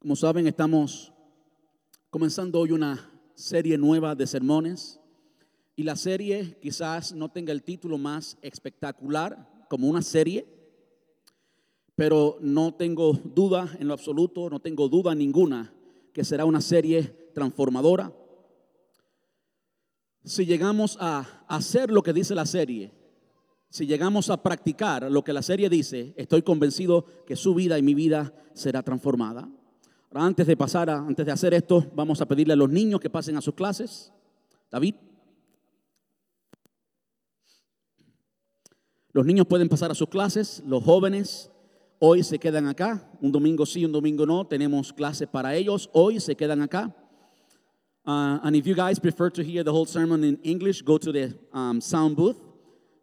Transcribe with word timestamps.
Como 0.00 0.14
saben, 0.14 0.46
estamos 0.46 1.12
comenzando 2.08 2.60
hoy 2.60 2.70
una 2.70 3.10
serie 3.34 3.76
nueva 3.76 4.14
de 4.14 4.28
sermones 4.28 5.00
y 5.74 5.82
la 5.82 5.96
serie 5.96 6.56
quizás 6.62 7.12
no 7.12 7.32
tenga 7.32 7.52
el 7.52 7.64
título 7.64 7.98
más 7.98 8.38
espectacular 8.40 9.66
como 9.68 9.88
una 9.88 10.00
serie, 10.02 10.46
pero 11.96 12.38
no 12.40 12.74
tengo 12.74 13.12
duda 13.12 13.76
en 13.80 13.88
lo 13.88 13.94
absoluto, 13.94 14.48
no 14.48 14.60
tengo 14.60 14.88
duda 14.88 15.16
ninguna 15.16 15.74
que 16.12 16.22
será 16.22 16.44
una 16.44 16.60
serie 16.60 17.02
transformadora. 17.34 18.14
Si 20.22 20.46
llegamos 20.46 20.96
a 21.00 21.44
hacer 21.48 21.90
lo 21.90 22.04
que 22.04 22.12
dice 22.12 22.36
la 22.36 22.46
serie, 22.46 22.92
si 23.68 23.84
llegamos 23.84 24.30
a 24.30 24.44
practicar 24.44 25.10
lo 25.10 25.24
que 25.24 25.32
la 25.32 25.42
serie 25.42 25.68
dice, 25.68 26.14
estoy 26.16 26.42
convencido 26.42 27.04
que 27.26 27.34
su 27.34 27.52
vida 27.52 27.80
y 27.80 27.82
mi 27.82 27.94
vida 27.94 28.32
será 28.54 28.84
transformada. 28.84 29.50
Ahora, 30.10 30.24
antes 30.24 30.46
de 30.46 30.56
pasar, 30.56 30.88
a, 30.88 30.98
antes 30.98 31.24
de 31.24 31.32
hacer 31.32 31.52
esto, 31.54 31.86
vamos 31.94 32.20
a 32.20 32.26
pedirle 32.26 32.54
a 32.54 32.56
los 32.56 32.70
niños 32.70 33.00
que 33.00 33.10
pasen 33.10 33.36
a 33.36 33.40
sus 33.40 33.54
clases. 33.54 34.12
David. 34.70 34.94
Los 39.12 39.26
niños 39.26 39.46
pueden 39.46 39.68
pasar 39.68 39.90
a 39.90 39.94
sus 39.94 40.08
clases, 40.08 40.62
los 40.66 40.84
jóvenes 40.84 41.50
hoy 41.98 42.22
se 42.22 42.38
quedan 42.38 42.66
acá, 42.66 43.10
un 43.20 43.32
domingo 43.32 43.66
sí, 43.66 43.84
un 43.84 43.92
domingo 43.92 44.24
no, 44.24 44.46
tenemos 44.46 44.92
clases 44.92 45.28
para 45.28 45.54
ellos, 45.54 45.90
hoy 45.92 46.20
se 46.20 46.36
quedan 46.36 46.62
acá. 46.62 46.94
Uh, 48.06 48.38
and 48.42 48.56
if 48.56 48.66
you 48.66 48.74
guys 48.74 48.98
prefer 48.98 49.28
to 49.28 49.42
hear 49.42 49.62
the 49.62 49.72
whole 49.72 49.84
sermon 49.84 50.24
in 50.24 50.38
English, 50.42 50.82
go 50.82 50.96
to 50.96 51.12
the 51.12 51.34
um, 51.52 51.80
sound 51.80 52.16
booth 52.16 52.38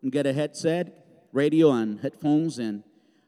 and 0.02 0.12
get 0.12 0.26
a 0.26 0.34
headset, 0.34 1.28
radio, 1.32 1.72
and 1.72 2.00
headphones, 2.00 2.58
and 2.58 2.84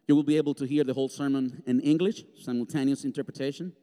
you 0.08 0.16
will 0.16 0.24
be 0.24 0.38
able 0.38 0.54
to 0.56 0.66
hear 0.66 0.84
the 0.84 0.94
whole 0.94 1.10
sermon 1.10 1.62
in 1.68 1.82
English, 1.82 2.24
simultaneous 2.42 3.04
interpretation. 3.04 3.74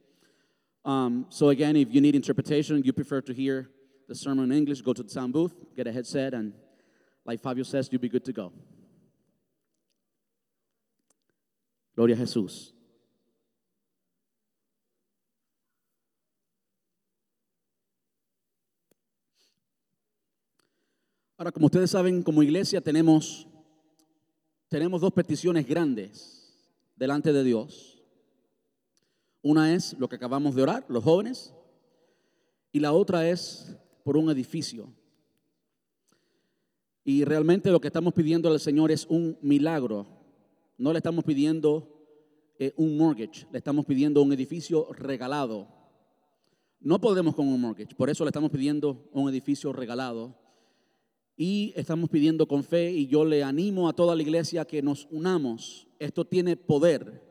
Um, 0.85 1.27
so, 1.29 1.51
again, 1.51 1.77
if 1.77 1.93
you 1.95 2.01
need 2.01 2.15
interpretation, 2.15 2.83
you 2.83 2.93
prefer 2.93 3.21
to 3.23 3.35
hear 3.35 3.71
the 4.09 4.15
sermon 4.15 4.51
in 4.51 4.57
English, 4.57 4.81
go 4.83 4.93
to 4.93 5.03
the 5.03 5.09
sound 5.09 5.33
booth, 5.33 5.55
get 5.77 5.87
a 5.87 5.93
headset, 5.93 6.35
and 6.35 6.53
like 7.25 7.41
Fabio 7.41 7.63
says, 7.63 7.89
you'll 7.91 8.01
be 8.01 8.09
good 8.09 8.25
to 8.25 8.33
go. 8.33 8.53
Gloria 11.95 12.17
Jesús. 12.17 12.73
Ahora, 21.37 21.51
como 21.53 21.67
ustedes 21.67 21.91
saben, 21.91 22.23
como 22.23 22.43
iglesia 22.43 22.81
tenemos, 22.81 23.47
tenemos 24.75 25.00
dos 25.00 25.12
peticiones 25.12 25.69
grandes 25.69 26.53
delante 26.97 27.33
de 27.33 27.44
Dios. 27.44 28.03
Una 29.41 29.72
es 29.72 29.97
lo 30.00 30.08
que 30.08 30.17
acabamos 30.17 30.56
de 30.56 30.62
orar, 30.62 30.84
los 30.89 31.05
jóvenes, 31.05 31.55
y 32.72 32.80
la 32.80 32.92
otra 32.92 33.30
es 33.30 33.72
por 34.02 34.17
un 34.17 34.28
edificio. 34.30 34.92
Y 37.05 37.22
realmente 37.22 37.70
lo 37.70 37.80
que 37.80 37.86
estamos 37.86 38.14
pidiendo 38.14 38.48
al 38.48 38.58
Señor 38.58 38.91
es 38.91 39.06
un 39.06 39.39
milagro. 39.42 40.08
No 40.77 40.92
le 40.92 40.98
estamos 40.98 41.22
pidiendo 41.22 41.89
eh, 42.58 42.75
un 42.77 42.97
mortgage, 42.97 43.47
le 43.52 43.58
estamos 43.58 43.86
pidiendo 43.86 44.22
un 44.22 44.33
edificio 44.33 44.92
regalado. 44.92 45.69
No 46.80 47.00
podemos 47.00 47.36
con 47.36 47.47
un 47.47 47.61
mortgage, 47.61 47.95
por 47.95 48.11
eso 48.11 48.25
le 48.25 48.30
estamos 48.30 48.50
pidiendo 48.50 49.08
un 49.12 49.28
edificio 49.28 49.72
regalado 49.72 50.34
y 51.37 51.73
estamos 51.77 52.11
pidiendo 52.11 52.47
con 52.47 52.63
fe 52.63 52.93
y 52.93 53.07
yo 53.07 53.25
le 53.25 53.43
animo 53.43 53.89
a 53.89 53.93
toda 53.93 54.15
la 54.15 54.23
iglesia 54.23 54.65
que 54.65 54.83
nos 54.83 55.09
unamos. 55.11 55.87
Esto 55.99 56.25
tiene 56.25 56.57
poder. 56.57 57.23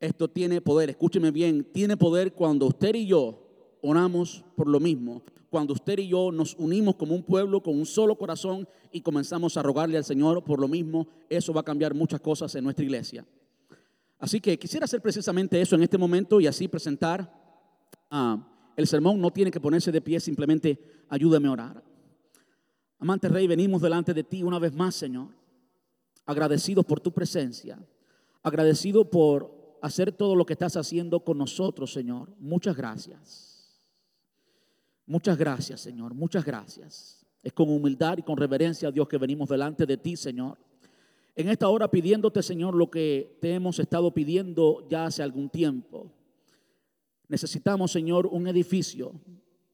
Esto 0.00 0.28
tiene 0.28 0.60
poder. 0.60 0.90
Escúcheme 0.90 1.30
bien, 1.30 1.64
tiene 1.72 1.96
poder 1.96 2.32
cuando 2.32 2.66
usted 2.66 2.94
y 2.94 3.06
yo 3.06 3.78
oramos 3.82 4.44
por 4.56 4.68
lo 4.68 4.80
mismo. 4.80 5.22
Cuando 5.48 5.74
usted 5.74 5.98
y 5.98 6.08
yo 6.08 6.32
nos 6.32 6.54
unimos 6.56 6.96
como 6.96 7.14
un 7.14 7.22
pueblo, 7.22 7.62
con 7.62 7.76
un 7.78 7.86
solo 7.86 8.16
corazón 8.16 8.68
y 8.92 9.00
comenzamos 9.00 9.56
a 9.56 9.62
rogarle 9.62 9.96
al 9.96 10.04
Señor 10.04 10.44
por 10.44 10.60
lo 10.60 10.68
mismo, 10.68 11.08
eso 11.28 11.52
va 11.52 11.60
a 11.60 11.64
cambiar 11.64 11.94
muchas 11.94 12.20
cosas 12.20 12.54
en 12.54 12.64
nuestra 12.64 12.84
iglesia. 12.84 13.26
Así 14.18 14.40
que 14.40 14.58
quisiera 14.58 14.84
hacer 14.84 15.00
precisamente 15.00 15.60
eso 15.60 15.76
en 15.76 15.82
este 15.82 15.98
momento 15.98 16.40
y 16.40 16.46
así 16.46 16.68
presentar 16.68 17.32
ah, 18.10 18.46
el 18.76 18.86
sermón. 18.86 19.20
No 19.20 19.30
tiene 19.30 19.50
que 19.50 19.60
ponerse 19.60 19.90
de 19.90 20.00
pie, 20.00 20.20
simplemente 20.20 20.78
ayúdame 21.08 21.48
a 21.48 21.52
orar. 21.52 21.89
Amante 23.00 23.30
Rey, 23.30 23.46
venimos 23.46 23.80
delante 23.80 24.12
de 24.12 24.22
ti 24.22 24.42
una 24.42 24.58
vez 24.58 24.74
más, 24.74 24.94
Señor, 24.94 25.28
agradecidos 26.26 26.84
por 26.84 27.00
tu 27.00 27.10
presencia, 27.10 27.78
agradecido 28.42 29.08
por 29.08 29.78
hacer 29.80 30.12
todo 30.12 30.36
lo 30.36 30.44
que 30.44 30.52
estás 30.52 30.76
haciendo 30.76 31.20
con 31.20 31.38
nosotros, 31.38 31.94
Señor. 31.94 32.30
Muchas 32.38 32.76
gracias. 32.76 33.80
Muchas 35.06 35.38
gracias, 35.38 35.80
Señor. 35.80 36.12
Muchas 36.12 36.44
gracias. 36.44 37.26
Es 37.42 37.54
con 37.54 37.70
humildad 37.70 38.18
y 38.18 38.22
con 38.22 38.36
reverencia, 38.36 38.90
Dios, 38.90 39.08
que 39.08 39.16
venimos 39.16 39.48
delante 39.48 39.86
de 39.86 39.96
ti, 39.96 40.14
Señor. 40.14 40.58
En 41.34 41.48
esta 41.48 41.68
hora 41.70 41.90
pidiéndote, 41.90 42.42
Señor, 42.42 42.74
lo 42.74 42.90
que 42.90 43.38
te 43.40 43.54
hemos 43.54 43.78
estado 43.78 44.12
pidiendo 44.12 44.86
ya 44.90 45.06
hace 45.06 45.22
algún 45.22 45.48
tiempo. 45.48 46.12
Necesitamos, 47.28 47.92
Señor, 47.92 48.26
un 48.26 48.46
edificio 48.46 49.14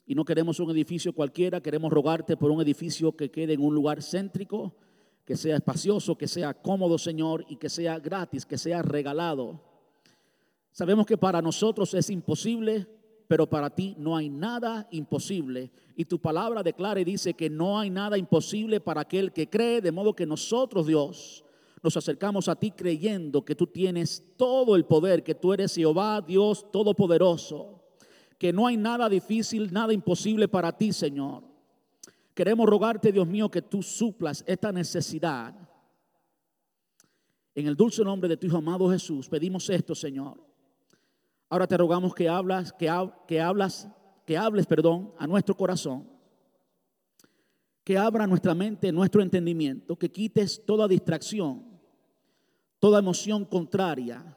y 0.07 0.15
no 0.15 0.25
queremos 0.25 0.61
un 0.61 0.71
edificio 0.71 1.13
cualquiera, 1.13 1.61
queremos 1.61 1.93
rogarte 1.93 2.37
por 2.37 2.53
un 2.53 2.63
edificio 2.63 3.17
que 3.17 3.31
quede 3.31 3.55
en 3.55 3.61
un 3.61 3.75
lugar 3.75 4.01
céntrico, 4.03 4.77
que 5.25 5.37
sea 5.37 5.57
espacioso, 5.57 6.17
que 6.17 6.29
sea 6.29 6.55
cómodo, 6.55 6.97
Señor, 6.97 7.45
y 7.49 7.57
que 7.57 7.69
sea 7.69 7.99
gratis, 7.99 8.47
que 8.47 8.57
sea 8.57 8.83
regalado. 8.83 9.61
Sabemos 10.71 11.07
que 11.07 11.19
para 11.19 11.43
nosotros 11.43 11.93
es 11.95 12.09
imposible, 12.11 12.87
pero 13.27 13.51
para 13.51 13.69
ti 13.69 13.97
no 13.99 14.17
hay 14.17 14.29
nada 14.29 14.87
imposible. 14.93 15.73
Y 15.97 16.05
tu 16.05 16.21
palabra 16.21 16.63
declara 16.63 17.01
y 17.01 17.05
dice 17.05 17.35
que 17.35 17.51
no 17.51 17.77
hay 17.77 17.91
nada 17.91 18.17
imposible 18.17 18.79
para 18.79 19.01
aquel 19.01 19.33
que 19.33 19.51
cree, 19.51 19.81
de 19.81 19.91
modo 19.91 20.15
que 20.15 20.27
nosotros, 20.27 20.87
Dios, 20.87 21.45
nos 21.83 21.97
acercamos 21.97 22.47
a 22.47 22.55
ti 22.55 22.71
creyendo 22.71 23.45
que 23.45 23.57
tú 23.57 23.67
tienes 23.67 24.23
todo 24.37 24.77
el 24.77 24.85
poder, 24.85 25.25
que 25.25 25.35
tú 25.35 25.53
eres 25.53 25.75
Jehová, 25.75 26.21
Dios 26.21 26.71
Todopoderoso 26.71 27.77
que 28.39 28.53
no 28.53 28.67
hay 28.67 28.77
nada 28.77 29.09
difícil, 29.09 29.73
nada 29.73 29.93
imposible 29.93 30.49
para 30.49 30.77
ti, 30.77 30.93
Señor. 30.93 31.45
Queremos 32.35 32.69
rogarte, 32.69 33.13
Dios 33.13 33.27
mío, 33.27 33.51
que 33.51 33.63
tú 33.63 33.83
suplas 33.83 34.45
esta 34.47 34.71
necesidad. 34.73 35.55
En 37.55 37.67
el 37.67 37.75
dulce 37.75 38.05
nombre 38.05 38.29
de 38.29 38.37
tu 38.37 38.47
Hijo 38.47 38.59
amado 38.59 38.91
Jesús, 38.91 39.29
pedimos 39.29 39.71
esto, 39.71 39.95
Señor. 39.95 40.39
Ahora 41.49 41.67
te 41.67 41.77
rogamos 41.77 42.15
que 42.15 42.29
hablas, 42.29 42.73
que, 42.73 42.93
que 43.27 43.41
hablas, 43.41 43.89
que 44.27 44.37
hables, 44.37 44.67
perdón, 44.67 45.15
a 45.19 45.27
nuestro 45.27 45.57
corazón. 45.57 46.07
Que 47.83 47.97
abra 47.97 48.27
nuestra 48.27 48.55
mente, 48.55 48.93
nuestro 48.93 49.23
entendimiento, 49.23 49.97
que 49.97 50.11
quites 50.11 50.63
toda 50.67 50.89
distracción, 50.89 51.65
toda 52.81 52.99
emoción 52.99 53.45
contraria, 53.45 54.37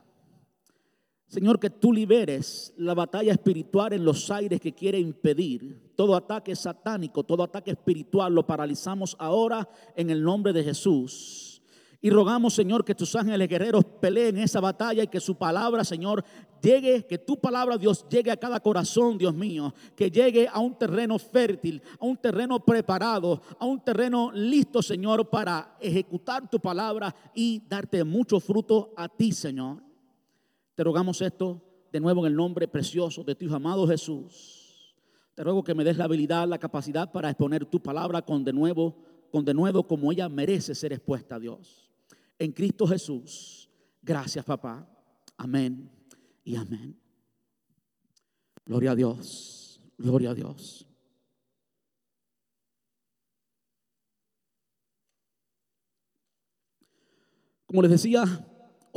Señor, 1.30 1.60
que 1.60 1.70
tú 1.70 1.94
liberes 1.94 2.74
la 2.76 2.96
batalla 2.96 3.32
espiritual 3.32 3.94
en 3.94 4.04
los 4.04 4.32
aires 4.32 4.60
que 4.60 4.74
quiere 4.74 5.00
impedir. 5.00 5.94
Todo 5.96 6.16
ataque 6.16 6.56
satánico, 6.56 7.24
todo 7.24 7.44
ataque 7.44 7.70
espiritual 7.70 8.34
lo 8.34 8.48
paralizamos 8.48 9.16
ahora 9.20 9.70
en 9.96 10.10
el 10.10 10.24
nombre 10.24 10.54
de 10.54 10.64
Jesús. 10.64 11.62
Y 12.02 12.10
rogamos, 12.10 12.56
Señor, 12.56 12.84
que 12.84 12.96
tus 12.96 13.16
ángeles 13.16 13.48
guerreros 13.48 13.86
peleen 14.02 14.40
esa 14.40 14.60
batalla 14.60 15.04
y 15.04 15.08
que 15.08 15.20
su 15.20 15.36
palabra, 15.36 15.84
Señor, 15.84 16.26
llegue, 16.64 17.06
que 17.06 17.20
tu 17.20 17.40
palabra, 17.40 17.78
Dios, 17.78 18.08
llegue 18.10 18.32
a 18.32 18.38
cada 18.38 18.60
corazón, 18.60 19.20
Dios 19.20 19.36
mío, 19.36 19.76
que 19.96 20.10
llegue 20.10 20.48
a 20.52 20.58
un 20.60 20.80
terreno 20.80 21.20
fértil, 21.20 21.80
a 22.00 22.06
un 22.06 22.18
terreno 22.18 22.60
preparado, 22.66 23.40
a 23.60 23.66
un 23.66 23.80
terreno 23.82 24.32
listo, 24.34 24.82
Señor, 24.82 25.30
para 25.30 25.78
ejecutar 25.80 26.50
tu 26.50 26.60
palabra 26.60 27.14
y 27.36 27.62
darte 27.68 28.04
mucho 28.04 28.40
fruto 28.40 28.94
a 28.98 29.08
ti, 29.08 29.32
Señor. 29.32 29.89
Te 30.80 30.86
rogamos 30.86 31.22
esto 31.22 31.62
de 31.92 32.00
nuevo 32.00 32.22
en 32.22 32.32
el 32.32 32.38
nombre 32.38 32.66
precioso 32.66 33.22
de 33.26 33.36
tu 33.36 33.44
Hijo 33.44 33.56
amado 33.56 33.86
Jesús. 33.86 34.96
Te 35.36 35.44
ruego 35.44 35.62
que 35.62 35.76
me 35.76 35.84
des 35.84 35.98
la 35.98 36.06
habilidad, 36.06 36.48
la 36.48 36.58
capacidad 36.58 37.12
para 37.12 37.30
exponer 37.30 37.66
tu 37.66 37.84
palabra 37.84 38.22
con 38.22 38.46
de 38.46 38.54
nuevo, 38.54 38.96
con 39.30 39.44
de 39.44 39.54
nuevo 39.54 39.86
como 39.86 40.10
ella 40.10 40.30
merece 40.30 40.74
ser 40.74 40.94
expuesta 40.94 41.36
a 41.36 41.40
Dios. 41.40 41.92
En 42.38 42.54
Cristo 42.54 42.88
Jesús. 42.88 43.70
Gracias, 44.02 44.46
papá. 44.46 44.88
Amén 45.36 45.92
y 46.46 46.56
amén. 46.56 46.98
Gloria 48.66 48.92
a 48.92 48.96
Dios. 48.96 49.82
Gloria 49.98 50.30
a 50.30 50.34
Dios. 50.34 50.88
Como 57.66 57.82
les 57.82 57.92
decía, 57.92 58.49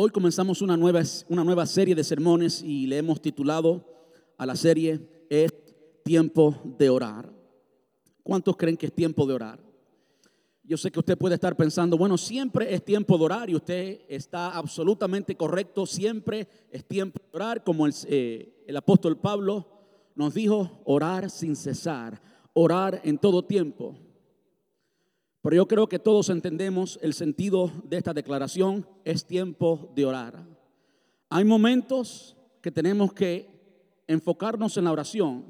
Hoy 0.04 0.10
comenzamos 0.10 0.60
una 0.62 0.76
nueva, 0.76 1.00
una 1.28 1.44
nueva 1.44 1.64
serie 1.64 1.94
de 1.94 2.02
sermones 2.02 2.60
y 2.60 2.88
le 2.88 2.98
hemos 2.98 3.22
titulado 3.22 3.86
a 4.36 4.44
la 4.44 4.56
serie 4.56 5.26
Es 5.30 5.52
tiempo 6.02 6.60
de 6.76 6.90
orar. 6.90 7.32
¿Cuántos 8.24 8.56
creen 8.56 8.76
que 8.76 8.86
es 8.86 8.92
tiempo 8.92 9.24
de 9.28 9.34
orar? 9.34 9.60
Yo 10.64 10.76
sé 10.76 10.90
que 10.90 10.98
usted 10.98 11.16
puede 11.16 11.36
estar 11.36 11.54
pensando, 11.54 11.96
bueno, 11.96 12.18
siempre 12.18 12.74
es 12.74 12.84
tiempo 12.84 13.16
de 13.16 13.24
orar 13.26 13.48
y 13.48 13.54
usted 13.54 14.00
está 14.08 14.50
absolutamente 14.50 15.36
correcto, 15.36 15.86
siempre 15.86 16.48
es 16.72 16.84
tiempo 16.84 17.20
de 17.20 17.36
orar, 17.36 17.62
como 17.62 17.86
el, 17.86 17.94
eh, 18.08 18.64
el 18.66 18.76
apóstol 18.76 19.20
Pablo 19.20 19.68
nos 20.16 20.34
dijo, 20.34 20.82
orar 20.84 21.30
sin 21.30 21.54
cesar, 21.54 22.20
orar 22.54 23.00
en 23.04 23.18
todo 23.18 23.44
tiempo. 23.44 23.96
Pero 25.42 25.56
yo 25.56 25.66
creo 25.66 25.88
que 25.88 25.98
todos 25.98 26.30
entendemos 26.30 26.98
el 27.02 27.14
sentido 27.14 27.72
de 27.84 27.96
esta 27.96 28.14
declaración, 28.14 28.86
es 29.04 29.26
tiempo 29.26 29.92
de 29.96 30.06
orar. 30.06 30.46
Hay 31.28 31.44
momentos 31.44 32.36
que 32.60 32.70
tenemos 32.70 33.12
que 33.12 33.50
enfocarnos 34.06 34.76
en 34.76 34.84
la 34.84 34.92
oración, 34.92 35.44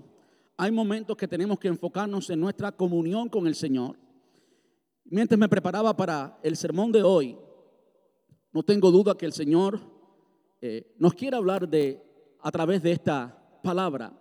hay 0.57 0.71
momentos 0.71 1.17
que 1.17 1.29
tenemos 1.29 1.59
que 1.59 1.69
enfocarnos 1.69 2.31
en 2.31 2.41
nuestra 2.41 2.73
comunión 2.73 3.29
con 3.29 3.47
el 3.47 3.55
Señor. 3.55 3.97
Mientras 5.05 5.39
me 5.39 5.49
preparaba 5.49 5.95
para 5.95 6.39
el 6.43 6.57
sermón 6.57 6.91
de 6.91 7.03
hoy, 7.03 7.37
no 8.53 8.63
tengo 8.63 8.91
duda 8.91 9.17
que 9.17 9.27
el 9.27 9.33
Señor 9.33 9.81
eh, 10.61 10.95
nos 10.99 11.15
quiere 11.15 11.37
hablar 11.37 11.69
de 11.69 12.03
a 12.41 12.51
través 12.51 12.83
de 12.83 12.93
esta 12.93 13.61
palabra. 13.63 14.13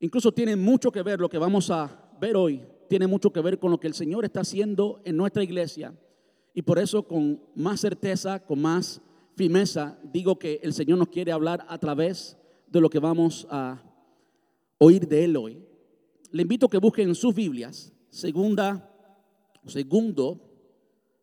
Incluso 0.00 0.32
tiene 0.32 0.56
mucho 0.56 0.92
que 0.92 1.02
ver 1.02 1.18
lo 1.20 1.28
que 1.28 1.38
vamos 1.38 1.70
a 1.70 2.10
ver 2.20 2.36
hoy, 2.36 2.62
tiene 2.90 3.06
mucho 3.06 3.32
que 3.32 3.40
ver 3.40 3.60
con 3.60 3.70
lo 3.70 3.78
que 3.78 3.86
el 3.86 3.94
Señor 3.94 4.24
está 4.24 4.40
haciendo 4.40 5.00
en 5.04 5.16
nuestra 5.16 5.44
iglesia. 5.44 5.94
Y 6.54 6.62
por 6.62 6.80
eso 6.80 7.04
con 7.04 7.40
más 7.54 7.78
certeza, 7.80 8.44
con 8.44 8.60
más 8.60 9.00
firmeza, 9.36 9.96
digo 10.02 10.40
que 10.40 10.58
el 10.64 10.74
Señor 10.74 10.98
nos 10.98 11.06
quiere 11.06 11.30
hablar 11.30 11.64
a 11.68 11.78
través 11.78 12.36
de 12.66 12.80
lo 12.80 12.90
que 12.90 12.98
vamos 12.98 13.46
a 13.48 13.80
oír 14.78 15.06
de 15.06 15.22
Él 15.22 15.36
hoy. 15.36 15.64
Le 16.32 16.42
invito 16.42 16.66
a 16.66 16.68
que 16.68 16.78
busquen 16.78 17.10
en 17.10 17.14
sus 17.14 17.32
Biblias, 17.32 17.92
segunda 18.08 18.88
segundo, 19.66 20.40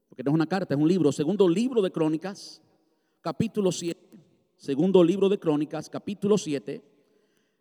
porque 0.08 0.24
no 0.24 0.32
es 0.32 0.36
una 0.36 0.48
carta, 0.48 0.74
es 0.74 0.80
un 0.80 0.88
libro, 0.88 1.12
segundo 1.12 1.50
libro 1.50 1.82
de 1.82 1.92
Crónicas, 1.92 2.62
capítulo 3.20 3.74
7, 3.74 4.00
segundo 4.56 5.04
libro 5.04 5.28
de 5.28 5.38
Crónicas, 5.38 5.90
capítulo 5.90 6.38
7, 6.38 6.82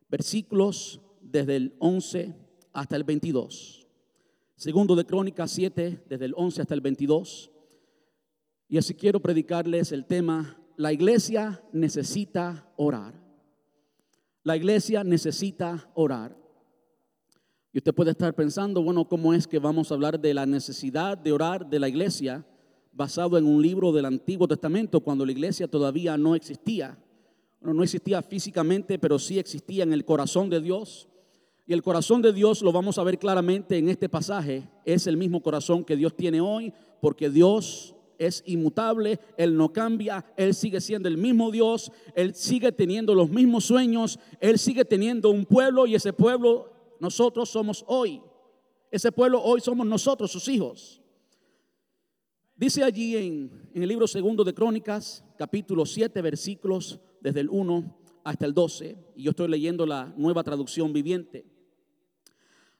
versículos 0.08 1.00
desde 1.20 1.56
el 1.56 1.74
11 1.80 2.36
hasta 2.72 2.94
el 2.94 3.02
22. 3.02 3.85
Segundo 4.56 4.96
de 4.96 5.04
Crónicas 5.04 5.50
7, 5.50 6.04
desde 6.08 6.24
el 6.24 6.32
11 6.34 6.62
hasta 6.62 6.72
el 6.72 6.80
22. 6.80 7.50
Y 8.68 8.78
así 8.78 8.94
quiero 8.94 9.20
predicarles 9.20 9.92
el 9.92 10.06
tema, 10.06 10.56
la 10.76 10.94
iglesia 10.94 11.62
necesita 11.72 12.72
orar. 12.76 13.14
La 14.42 14.56
iglesia 14.56 15.04
necesita 15.04 15.90
orar. 15.94 16.34
Y 17.70 17.78
usted 17.78 17.94
puede 17.94 18.12
estar 18.12 18.34
pensando, 18.34 18.82
bueno, 18.82 19.06
¿cómo 19.06 19.34
es 19.34 19.46
que 19.46 19.58
vamos 19.58 19.90
a 19.90 19.94
hablar 19.94 20.18
de 20.18 20.32
la 20.32 20.46
necesidad 20.46 21.18
de 21.18 21.32
orar 21.32 21.68
de 21.68 21.78
la 21.78 21.88
iglesia 21.90 22.46
basado 22.92 23.36
en 23.36 23.44
un 23.44 23.60
libro 23.60 23.92
del 23.92 24.06
Antiguo 24.06 24.48
Testamento 24.48 25.00
cuando 25.00 25.26
la 25.26 25.32
iglesia 25.32 25.68
todavía 25.68 26.16
no 26.16 26.34
existía? 26.34 26.98
no 27.60 27.82
existía 27.82 28.22
físicamente, 28.22 28.98
pero 28.98 29.18
sí 29.18 29.38
existía 29.38 29.82
en 29.82 29.92
el 29.92 30.04
corazón 30.04 30.48
de 30.48 30.60
Dios. 30.60 31.08
Y 31.66 31.72
el 31.72 31.82
corazón 31.82 32.22
de 32.22 32.32
Dios 32.32 32.62
lo 32.62 32.70
vamos 32.70 32.96
a 32.96 33.02
ver 33.02 33.18
claramente 33.18 33.76
en 33.76 33.88
este 33.88 34.08
pasaje. 34.08 34.68
Es 34.84 35.08
el 35.08 35.16
mismo 35.16 35.42
corazón 35.42 35.84
que 35.84 35.96
Dios 35.96 36.14
tiene 36.14 36.40
hoy, 36.40 36.72
porque 37.00 37.28
Dios 37.28 37.96
es 38.18 38.42
inmutable, 38.46 39.18
Él 39.36 39.56
no 39.56 39.72
cambia, 39.72 40.24
Él 40.36 40.54
sigue 40.54 40.80
siendo 40.80 41.08
el 41.08 41.18
mismo 41.18 41.50
Dios, 41.50 41.90
Él 42.14 42.34
sigue 42.34 42.70
teniendo 42.70 43.14
los 43.14 43.30
mismos 43.30 43.64
sueños, 43.64 44.18
Él 44.40 44.58
sigue 44.58 44.84
teniendo 44.84 45.30
un 45.30 45.44
pueblo 45.44 45.86
y 45.86 45.96
ese 45.96 46.12
pueblo 46.12 46.70
nosotros 47.00 47.48
somos 47.48 47.84
hoy. 47.88 48.22
Ese 48.90 49.10
pueblo 49.10 49.42
hoy 49.42 49.60
somos 49.60 49.86
nosotros, 49.86 50.30
sus 50.30 50.46
hijos. 50.48 51.02
Dice 52.54 52.84
allí 52.84 53.16
en, 53.16 53.70
el 53.74 53.88
libro 53.88 54.06
segundo 54.06 54.44
de 54.44 54.54
Crónicas, 54.54 55.24
capítulo 55.36 55.84
7, 55.84 56.22
versículos 56.22 57.00
desde 57.20 57.40
el 57.40 57.50
1 57.50 57.98
hasta 58.24 58.46
el 58.46 58.54
12, 58.54 58.96
y 59.14 59.24
yo 59.24 59.30
estoy 59.30 59.48
leyendo 59.48 59.84
la 59.84 60.14
nueva 60.16 60.42
traducción 60.42 60.92
viviente. 60.92 61.55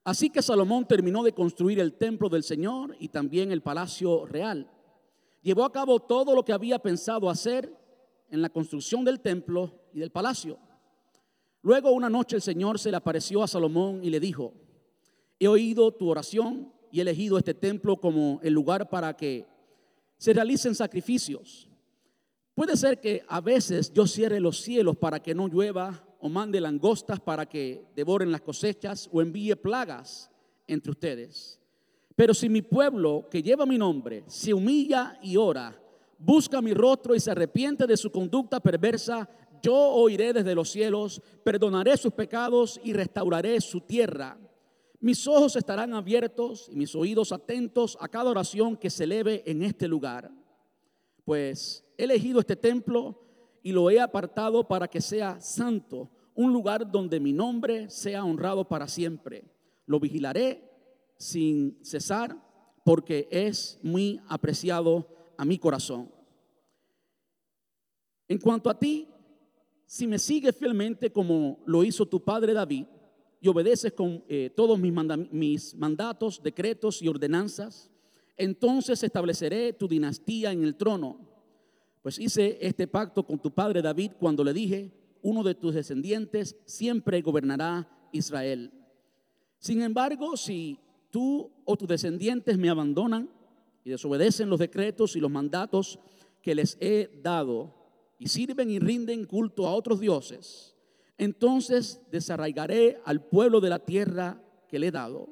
Así 0.07 0.31
que 0.31 0.41
Salomón 0.41 0.87
terminó 0.87 1.25
de 1.25 1.33
construir 1.33 1.81
el 1.81 1.95
templo 1.95 2.29
del 2.29 2.45
Señor 2.45 2.95
y 3.01 3.09
también 3.09 3.51
el 3.51 3.61
palacio 3.61 4.25
real. 4.25 4.71
Llevó 5.43 5.65
a 5.65 5.73
cabo 5.73 5.99
todo 5.99 6.33
lo 6.33 6.45
que 6.45 6.53
había 6.53 6.79
pensado 6.79 7.29
hacer 7.29 7.77
en 8.31 8.41
la 8.41 8.49
construcción 8.49 9.05
del 9.05 9.19
templo 9.19 9.73
y 9.93 9.99
del 9.99 10.13
palacio. 10.13 10.61
Luego 11.61 11.91
una 11.91 12.09
noche 12.09 12.37
el 12.37 12.43
Señor 12.43 12.79
se 12.79 12.93
le 12.93 12.99
apareció 12.99 13.43
a 13.43 13.49
Salomón 13.49 13.99
y 14.05 14.11
le 14.11 14.21
dijo, 14.21 14.55
he 15.41 15.49
oído 15.49 15.91
tu 15.91 16.09
oración 16.09 16.73
y 16.93 17.01
he 17.01 17.03
elegido 17.03 17.37
este 17.37 17.55
templo 17.55 17.97
como 17.97 18.39
el 18.45 18.53
lugar 18.53 18.89
para 18.89 19.17
que 19.17 19.45
se 20.19 20.33
realicen 20.33 20.77
sacrificios. 20.77 21.69
Puede 22.55 22.77
ser 22.77 23.01
que 23.01 23.25
a 23.27 23.41
veces 23.41 23.93
yo 23.93 24.07
cierre 24.07 24.39
los 24.39 24.61
cielos 24.61 24.97
para 24.97 25.21
que 25.21 25.35
no 25.35 25.49
llueva 25.49 26.06
mande 26.29 26.61
langostas 26.61 27.21
para 27.21 27.47
que 27.47 27.87
devoren 27.95 28.33
las 28.33 28.41
cosechas 28.41 29.09
o 29.13 29.21
envíe 29.21 29.55
plagas 29.57 30.31
entre 30.67 30.91
ustedes. 30.91 31.61
Pero 32.15 32.33
si 32.33 32.49
mi 32.49 32.63
pueblo 32.63 33.29
que 33.31 33.43
lleva 33.43 33.67
mi 33.67 33.77
nombre 33.77 34.25
se 34.27 34.55
humilla 34.55 35.19
y 35.23 35.37
ora, 35.37 35.79
busca 36.19 36.63
mi 36.63 36.73
rostro 36.73 37.15
y 37.15 37.21
se 37.21 37.31
arrepiente 37.31 37.87
de 37.87 37.97
su 37.97 38.11
conducta 38.11 38.61
perversa, 38.61 39.29
yo 39.63 39.75
oiré 39.75 40.33
desde 40.33 40.55
los 40.55 40.71
cielos, 40.71 41.21
perdonaré 41.45 41.97
sus 41.97 42.13
pecados 42.13 42.81
y 42.83 42.93
restauraré 42.93 43.61
su 43.61 43.81
tierra. 43.81 44.39
Mis 45.01 45.27
ojos 45.27 45.57
estarán 45.57 45.93
abiertos 45.93 46.69
y 46.71 46.77
mis 46.77 46.95
oídos 46.95 47.33
atentos 47.33 47.99
a 48.01 48.09
cada 48.09 48.31
oración 48.31 48.77
que 48.77 48.91
se 48.91 49.05
eleve 49.05 49.43
en 49.47 49.63
este 49.63 49.87
lugar. 49.87 50.31
Pues 51.25 51.85
he 51.99 52.05
elegido 52.05 52.41
este 52.41 52.57
templo 52.57 53.23
y 53.63 53.73
lo 53.73 53.91
he 53.91 54.01
apartado 54.01 54.67
para 54.67 54.89
que 54.89 55.01
sea 55.01 55.41
santo, 55.41 56.09
un 56.37 56.53
lugar 56.53 56.91
donde 56.91 57.19
mi 57.19 57.33
nombre 57.33 57.91
sea 57.91 58.25
honrado 58.25 58.69
para 58.69 58.87
siempre. 58.87 59.45
Lo 59.87 59.99
vigilaré 59.99 60.71
sin 61.19 61.79
cesar 61.83 62.37
porque 62.85 63.27
es 63.31 63.81
muy 63.83 64.21
apreciado 64.29 65.09
a 65.37 65.45
mi 65.45 65.59
corazón. 65.59 66.11
En 68.29 68.39
cuanto 68.39 68.71
a 68.71 68.79
ti, 68.79 69.09
si 69.87 70.07
me 70.07 70.19
sigues 70.19 70.55
fielmente 70.55 71.11
como 71.11 71.61
lo 71.65 71.83
hizo 71.85 72.07
tu 72.07 72.23
padre 72.23 72.53
David 72.53 72.87
y 73.41 73.49
obedeces 73.49 73.93
con 73.93 74.25
eh, 74.29 74.51
todos 74.55 74.79
mis, 74.79 74.93
mis 75.31 75.75
mandatos, 75.75 76.43
decretos 76.43 77.01
y 77.03 77.09
ordenanzas, 77.09 77.91
entonces 78.37 79.03
estableceré 79.03 79.73
tu 79.73 79.89
dinastía 79.89 80.53
en 80.53 80.65
el 80.65 80.77
trono. 80.77 81.21
Pues 82.03 82.19
hice 82.19 82.59
este 82.61 82.87
pacto 82.87 83.25
con 83.25 83.39
tu 83.39 83.53
padre 83.53 83.81
David 83.81 84.13
cuando 84.19 84.45
le 84.45 84.53
dije, 84.53 84.93
uno 85.27 85.43
de 85.43 85.57
tus 85.57 85.75
descendientes 85.75 86.55
siempre 86.67 87.21
gobernará 87.21 87.89
Israel. 88.13 88.71
Sin 89.59 89.83
embargo, 89.83 90.37
si 90.37 90.79
tú 91.11 91.51
o 91.65 91.77
tus 91.77 91.89
descendientes 91.89 92.57
me 92.57 92.71
abandonan 92.71 93.29
y 93.83 93.91
desobedecen 93.91 94.49
los 94.49 94.61
decretos 94.61 95.17
y 95.17 95.21
los 95.21 95.31
mandatos 95.33 95.99
que 96.41 96.55
les 96.55 96.79
he 96.81 97.11
dado, 97.25 97.75
y 98.21 98.29
sirven 98.29 98.71
y 98.71 98.79
rinden 98.79 99.25
culto 99.25 99.67
a 99.67 99.75
otros 99.75 99.99
dioses, 99.99 100.77
entonces 101.19 102.01
desarraigaré 102.13 103.01
al 103.05 103.21
pueblo 103.21 103.61
de 103.61 103.71
la 103.71 103.81
tierra 103.81 104.41
que 104.69 104.79
le 104.79 104.87
he 104.87 104.93
dado. 104.93 105.29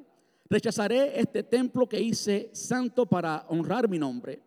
Rechazaré 0.51 1.21
este 1.21 1.45
templo 1.45 1.89
que 1.89 2.01
hice 2.01 2.51
santo 2.53 3.07
para 3.07 3.47
honrar 3.49 3.89
mi 3.89 4.01
nombre. 4.01 4.43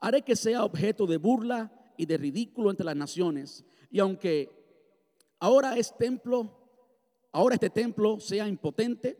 Haré 0.00 0.22
que 0.22 0.34
sea 0.34 0.64
objeto 0.64 1.06
de 1.06 1.16
burla 1.16 1.72
y 1.96 2.06
de 2.06 2.16
ridículo 2.16 2.70
entre 2.70 2.86
las 2.86 2.96
naciones. 2.96 3.64
Y 3.88 4.00
aunque 4.00 4.59
ahora 5.40 5.74
templo, 5.98 6.48
ahora 7.32 7.54
este 7.54 7.70
templo 7.70 8.20
sea 8.20 8.46
impotente, 8.46 9.18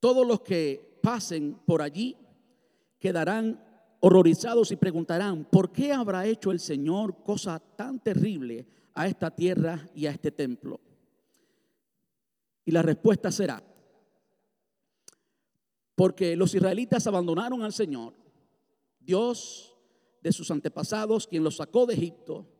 todos 0.00 0.26
los 0.26 0.40
que 0.40 0.98
pasen 1.02 1.60
por 1.66 1.82
allí 1.82 2.16
quedarán 2.98 3.62
horrorizados 4.00 4.70
y 4.70 4.76
preguntarán, 4.76 5.44
¿por 5.44 5.72
qué 5.72 5.92
habrá 5.92 6.26
hecho 6.26 6.50
el 6.52 6.60
Señor 6.60 7.22
cosa 7.22 7.58
tan 7.58 8.00
terrible 8.00 8.66
a 8.94 9.06
esta 9.06 9.30
tierra 9.30 9.88
y 9.94 10.06
a 10.06 10.10
este 10.10 10.30
templo? 10.30 10.80
Y 12.64 12.70
la 12.70 12.82
respuesta 12.82 13.30
será, 13.30 13.62
porque 15.94 16.36
los 16.36 16.54
israelitas 16.54 17.06
abandonaron 17.06 17.62
al 17.62 17.72
Señor, 17.72 18.14
Dios 19.00 19.76
de 20.22 20.32
sus 20.32 20.50
antepasados, 20.50 21.26
quien 21.26 21.44
los 21.44 21.56
sacó 21.56 21.84
de 21.84 21.94
Egipto, 21.94 22.53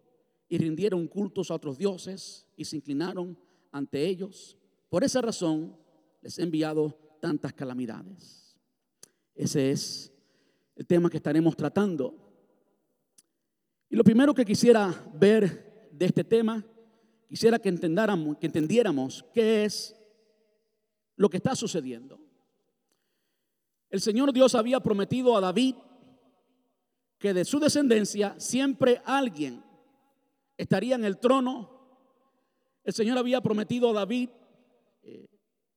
y 0.55 0.59
rindieron 0.59 1.09
cultos 1.09 1.51
a 1.51 1.55
otros 1.55 1.77
dioses 1.77 2.47
y 2.57 2.65
se 2.65 2.77
inclinaron 2.77 3.37
ante 3.73 4.07
ellos. 4.07 4.57
Por 4.89 5.03
esa 5.03 5.21
razón 5.21 5.77
les 6.23 6.39
he 6.39 6.45
enviado 6.45 6.97
tantas 7.21 7.53
calamidades. 7.53 8.57
Ese 9.35 9.73
es 9.73 10.13
el 10.77 10.87
tema 10.87 11.11
que 11.11 11.17
estaremos 11.17 11.57
tratando. 11.57 12.15
Y 13.91 13.97
lo 13.97 14.05
primero 14.05 14.33
que 14.33 14.45
quisiera 14.45 14.95
ver 15.15 15.89
de 15.91 16.07
este 16.07 16.23
tema, 16.23 16.65
quisiera 17.29 17.59
que 17.59 17.69
entendiéramos, 17.69 18.39
que 18.39 18.47
entendiéramos 18.47 19.25
qué 19.35 19.65
es 19.65 19.97
lo 21.17 21.29
que 21.29 21.39
está 21.39 21.57
sucediendo. 21.57 22.21
el 23.91 24.01
Señor 24.01 24.33
Dios 24.33 24.55
había 24.55 24.79
prometido 24.79 25.37
a 25.37 25.41
David 25.41 25.75
que 27.19 27.35
de 27.35 27.45
su 27.45 27.59
descendencia 27.59 28.37
siempre 28.39 29.03
alguien 29.05 29.65
estaría 30.57 30.95
en 30.95 31.05
el 31.05 31.19
trono. 31.19 31.71
El 32.85 32.93
Señor 32.93 33.19
había 33.19 33.41
prometido 33.41 33.91
a 33.91 33.93
David 33.93 34.31
eh, 35.03 35.27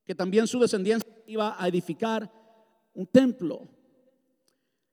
que 0.06 0.16
también 0.16 0.48
su 0.48 0.60
descendencia 0.60 1.10
iba 1.26 1.62
a 1.62 1.68
edificar 1.68 2.32
un 2.94 3.06
templo. 3.08 3.68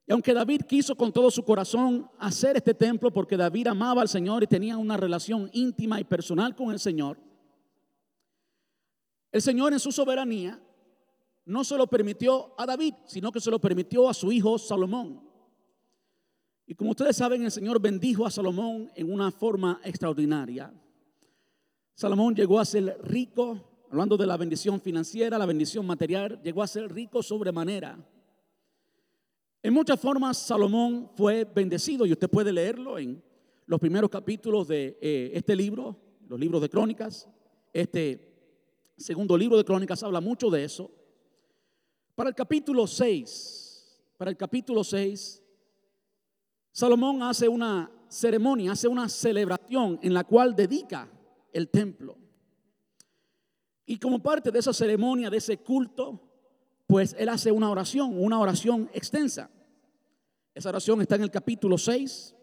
Y 0.06 0.12
aunque 0.12 0.34
David 0.34 0.62
quiso 0.62 0.96
con 0.96 1.12
todo 1.12 1.30
su 1.30 1.44
corazón 1.44 2.10
hacer 2.18 2.56
este 2.56 2.74
templo 2.74 3.12
porque 3.12 3.36
David 3.36 3.68
amaba 3.68 4.02
al 4.02 4.08
Señor 4.08 4.42
y 4.42 4.46
tenía 4.46 4.76
una 4.76 4.96
relación 4.96 5.48
íntima 5.52 5.98
y 6.00 6.04
personal 6.04 6.54
con 6.54 6.70
el 6.70 6.78
Señor, 6.78 7.18
el 9.32 9.40
Señor 9.40 9.72
en 9.72 9.80
su 9.80 9.90
soberanía 9.90 10.60
no 11.46 11.64
se 11.64 11.76
lo 11.76 11.86
permitió 11.86 12.54
a 12.58 12.66
David, 12.66 12.94
sino 13.06 13.32
que 13.32 13.40
se 13.40 13.50
lo 13.50 13.60
permitió 13.60 14.08
a 14.08 14.14
su 14.14 14.30
hijo 14.30 14.58
Salomón. 14.58 15.33
Y 16.66 16.74
como 16.74 16.90
ustedes 16.90 17.16
saben, 17.16 17.42
el 17.44 17.50
Señor 17.50 17.80
bendijo 17.80 18.24
a 18.24 18.30
Salomón 18.30 18.90
en 18.94 19.12
una 19.12 19.30
forma 19.30 19.80
extraordinaria. 19.84 20.72
Salomón 21.94 22.34
llegó 22.34 22.58
a 22.58 22.64
ser 22.64 22.98
rico, 23.02 23.84
hablando 23.90 24.16
de 24.16 24.26
la 24.26 24.36
bendición 24.36 24.80
financiera, 24.80 25.38
la 25.38 25.46
bendición 25.46 25.86
material, 25.86 26.40
llegó 26.42 26.62
a 26.62 26.66
ser 26.66 26.92
rico 26.92 27.22
sobremanera. 27.22 27.98
En 29.62 29.74
muchas 29.74 30.00
formas, 30.00 30.38
Salomón 30.38 31.10
fue 31.14 31.44
bendecido 31.44 32.06
y 32.06 32.12
usted 32.12 32.28
puede 32.28 32.52
leerlo 32.52 32.98
en 32.98 33.22
los 33.66 33.80
primeros 33.80 34.10
capítulos 34.10 34.68
de 34.68 34.98
eh, 35.00 35.32
este 35.34 35.54
libro, 35.54 35.96
los 36.28 36.40
libros 36.40 36.60
de 36.62 36.68
crónicas. 36.68 37.28
Este 37.72 38.34
segundo 38.96 39.36
libro 39.36 39.56
de 39.56 39.64
crónicas 39.64 40.02
habla 40.02 40.20
mucho 40.20 40.50
de 40.50 40.64
eso. 40.64 40.90
Para 42.14 42.30
el 42.30 42.34
capítulo 42.34 42.86
6, 42.86 44.00
para 44.16 44.30
el 44.30 44.36
capítulo 44.36 44.84
6, 44.84 45.43
Salomón 46.74 47.22
hace 47.22 47.46
una 47.46 47.88
ceremonia, 48.08 48.72
hace 48.72 48.88
una 48.88 49.08
celebración 49.08 50.00
en 50.02 50.12
la 50.12 50.24
cual 50.24 50.56
dedica 50.56 51.08
el 51.52 51.68
templo. 51.68 52.18
Y 53.86 53.96
como 53.96 54.20
parte 54.20 54.50
de 54.50 54.58
esa 54.58 54.72
ceremonia, 54.72 55.30
de 55.30 55.36
ese 55.36 55.58
culto, 55.58 56.20
pues 56.88 57.14
él 57.16 57.28
hace 57.28 57.52
una 57.52 57.70
oración, 57.70 58.20
una 58.20 58.40
oración 58.40 58.90
extensa. 58.92 59.48
Esa 60.52 60.70
oración 60.70 61.00
está 61.00 61.14
en 61.14 61.22
el 61.22 61.30
capítulo 61.30 61.78
6. 61.78 62.34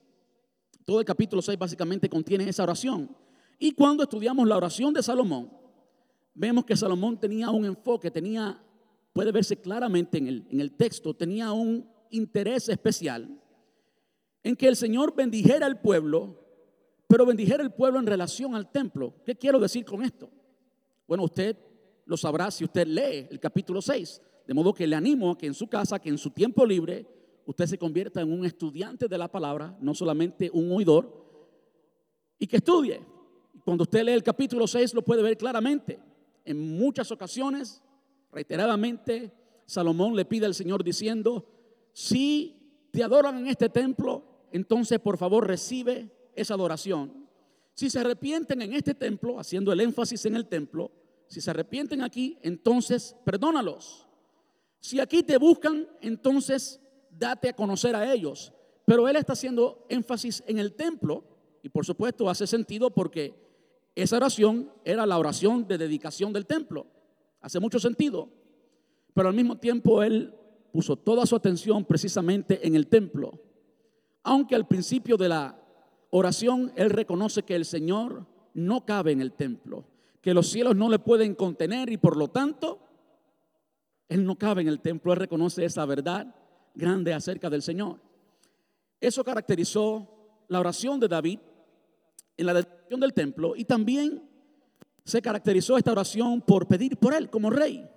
Todo 0.85 1.01
el 1.01 1.05
capítulo 1.05 1.41
6 1.41 1.59
básicamente 1.59 2.07
contiene 2.07 2.47
esa 2.47 2.63
oración. 2.63 3.13
Y 3.59 3.73
cuando 3.73 4.03
estudiamos 4.03 4.47
la 4.47 4.55
oración 4.55 4.93
de 4.93 5.03
Salomón, 5.03 5.51
vemos 6.33 6.63
que 6.63 6.77
Salomón 6.77 7.19
tenía 7.19 7.49
un 7.49 7.65
enfoque, 7.65 8.09
tenía 8.09 8.63
puede 9.11 9.33
verse 9.33 9.57
claramente 9.57 10.19
en 10.19 10.27
el, 10.27 10.47
en 10.49 10.61
el 10.61 10.71
texto, 10.71 11.13
tenía 11.13 11.51
un 11.51 11.85
interés 12.11 12.69
especial 12.69 13.40
en 14.43 14.55
que 14.55 14.67
el 14.67 14.75
Señor 14.75 15.15
bendijera 15.15 15.65
al 15.65 15.81
pueblo, 15.81 16.37
pero 17.07 17.25
bendijera 17.25 17.63
el 17.63 17.71
pueblo 17.71 17.99
en 17.99 18.07
relación 18.07 18.55
al 18.55 18.71
templo. 18.71 19.13
¿Qué 19.25 19.35
quiero 19.35 19.59
decir 19.59 19.85
con 19.85 20.01
esto? 20.03 20.29
Bueno, 21.07 21.23
usted 21.23 21.57
lo 22.05 22.17
sabrá 22.17 22.49
si 22.51 22.63
usted 22.63 22.87
lee 22.87 23.27
el 23.29 23.39
capítulo 23.39 23.81
6. 23.81 24.21
De 24.47 24.53
modo 24.53 24.73
que 24.73 24.87
le 24.87 24.95
animo 24.95 25.31
a 25.31 25.37
que 25.37 25.45
en 25.45 25.53
su 25.53 25.67
casa, 25.67 25.99
que 25.99 26.09
en 26.09 26.17
su 26.17 26.31
tiempo 26.31 26.65
libre, 26.65 27.05
usted 27.45 27.65
se 27.65 27.77
convierta 27.77 28.21
en 28.21 28.31
un 28.31 28.45
estudiante 28.45 29.07
de 29.07 29.17
la 29.17 29.29
palabra, 29.29 29.77
no 29.79 29.93
solamente 29.93 30.49
un 30.51 30.71
oidor, 30.71 31.21
y 32.39 32.47
que 32.47 32.57
estudie. 32.57 33.01
Cuando 33.63 33.83
usted 33.83 34.03
lee 34.03 34.13
el 34.13 34.23
capítulo 34.23 34.65
6 34.65 34.93
lo 34.93 35.03
puede 35.03 35.21
ver 35.21 35.37
claramente. 35.37 35.99
En 36.43 36.77
muchas 36.77 37.11
ocasiones 37.11 37.83
reiteradamente, 38.31 39.31
Salomón 39.65 40.15
le 40.15 40.25
pide 40.25 40.45
al 40.45 40.55
Señor 40.55 40.83
diciendo, 40.83 41.45
si 41.93 42.87
te 42.91 43.03
adoran 43.03 43.37
en 43.37 43.47
este 43.47 43.69
templo, 43.69 44.23
entonces 44.51 44.99
por 44.99 45.17
favor 45.17 45.47
recibe 45.47 46.09
esa 46.35 46.53
adoración. 46.53 47.27
Si 47.73 47.89
se 47.89 47.99
arrepienten 47.99 48.61
en 48.61 48.73
este 48.73 48.93
templo, 48.93 49.39
haciendo 49.39 49.71
el 49.71 49.79
énfasis 49.81 50.25
en 50.25 50.35
el 50.35 50.47
templo, 50.47 50.91
si 51.27 51.41
se 51.41 51.49
arrepienten 51.49 52.01
aquí, 52.01 52.37
entonces 52.41 53.15
perdónalos. 53.23 54.07
Si 54.79 54.99
aquí 54.99 55.23
te 55.23 55.37
buscan, 55.37 55.87
entonces 56.01 56.79
date 57.09 57.49
a 57.49 57.55
conocer 57.55 57.95
a 57.95 58.11
ellos. 58.11 58.51
Pero 58.85 59.07
él 59.07 59.15
está 59.15 59.33
haciendo 59.33 59.85
énfasis 59.89 60.43
en 60.47 60.59
el 60.59 60.73
templo 60.73 61.23
y 61.63 61.69
por 61.69 61.85
supuesto 61.85 62.29
hace 62.29 62.47
sentido 62.47 62.89
porque 62.89 63.33
esa 63.95 64.17
oración 64.17 64.71
era 64.83 65.05
la 65.05 65.17
oración 65.17 65.67
de 65.67 65.77
dedicación 65.77 66.33
del 66.33 66.45
templo. 66.45 66.87
Hace 67.41 67.59
mucho 67.59 67.79
sentido. 67.79 68.29
Pero 69.13 69.29
al 69.29 69.35
mismo 69.35 69.57
tiempo 69.57 70.03
él 70.03 70.33
puso 70.71 70.95
toda 70.95 71.25
su 71.25 71.35
atención 71.35 71.85
precisamente 71.85 72.65
en 72.65 72.75
el 72.75 72.87
templo. 72.87 73.39
Aunque 74.23 74.55
al 74.55 74.67
principio 74.67 75.17
de 75.17 75.29
la 75.29 75.57
oración 76.11 76.71
él 76.75 76.89
reconoce 76.89 77.43
que 77.43 77.55
el 77.55 77.65
Señor 77.65 78.25
no 78.53 78.85
cabe 78.85 79.11
en 79.11 79.21
el 79.21 79.33
templo, 79.33 79.85
que 80.21 80.33
los 80.33 80.47
cielos 80.47 80.75
no 80.75 80.89
le 80.89 80.99
pueden 80.99 81.35
contener 81.35 81.89
y 81.89 81.97
por 81.97 82.17
lo 82.17 82.27
tanto 82.29 82.79
él 84.09 84.25
no 84.25 84.37
cabe 84.37 84.61
en 84.61 84.67
el 84.67 84.81
templo. 84.81 85.13
Él 85.13 85.19
reconoce 85.19 85.63
esa 85.65 85.85
verdad 85.85 86.35
grande 86.75 87.13
acerca 87.13 87.49
del 87.49 87.61
Señor. 87.61 87.99
Eso 88.99 89.23
caracterizó 89.23 90.43
la 90.47 90.59
oración 90.59 90.99
de 90.99 91.07
David 91.07 91.39
en 92.37 92.45
la 92.45 92.53
dedicación 92.53 92.99
del 92.99 93.13
templo 93.13 93.55
y 93.55 93.65
también 93.65 94.21
se 95.03 95.21
caracterizó 95.21 95.77
esta 95.77 95.91
oración 95.91 96.41
por 96.41 96.67
pedir 96.67 96.97
por 96.97 97.13
él 97.13 97.29
como 97.29 97.49
rey. 97.49 97.87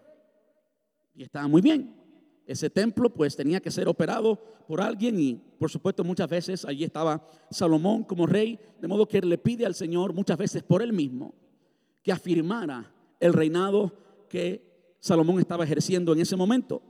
Y 1.15 1.25
estaba 1.25 1.47
muy 1.49 1.61
bien. 1.61 2.04
Ese 2.47 2.69
templo 2.69 3.09
pues 3.09 3.37
tenía 3.37 3.61
que 3.61 3.71
ser 3.71 3.89
operado 3.89 4.37
por 4.67 4.81
alguien 4.81 5.19
y 5.19 5.35
por 5.59 5.71
supuesto 5.71 6.05
muchas 6.05 6.29
veces 6.29 6.65
allí 6.65 6.85
estaba 6.85 7.27
Salomón 7.51 8.05
como 8.05 8.27
rey, 8.27 8.59
de 8.81 8.89
modo 8.89 9.09
que 9.09 9.19
él 9.19 9.29
le 9.29 9.39
pide 9.39 9.65
al 9.65 9.75
Señor 9.75 10.13
muchas 10.13 10.37
veces 10.37 10.63
por 10.63 10.83
él 10.83 10.93
mismo 10.93 11.35
que 12.03 12.13
afirmara 12.13 12.93
el 13.19 13.33
reinado 13.33 13.93
que 14.29 14.97
Salomón 15.01 15.39
estaba 15.39 15.65
ejerciendo 15.65 16.13
en 16.13 16.21
ese 16.21 16.37
momento. 16.37 16.83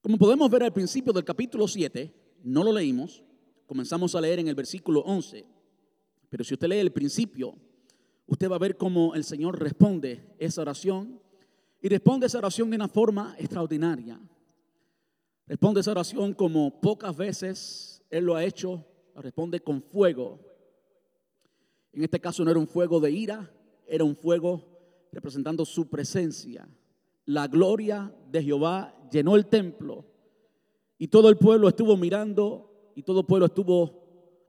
Como 0.00 0.16
podemos 0.16 0.48
ver 0.48 0.62
al 0.62 0.72
principio 0.72 1.12
del 1.12 1.24
capítulo 1.24 1.68
7, 1.68 2.14
no 2.44 2.64
lo 2.64 2.72
leímos, 2.72 3.22
comenzamos 3.66 4.14
a 4.14 4.20
leer 4.20 4.38
en 4.38 4.48
el 4.48 4.54
versículo 4.54 5.00
11, 5.00 5.44
pero 6.28 6.44
si 6.44 6.54
usted 6.54 6.68
lee 6.68 6.78
el 6.78 6.92
principio, 6.92 7.54
usted 8.26 8.50
va 8.50 8.56
a 8.56 8.60
ver 8.60 8.76
cómo 8.76 9.14
el 9.14 9.24
Señor 9.24 9.58
responde 9.58 10.34
esa 10.38 10.62
oración 10.62 11.20
y 11.80 11.88
responde 11.88 12.26
esa 12.26 12.38
oración 12.38 12.70
de 12.70 12.76
una 12.76 12.88
forma 12.88 13.34
extraordinaria. 13.38 14.20
Responde 15.46 15.80
esa 15.80 15.92
oración 15.92 16.34
como 16.34 16.80
pocas 16.80 17.16
veces 17.16 18.02
Él 18.10 18.24
lo 18.24 18.36
ha 18.36 18.44
hecho, 18.44 18.84
responde 19.14 19.60
con 19.60 19.82
fuego. 19.82 20.38
En 21.92 22.04
este 22.04 22.20
caso 22.20 22.44
no 22.44 22.50
era 22.50 22.60
un 22.60 22.68
fuego 22.68 23.00
de 23.00 23.10
ira, 23.10 23.50
era 23.86 24.04
un 24.04 24.14
fuego 24.14 24.62
representando 25.10 25.64
su 25.64 25.88
presencia. 25.88 26.68
La 27.24 27.46
gloria 27.46 28.14
de 28.30 28.42
Jehová 28.42 28.94
llenó 29.10 29.36
el 29.36 29.46
templo 29.46 30.04
y 30.98 31.08
todo 31.08 31.28
el 31.28 31.36
pueblo 31.36 31.68
estuvo 31.68 31.96
mirando 31.96 32.92
y 32.94 33.02
todo 33.02 33.20
el 33.20 33.26
pueblo 33.26 33.46
estuvo 33.46 34.07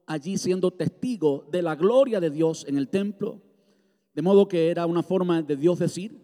allí 0.10 0.38
siendo 0.38 0.72
testigo 0.72 1.48
de 1.52 1.62
la 1.62 1.76
gloria 1.76 2.20
de 2.20 2.32
Dios 2.32 2.66
en 2.68 2.78
el 2.78 2.90
templo. 2.90 3.42
De 4.14 4.22
modo 4.22 4.48
que 4.48 4.70
era 4.70 4.86
una 4.88 5.04
forma 5.04 5.42
de 5.42 5.56
Dios 5.56 5.78
decir, 5.80 6.20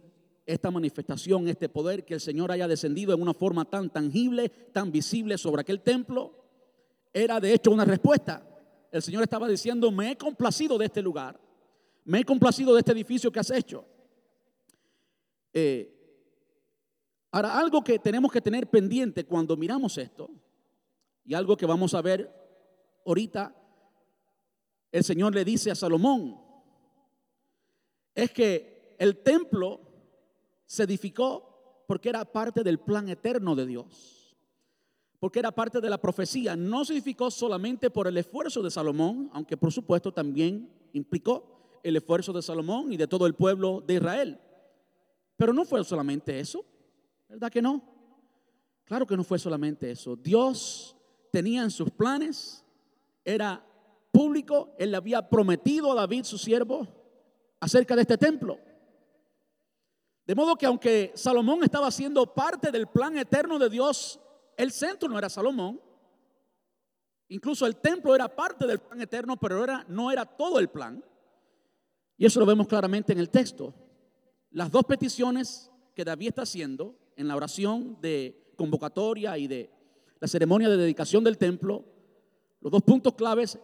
esta 0.45 0.71
manifestación, 0.71 1.47
este 1.47 1.69
poder, 1.69 2.03
que 2.03 2.15
el 2.15 2.19
Señor 2.19 2.51
haya 2.51 2.67
descendido 2.67 3.13
en 3.13 3.21
una 3.21 3.33
forma 3.33 3.63
tan 3.63 3.89
tangible, 3.91 4.49
tan 4.49 4.91
visible 4.91 5.37
sobre 5.37 5.61
aquel 5.61 5.81
templo, 5.81 6.43
era 7.13 7.39
de 7.39 7.53
hecho 7.53 7.71
una 7.71 7.85
respuesta. 7.85 8.43
El 8.91 9.03
Señor 9.03 9.23
estaba 9.23 9.47
diciendo, 9.47 9.91
me 9.91 10.11
he 10.11 10.17
complacido 10.17 10.77
de 10.77 10.85
este 10.85 11.01
lugar, 11.01 11.39
me 12.03 12.19
he 12.19 12.25
complacido 12.25 12.73
de 12.73 12.79
este 12.79 12.91
edificio 12.91 13.31
que 13.31 13.39
has 13.39 13.51
hecho. 13.51 13.85
Eh, 15.53 15.95
Ahora, 17.35 17.59
algo 17.59 17.83
que 17.83 17.99
tenemos 17.99 18.31
que 18.31 18.39
tener 18.39 18.69
pendiente 18.69 19.25
cuando 19.25 19.57
miramos 19.57 19.97
esto, 19.97 20.29
y 21.25 21.33
algo 21.33 21.57
que 21.57 21.65
vamos 21.65 21.93
a 21.93 22.01
ver 22.01 22.33
ahorita, 23.05 23.53
el 24.97 25.03
Señor 25.03 25.35
le 25.35 25.43
dice 25.43 25.69
a 25.71 25.75
Salomón, 25.75 26.39
es 28.13 28.31
que 28.31 28.95
el 28.97 29.17
templo 29.17 29.81
se 30.65 30.83
edificó 30.83 31.83
porque 31.85 32.07
era 32.07 32.23
parte 32.23 32.63
del 32.63 32.79
plan 32.79 33.09
eterno 33.09 33.55
de 33.55 33.65
Dios, 33.65 34.37
porque 35.19 35.39
era 35.39 35.51
parte 35.51 35.81
de 35.81 35.89
la 35.89 35.99
profecía. 35.99 36.55
No 36.55 36.85
se 36.85 36.93
edificó 36.93 37.29
solamente 37.29 37.89
por 37.89 38.07
el 38.07 38.15
esfuerzo 38.15 38.63
de 38.63 38.71
Salomón, 38.71 39.29
aunque 39.33 39.57
por 39.57 39.73
supuesto 39.73 40.13
también 40.13 40.71
implicó 40.93 41.79
el 41.83 41.97
esfuerzo 41.97 42.31
de 42.31 42.41
Salomón 42.41 42.93
y 42.93 42.95
de 42.95 43.07
todo 43.07 43.27
el 43.27 43.35
pueblo 43.35 43.83
de 43.85 43.95
Israel. 43.95 44.39
Pero 45.35 45.51
no 45.51 45.65
fue 45.65 45.83
solamente 45.83 46.39
eso. 46.39 46.63
¿Verdad 47.27 47.51
que 47.51 47.61
no? 47.61 47.83
Claro 48.85 49.05
que 49.05 49.17
no 49.17 49.25
fue 49.25 49.39
solamente 49.39 49.91
eso. 49.91 50.15
Dios 50.15 50.95
tenía 51.31 51.63
en 51.63 51.71
sus 51.71 51.91
planes, 51.91 52.63
era 53.25 53.61
público, 54.15 54.74
él 54.77 54.91
le 54.91 54.98
había 54.98 55.27
prometido 55.27 55.91
a 55.91 55.95
David, 55.95 56.24
su 56.24 56.38
siervo, 56.38 56.88
acerca 57.60 57.98
de 57.98 58.03
este 58.03 58.17
templo. 58.17 58.57
De 60.25 60.34
modo 60.34 60.55
que 60.55 60.65
aunque 60.65 61.12
Salomón 61.15 61.65
estaba 61.65 61.91
siendo 61.91 62.34
parte 62.34 62.72
del 62.72 62.88
plan 62.88 63.17
eterno 63.17 63.60
de 63.60 63.69
Dios, 63.69 64.22
el 64.55 64.72
centro 64.72 65.10
no 65.10 65.17
era 65.19 65.27
Salomón. 65.27 65.81
Incluso 67.27 67.65
el 67.65 67.75
templo 67.75 68.15
era 68.15 68.34
parte 68.34 68.65
del 68.65 68.79
plan 68.79 69.01
eterno, 69.01 69.36
pero 69.36 69.62
era, 69.62 69.86
no 69.89 70.10
era 70.10 70.25
todo 70.25 70.60
el 70.60 70.69
plan. 70.69 71.03
Y 72.17 72.25
eso 72.25 72.39
lo 72.39 72.45
vemos 72.45 72.67
claramente 72.67 73.12
en 73.12 73.19
el 73.19 73.29
texto. 73.29 73.74
Las 74.50 74.72
dos 74.72 74.86
peticiones 74.86 75.69
que 75.93 76.05
David 76.05 76.29
está 76.29 76.43
haciendo 76.43 76.95
en 77.17 77.27
la 77.27 77.36
oración 77.36 78.00
de 78.00 78.53
convocatoria 78.55 79.38
y 79.38 79.48
de 79.48 79.69
la 80.22 80.27
ceremonia 80.29 80.69
de 80.69 80.77
dedicación 80.77 81.22
del 81.25 81.38
templo, 81.38 81.84
los 82.62 82.72
dos 82.72 82.81
puntos 82.81 83.13
claves 83.15 83.60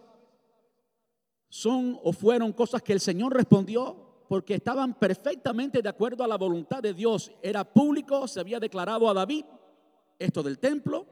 son 1.51 1.99
o 2.01 2.13
fueron 2.13 2.53
cosas 2.53 2.81
que 2.81 2.93
el 2.93 3.01
Señor 3.01 3.33
respondió 3.33 4.23
porque 4.29 4.55
estaban 4.55 4.93
perfectamente 4.93 5.81
de 5.81 5.89
acuerdo 5.89 6.23
a 6.23 6.27
la 6.27 6.37
voluntad 6.37 6.81
de 6.81 6.93
Dios. 6.93 7.29
Era 7.41 7.65
público, 7.65 8.25
se 8.25 8.39
había 8.39 8.57
declarado 8.57 9.09
a 9.09 9.13
David 9.13 9.43
esto 10.17 10.41
del 10.41 10.59
templo 10.59 11.05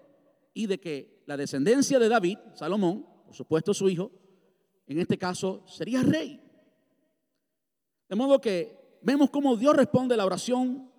y 0.54 0.66
de 0.66 0.80
que 0.80 1.24
la 1.26 1.36
descendencia 1.36 2.00
de 2.00 2.08
David, 2.08 2.38
Salomón, 2.54 3.06
por 3.26 3.36
supuesto 3.36 3.74
su 3.74 3.90
hijo, 3.90 4.12
en 4.88 5.00
este 5.00 5.18
caso 5.18 5.62
sería 5.68 6.02
rey. 6.04 6.42
De 8.08 8.16
modo 8.16 8.40
que 8.40 8.98
vemos 9.02 9.30
cómo 9.30 9.58
Dios 9.58 9.76
responde 9.76 10.14
a 10.14 10.18
la 10.18 10.26
oración, 10.26 10.90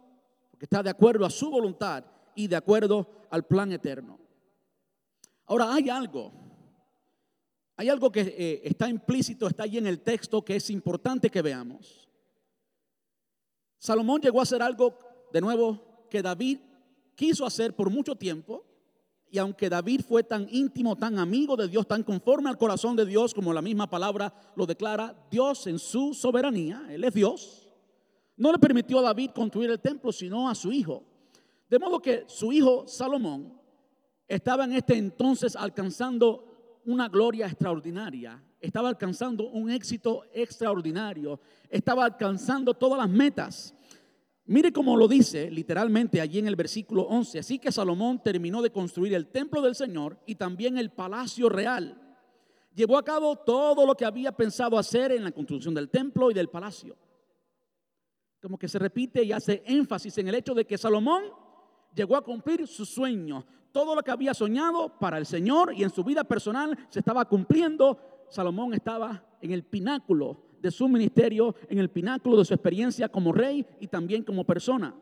porque 0.51 0.67
está 0.67 0.83
de 0.83 0.91
acuerdo 0.91 1.25
a 1.25 1.31
su 1.31 1.49
voluntad 1.51 2.05
y 2.35 2.47
de 2.47 2.57
acuerdo 2.57 3.09
al 3.31 3.47
plan 3.47 3.73
eterno. 3.73 4.19
Ahora 5.47 5.73
hay 5.73 5.89
algo, 5.89 6.31
hay 7.81 7.89
algo 7.89 8.13
que 8.13 8.21
eh, 8.21 8.61
está 8.65 8.91
implícito, 8.91 9.47
está 9.47 9.63
ahí 9.63 9.79
en 9.79 9.87
el 9.87 10.01
texto 10.01 10.45
que 10.45 10.57
es 10.57 10.69
importante 10.69 11.31
que 11.31 11.41
veamos. 11.41 12.07
Salomón 13.79 14.21
llegó 14.21 14.41
a 14.41 14.43
hacer 14.43 14.61
algo, 14.61 14.99
de 15.33 15.41
nuevo, 15.41 16.07
que 16.11 16.21
David 16.21 16.59
quiso 17.15 17.47
hacer 17.47 17.75
por 17.75 17.89
mucho 17.89 18.15
tiempo. 18.17 18.67
Y 19.31 19.39
aunque 19.39 19.71
David 19.71 20.03
fue 20.07 20.23
tan 20.23 20.47
íntimo, 20.51 20.95
tan 20.95 21.19
amigo 21.19 21.57
de 21.57 21.69
Dios, 21.69 21.89
tan 21.89 22.03
conforme 22.03 22.51
al 22.51 22.59
corazón 22.59 22.97
de 22.97 23.07
Dios, 23.07 23.33
como 23.33 23.51
la 23.55 23.63
misma 23.63 23.89
palabra 23.89 24.35
lo 24.57 24.67
declara, 24.67 25.17
Dios 25.31 25.67
en 25.67 25.79
su 25.79 26.13
soberanía, 26.13 26.85
Él 26.91 27.03
es 27.05 27.15
Dios, 27.15 27.67
no 28.37 28.53
le 28.53 28.59
permitió 28.59 28.99
a 28.99 29.03
David 29.05 29.31
construir 29.31 29.71
el 29.71 29.81
templo, 29.81 30.13
sino 30.13 30.51
a 30.51 30.55
su 30.55 30.71
hijo. 30.71 31.03
De 31.71 31.79
modo 31.79 32.03
que 32.03 32.25
su 32.27 32.53
hijo 32.53 32.87
Salomón 32.87 33.59
estaba 34.29 34.65
en 34.65 34.75
este 34.75 34.99
entonces 34.99 35.57
alcanzando 35.57 36.50
una 36.85 37.09
gloria 37.09 37.47
extraordinaria, 37.47 38.43
estaba 38.61 38.89
alcanzando 38.89 39.49
un 39.49 39.71
éxito 39.71 40.25
extraordinario, 40.33 41.41
estaba 41.69 42.05
alcanzando 42.05 42.75
todas 42.75 42.99
las 42.99 43.09
metas. 43.09 43.75
Mire 44.45 44.73
cómo 44.73 44.97
lo 44.97 45.07
dice 45.07 45.51
literalmente 45.51 46.21
allí 46.21 46.41
en 46.41 46.49
el 46.49 46.57
versículo 46.57 47.03
11. 47.03 47.39
Así 47.39 47.59
que 47.59 47.71
Salomón 47.71 48.23
terminó 48.23 48.61
de 48.63 48.73
construir 48.73 49.15
el 49.15 49.29
templo 49.29 49.63
del 49.63 49.75
Señor 49.75 50.19
y 50.27 50.35
también 50.35 50.77
el 50.77 50.91
palacio 50.91 51.49
real. 51.49 52.01
Llevó 52.75 52.99
a 52.99 53.05
cabo 53.05 53.37
todo 53.37 53.87
lo 53.87 53.95
que 53.95 54.05
había 54.05 54.33
pensado 54.33 54.79
hacer 54.79 55.13
en 55.13 55.25
la 55.25 55.33
construcción 55.33 55.75
del 55.75 55.89
templo 55.89 56.31
y 56.31 56.35
del 56.35 56.49
palacio. 56.49 56.97
Como 58.43 58.59
que 58.59 58.69
se 58.69 58.79
repite 58.79 59.23
y 59.23 59.33
hace 59.33 59.63
énfasis 59.67 60.19
en 60.19 60.29
el 60.29 60.35
hecho 60.35 60.55
de 60.55 60.65
que 60.65 60.79
Salomón 60.79 61.23
llegó 61.95 62.17
a 62.17 62.25
cumplir 62.25 62.67
su 62.67 62.85
sueño. 62.85 63.47
Todo 63.73 63.95
lo 63.95 64.03
que 64.03 64.11
había 64.11 64.35
soñado 64.35 64.99
para 64.99 65.19
el 65.19 65.27
Señor 65.27 65.73
y 65.75 65.83
en 65.83 65.91
su 65.91 66.03
vida 66.03 66.25
personal 66.25 66.77
se 66.89 66.99
estaba 66.99 67.25
cumpliendo 67.25 67.99
Salomón 68.31 68.73
estaba 68.75 69.25
en 69.41 69.51
el 69.51 69.65
pináculo 69.65 70.41
de 70.61 70.71
su 70.71 70.89
ministerio, 70.89 71.55
en 71.69 71.79
el 71.79 71.91
pináculo 71.91 72.39
de 72.39 72.45
su 72.45 72.55
experiencia 72.55 73.09
como 73.09 73.33
rey 73.33 73.67
y 73.81 73.89
también 73.89 74.23
como 74.23 74.45
persona. 74.45 74.95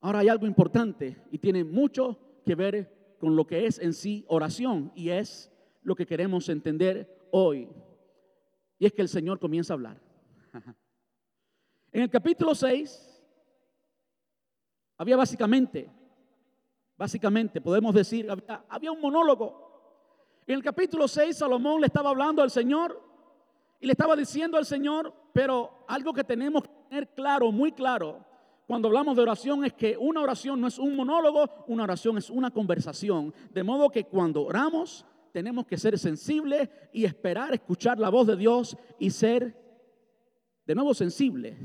Ahora 0.00 0.18
hay 0.18 0.28
algo 0.28 0.46
importante 0.46 1.22
y 1.30 1.38
tiene 1.38 1.62
mucho 1.62 2.18
que 2.44 2.56
ver 2.56 3.16
con 3.20 3.36
lo 3.36 3.46
que 3.46 3.66
es 3.66 3.78
en 3.78 3.92
sí 3.92 4.24
oración 4.26 4.90
y 4.96 5.10
es 5.10 5.52
lo 5.82 5.94
que 5.94 6.06
queremos 6.06 6.48
entender 6.48 7.28
hoy. 7.30 7.68
Y 8.78 8.86
es 8.86 8.92
que 8.92 9.02
el 9.02 9.08
Señor 9.08 9.38
comienza 9.38 9.72
a 9.72 9.76
hablar. 9.76 10.00
En 11.94 12.00
el 12.00 12.08
capítulo 12.08 12.54
6 12.54 13.11
había 15.02 15.16
básicamente, 15.16 15.90
básicamente 16.96 17.60
podemos 17.60 17.92
decir, 17.92 18.28
había, 18.68 18.92
un 18.92 19.00
monólogo 19.00 20.40
en 20.46 20.54
el 20.54 20.62
capítulo 20.62 21.08
6 21.08 21.38
Salomón 21.38 21.80
le 21.80 21.88
estaba 21.88 22.10
hablando 22.10 22.40
al 22.40 22.52
Señor 22.52 23.02
y 23.80 23.86
le 23.86 23.92
estaba 23.92 24.14
diciendo 24.14 24.56
al 24.56 24.64
Señor, 24.64 25.12
pero 25.32 25.84
algo 25.88 26.12
que 26.12 26.22
tenemos 26.22 26.62
que 26.62 26.70
tener 26.88 27.08
claro, 27.14 27.50
muy 27.50 27.72
claro, 27.72 28.24
cuando 28.64 28.86
hablamos 28.86 29.16
de 29.16 29.22
oración 29.22 29.64
es 29.64 29.72
que 29.72 29.96
una 29.96 30.20
oración 30.20 30.60
no 30.60 30.68
es 30.68 30.78
un 30.78 30.94
monólogo, 30.94 31.50
una 31.66 31.82
oración 31.82 32.16
es 32.18 32.30
una 32.30 32.52
conversación. 32.52 33.34
De 33.50 33.64
modo 33.64 33.90
que 33.90 34.04
cuando 34.04 34.44
oramos 34.44 35.04
tenemos 35.32 35.66
que 35.66 35.78
ser 35.78 35.98
sensibles 35.98 36.70
y 36.92 37.04
esperar 37.04 37.52
escuchar 37.52 37.98
la 37.98 38.08
voz 38.08 38.28
de 38.28 38.36
Dios 38.36 38.76
y 39.00 39.10
ser 39.10 39.60
de 40.64 40.74
nuevo 40.76 40.94
sensibles 40.94 41.58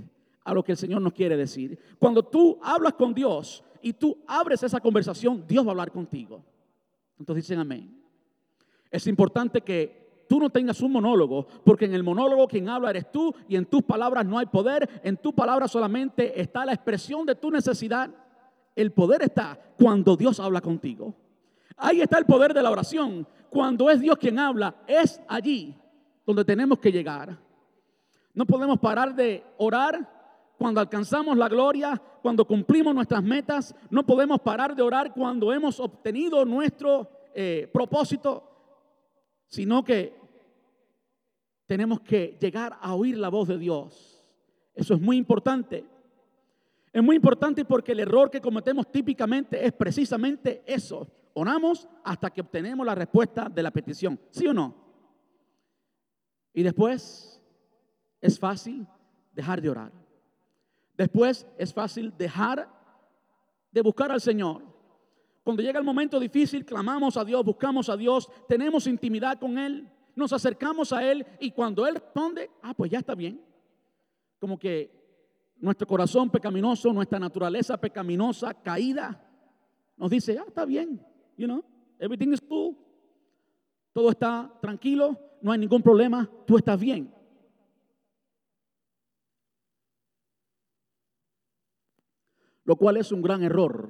a 0.47 0.53
lo 0.53 0.63
que 0.63 0.71
el 0.71 0.77
Señor 0.77 1.01
nos 1.01 1.11
quiere 1.11 1.35
decir. 1.35 1.77
Cuando 1.99 2.23
tú 2.23 2.57
hablas 2.63 2.93
con 2.93 3.13
Dios 3.13 3.61
y 3.81 3.91
tú 3.91 4.17
abres 4.25 4.63
esa 4.63 4.79
conversación, 4.79 5.43
Dios 5.45 5.65
va 5.65 5.69
a 5.69 5.71
hablar 5.71 5.91
contigo. 5.91 6.41
Entonces 7.19 7.43
dicen 7.43 7.59
amén. 7.59 8.01
Es 8.89 9.05
importante 9.07 9.59
que 9.59 10.23
tú 10.29 10.39
no 10.39 10.49
tengas 10.49 10.79
un 10.79 10.93
monólogo, 10.93 11.45
porque 11.65 11.83
en 11.83 11.93
el 11.93 12.01
monólogo 12.01 12.47
quien 12.47 12.69
habla 12.69 12.91
eres 12.91 13.11
tú 13.11 13.35
y 13.49 13.57
en 13.57 13.65
tus 13.65 13.83
palabras 13.83 14.25
no 14.25 14.39
hay 14.39 14.45
poder, 14.45 15.01
en 15.03 15.17
tus 15.17 15.33
palabras 15.33 15.69
solamente 15.69 16.39
está 16.39 16.65
la 16.65 16.73
expresión 16.73 17.25
de 17.25 17.35
tu 17.35 17.51
necesidad. 17.51 18.09
El 18.73 18.93
poder 18.93 19.23
está 19.23 19.59
cuando 19.77 20.15
Dios 20.15 20.39
habla 20.39 20.61
contigo. 20.61 21.13
Ahí 21.75 21.99
está 21.99 22.17
el 22.19 22.25
poder 22.25 22.53
de 22.53 22.63
la 22.63 22.71
oración. 22.71 23.27
Cuando 23.49 23.89
es 23.89 23.99
Dios 23.99 24.17
quien 24.17 24.39
habla, 24.39 24.75
es 24.87 25.19
allí 25.27 25.75
donde 26.25 26.45
tenemos 26.45 26.79
que 26.79 26.91
llegar. 26.91 27.37
No 28.33 28.45
podemos 28.45 28.79
parar 28.79 29.13
de 29.13 29.43
orar 29.57 30.16
cuando 30.57 30.81
alcanzamos 30.81 31.37
la 31.37 31.47
gloria, 31.47 32.01
cuando 32.21 32.45
cumplimos 32.45 32.93
nuestras 32.93 33.23
metas. 33.23 33.75
No 33.89 34.05
podemos 34.05 34.39
parar 34.41 34.75
de 34.75 34.81
orar 34.81 35.13
cuando 35.13 35.53
hemos 35.53 35.79
obtenido 35.79 36.43
nuestro 36.45 37.09
eh, 37.33 37.69
propósito 37.71 38.47
sino 39.47 39.83
que 39.83 40.13
tenemos 41.65 42.01
que 42.01 42.37
llegar 42.39 42.77
a 42.79 42.93
oír 42.93 43.17
la 43.17 43.29
voz 43.29 43.47
de 43.47 43.57
Dios. 43.57 44.23
Eso 44.73 44.93
es 44.93 45.01
muy 45.01 45.17
importante. 45.17 45.85
Es 46.93 47.03
muy 47.03 47.15
importante 47.15 47.65
porque 47.65 47.91
el 47.93 48.01
error 48.01 48.29
que 48.29 48.41
cometemos 48.41 48.91
típicamente 48.91 49.65
es 49.65 49.73
precisamente 49.73 50.63
eso. 50.65 51.07
Oramos 51.33 51.87
hasta 52.03 52.29
que 52.29 52.41
obtenemos 52.41 52.85
la 52.85 52.95
respuesta 52.95 53.49
de 53.49 53.63
la 53.63 53.71
petición, 53.71 54.19
¿sí 54.31 54.47
o 54.47 54.53
no? 54.53 54.75
Y 56.53 56.63
después 56.63 57.41
es 58.19 58.39
fácil 58.39 58.87
dejar 59.33 59.61
de 59.61 59.69
orar. 59.69 59.91
Después 60.97 61.47
es 61.57 61.73
fácil 61.73 62.13
dejar 62.17 62.67
de 63.71 63.81
buscar 63.81 64.11
al 64.11 64.19
Señor. 64.19 64.63
Cuando 65.43 65.61
llega 65.61 65.79
el 65.79 65.85
momento 65.85 66.19
difícil, 66.19 66.65
clamamos 66.65 67.15
a 67.15 67.23
Dios, 67.23 67.45
buscamos 67.45 67.87
a 67.87 67.95
Dios, 67.95 68.29
tenemos 68.49 68.87
intimidad 68.87 69.39
con 69.39 69.57
Él, 69.57 69.87
nos 70.15 70.33
acercamos 70.33 70.91
a 70.91 71.09
Él 71.09 71.25
y 71.39 71.51
cuando 71.51 71.85
Él 71.85 71.95
responde, 71.95 72.49
ah, 72.63 72.73
pues 72.73 72.91
ya 72.91 72.99
está 72.99 73.13
bien. 73.15 73.39
Como 74.39 74.57
que 74.57 74.91
nuestro 75.59 75.87
corazón 75.87 76.29
pecaminoso, 76.29 76.91
nuestra 76.91 77.19
naturaleza 77.19 77.79
pecaminosa, 77.79 78.53
caída, 78.55 79.23
nos 79.95 80.09
dice, 80.09 80.37
ah, 80.39 80.45
está 80.47 80.65
bien, 80.65 80.99
you 81.37 81.45
know, 81.45 81.63
everything 81.99 82.33
is 82.33 82.41
cool, 82.41 82.75
todo 83.93 84.09
está 84.09 84.51
tranquilo, 84.61 85.17
no 85.41 85.51
hay 85.51 85.59
ningún 85.59 85.81
problema, 85.81 86.29
tú 86.45 86.57
estás 86.57 86.79
bien. 86.79 87.13
Lo 92.67 92.75
cual 92.75 92.97
es 92.97 93.11
un 93.11 93.23
gran 93.23 93.41
error 93.41 93.89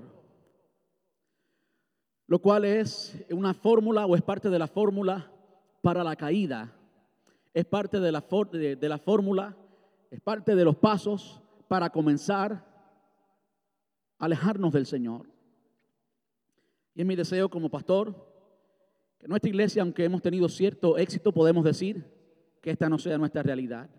lo 2.28 2.40
cual 2.40 2.66
es 2.66 3.18
una 3.32 3.54
fórmula 3.54 4.06
o 4.06 4.16
es 4.16 4.22
parte 4.22 4.50
de 4.50 4.60
la 4.60 4.68
fórmula 4.68 5.32
para 5.82 6.04
la 6.04 6.16
caída. 6.16 6.74
Es 7.54 7.66
parte 7.66 8.00
de 8.00 8.12
la, 8.12 8.22
de 8.22 8.90
la 8.90 8.98
fórmula, 8.98 9.58
es 10.12 10.20
parte 10.20 10.54
de 10.56 10.66
los 10.66 10.76
pasos 10.76 11.42
para 11.70 11.90
comenzar 11.90 12.66
a 14.20 14.26
alejarnos 14.26 14.74
del 14.74 14.86
Señor. 14.86 15.26
Y 16.94 17.02
es 17.02 17.08
mi 17.08 17.16
deseo 17.16 17.50
como 17.50 17.70
pastor 17.70 18.14
que 19.20 19.28
nuestra 19.28 19.50
iglesia, 19.50 19.82
aunque 19.82 20.04
hemos 20.04 20.22
tenido 20.22 20.50
cierto 20.50 20.98
éxito, 20.98 21.32
podemos 21.32 21.64
decir 21.64 22.06
que 22.62 22.72
esta 22.72 22.90
no 22.90 23.00
sea 23.00 23.18
nuestra 23.18 23.42
realidad. 23.42 23.90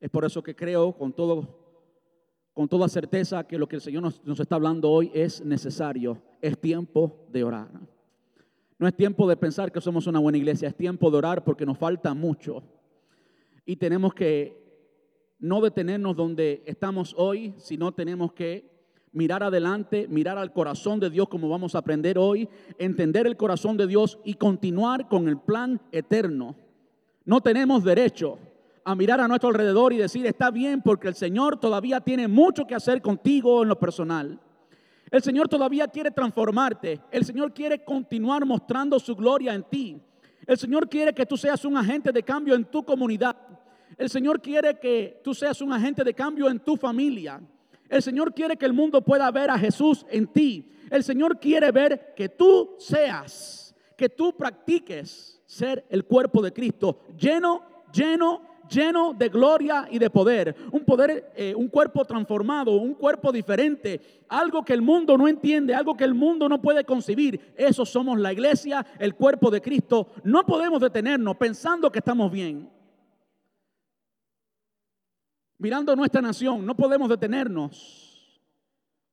Es 0.00 0.10
por 0.10 0.24
eso 0.24 0.42
que 0.42 0.54
creo 0.54 0.92
con 0.92 1.14
todo 1.14 1.67
con 2.58 2.68
toda 2.68 2.88
certeza 2.88 3.46
que 3.46 3.56
lo 3.56 3.68
que 3.68 3.76
el 3.76 3.82
Señor 3.82 4.02
nos, 4.02 4.40
está 4.40 4.56
hablando 4.56 4.90
hoy 4.90 5.12
es 5.14 5.44
necesario, 5.44 6.20
es 6.42 6.58
tiempo 6.58 7.24
de 7.30 7.44
orar. 7.44 7.68
No 8.80 8.88
es 8.88 8.96
tiempo 8.96 9.28
de 9.28 9.36
pensar 9.36 9.70
que 9.70 9.80
somos 9.80 10.08
una 10.08 10.18
buena 10.18 10.38
iglesia, 10.38 10.66
es 10.66 10.74
tiempo 10.74 11.08
de 11.08 11.18
orar 11.18 11.44
porque 11.44 11.64
nos 11.64 11.78
falta 11.78 12.14
mucho. 12.14 12.64
Y 13.64 13.76
tenemos 13.76 14.12
que 14.12 14.60
no 15.38 15.60
detenernos 15.60 16.16
donde 16.16 16.64
estamos 16.66 17.14
hoy, 17.16 17.54
sino 17.58 17.92
tenemos 17.92 18.32
que 18.32 18.68
mirar 19.12 19.44
adelante, 19.44 20.08
mirar 20.08 20.36
al 20.36 20.52
corazón 20.52 20.98
de 20.98 21.10
Dios 21.10 21.28
como 21.28 21.48
vamos 21.48 21.76
a 21.76 21.78
aprender 21.78 22.18
hoy, 22.18 22.48
entender 22.76 23.28
el 23.28 23.36
corazón 23.36 23.76
de 23.76 23.86
Dios 23.86 24.18
y 24.24 24.34
continuar 24.34 25.06
con 25.06 25.28
el 25.28 25.38
plan 25.38 25.80
eterno. 25.92 26.56
No 27.24 27.40
tenemos 27.40 27.84
derecho 27.84 28.40
a 28.88 28.94
mirar 28.94 29.20
a 29.20 29.28
nuestro 29.28 29.50
alrededor 29.50 29.92
y 29.92 29.98
decir, 29.98 30.24
está 30.24 30.50
bien 30.50 30.80
porque 30.80 31.08
el 31.08 31.14
Señor 31.14 31.60
todavía 31.60 32.00
tiene 32.00 32.26
mucho 32.26 32.66
que 32.66 32.74
hacer 32.74 33.02
contigo 33.02 33.62
en 33.62 33.68
lo 33.68 33.78
personal. 33.78 34.40
El 35.10 35.22
Señor 35.22 35.46
todavía 35.46 35.88
quiere 35.88 36.10
transformarte. 36.10 36.98
El 37.10 37.26
Señor 37.26 37.52
quiere 37.52 37.84
continuar 37.84 38.46
mostrando 38.46 38.98
su 38.98 39.14
gloria 39.14 39.52
en 39.52 39.64
ti. 39.64 40.00
El 40.46 40.56
Señor 40.56 40.88
quiere 40.88 41.12
que 41.12 41.26
tú 41.26 41.36
seas 41.36 41.66
un 41.66 41.76
agente 41.76 42.12
de 42.12 42.22
cambio 42.22 42.54
en 42.54 42.64
tu 42.64 42.82
comunidad. 42.82 43.36
El 43.98 44.08
Señor 44.08 44.40
quiere 44.40 44.78
que 44.78 45.20
tú 45.22 45.34
seas 45.34 45.60
un 45.60 45.70
agente 45.70 46.02
de 46.02 46.14
cambio 46.14 46.48
en 46.48 46.58
tu 46.58 46.74
familia. 46.74 47.42
El 47.90 48.02
Señor 48.02 48.32
quiere 48.32 48.56
que 48.56 48.64
el 48.64 48.72
mundo 48.72 49.04
pueda 49.04 49.30
ver 49.30 49.50
a 49.50 49.58
Jesús 49.58 50.06
en 50.08 50.28
ti. 50.28 50.66
El 50.90 51.04
Señor 51.04 51.38
quiere 51.38 51.70
ver 51.72 52.14
que 52.16 52.30
tú 52.30 52.70
seas, 52.78 53.74
que 53.98 54.08
tú 54.08 54.34
practiques 54.34 55.42
ser 55.44 55.84
el 55.90 56.06
cuerpo 56.06 56.40
de 56.40 56.54
Cristo, 56.54 57.00
lleno, 57.18 57.60
lleno, 57.92 58.47
lleno 58.68 59.14
de 59.14 59.28
gloria 59.28 59.88
y 59.90 59.98
de 59.98 60.10
poder. 60.10 60.54
Un 60.72 60.84
poder, 60.84 61.32
eh, 61.34 61.54
un 61.54 61.68
cuerpo 61.68 62.04
transformado, 62.04 62.72
un 62.72 62.94
cuerpo 62.94 63.32
diferente, 63.32 64.24
algo 64.28 64.64
que 64.64 64.74
el 64.74 64.82
mundo 64.82 65.16
no 65.16 65.26
entiende, 65.28 65.74
algo 65.74 65.96
que 65.96 66.04
el 66.04 66.14
mundo 66.14 66.48
no 66.48 66.60
puede 66.60 66.84
concebir. 66.84 67.54
Eso 67.56 67.84
somos 67.84 68.18
la 68.18 68.32
iglesia, 68.32 68.84
el 68.98 69.14
cuerpo 69.14 69.50
de 69.50 69.60
Cristo. 69.60 70.08
No 70.24 70.44
podemos 70.44 70.80
detenernos 70.80 71.36
pensando 71.36 71.90
que 71.90 71.98
estamos 71.98 72.30
bien 72.30 72.78
mirando 75.58 75.94
nuestra 75.96 76.22
nación, 76.22 76.64
no 76.64 76.74
podemos 76.74 77.08
detenernos. 77.08 78.06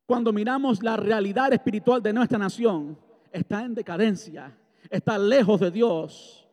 Cuando 0.06 0.32
miramos 0.32 0.84
la 0.84 0.96
realidad 0.96 1.52
espiritual 1.52 2.02
de 2.02 2.14
nuestra 2.14 2.38
nación, 2.38 2.98
está 3.32 3.64
en 3.64 3.74
decadencia, 3.74 4.56
está 4.90 5.18
lejos 5.18 5.60
de 5.60 5.72
Dios. 5.72 6.45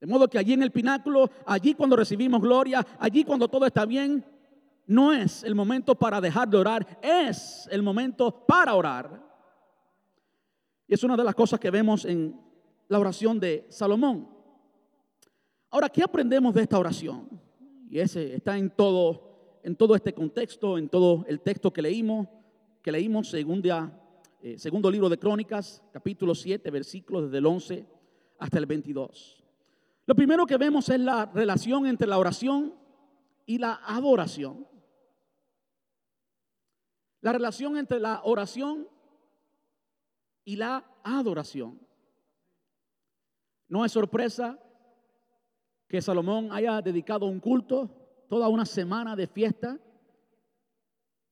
De 0.00 0.06
modo 0.06 0.28
que 0.28 0.38
allí 0.38 0.52
en 0.52 0.62
el 0.62 0.70
pináculo, 0.70 1.30
allí 1.44 1.74
cuando 1.74 1.96
recibimos 1.96 2.40
gloria, 2.40 2.86
allí 2.98 3.24
cuando 3.24 3.48
todo 3.48 3.66
está 3.66 3.84
bien, 3.84 4.24
no 4.86 5.12
es 5.12 5.42
el 5.42 5.54
momento 5.54 5.94
para 5.94 6.20
dejar 6.20 6.48
de 6.48 6.56
orar, 6.56 6.98
es 7.02 7.68
el 7.70 7.82
momento 7.82 8.46
para 8.46 8.74
orar. 8.74 9.22
Y 10.86 10.94
es 10.94 11.02
una 11.02 11.16
de 11.16 11.24
las 11.24 11.34
cosas 11.34 11.60
que 11.60 11.70
vemos 11.70 12.04
en 12.04 12.40
la 12.88 12.98
oración 12.98 13.38
de 13.38 13.66
Salomón. 13.68 14.28
Ahora, 15.70 15.90
¿qué 15.90 16.02
aprendemos 16.02 16.54
de 16.54 16.62
esta 16.62 16.78
oración? 16.78 17.28
Y 17.90 17.98
ese 17.98 18.34
está 18.34 18.56
en 18.56 18.70
todo, 18.70 19.58
en 19.62 19.76
todo 19.76 19.94
este 19.94 20.14
contexto, 20.14 20.78
en 20.78 20.88
todo 20.88 21.24
el 21.28 21.40
texto 21.40 21.72
que 21.72 21.82
leímos, 21.82 22.26
que 22.80 22.92
leímos 22.92 23.28
segunda, 23.28 23.92
eh, 24.40 24.58
segundo 24.58 24.90
libro 24.90 25.10
de 25.10 25.18
Crónicas, 25.18 25.82
capítulo 25.92 26.34
7, 26.34 26.70
versículos 26.70 27.24
desde 27.24 27.38
el 27.38 27.46
11 27.46 27.86
hasta 28.38 28.58
el 28.58 28.64
22. 28.64 29.37
Lo 30.08 30.14
primero 30.14 30.46
que 30.46 30.56
vemos 30.56 30.88
es 30.88 30.98
la 30.98 31.26
relación 31.26 31.84
entre 31.84 32.08
la 32.08 32.16
oración 32.16 32.74
y 33.44 33.58
la 33.58 33.78
adoración. 33.84 34.66
La 37.20 37.30
relación 37.30 37.76
entre 37.76 38.00
la 38.00 38.22
oración 38.24 38.88
y 40.46 40.56
la 40.56 40.82
adoración. 41.04 41.78
No 43.68 43.84
es 43.84 43.92
sorpresa 43.92 44.58
que 45.86 46.00
Salomón 46.00 46.52
haya 46.52 46.80
dedicado 46.80 47.26
un 47.26 47.38
culto, 47.38 48.24
toda 48.30 48.48
una 48.48 48.64
semana 48.64 49.14
de 49.14 49.26
fiesta, 49.26 49.78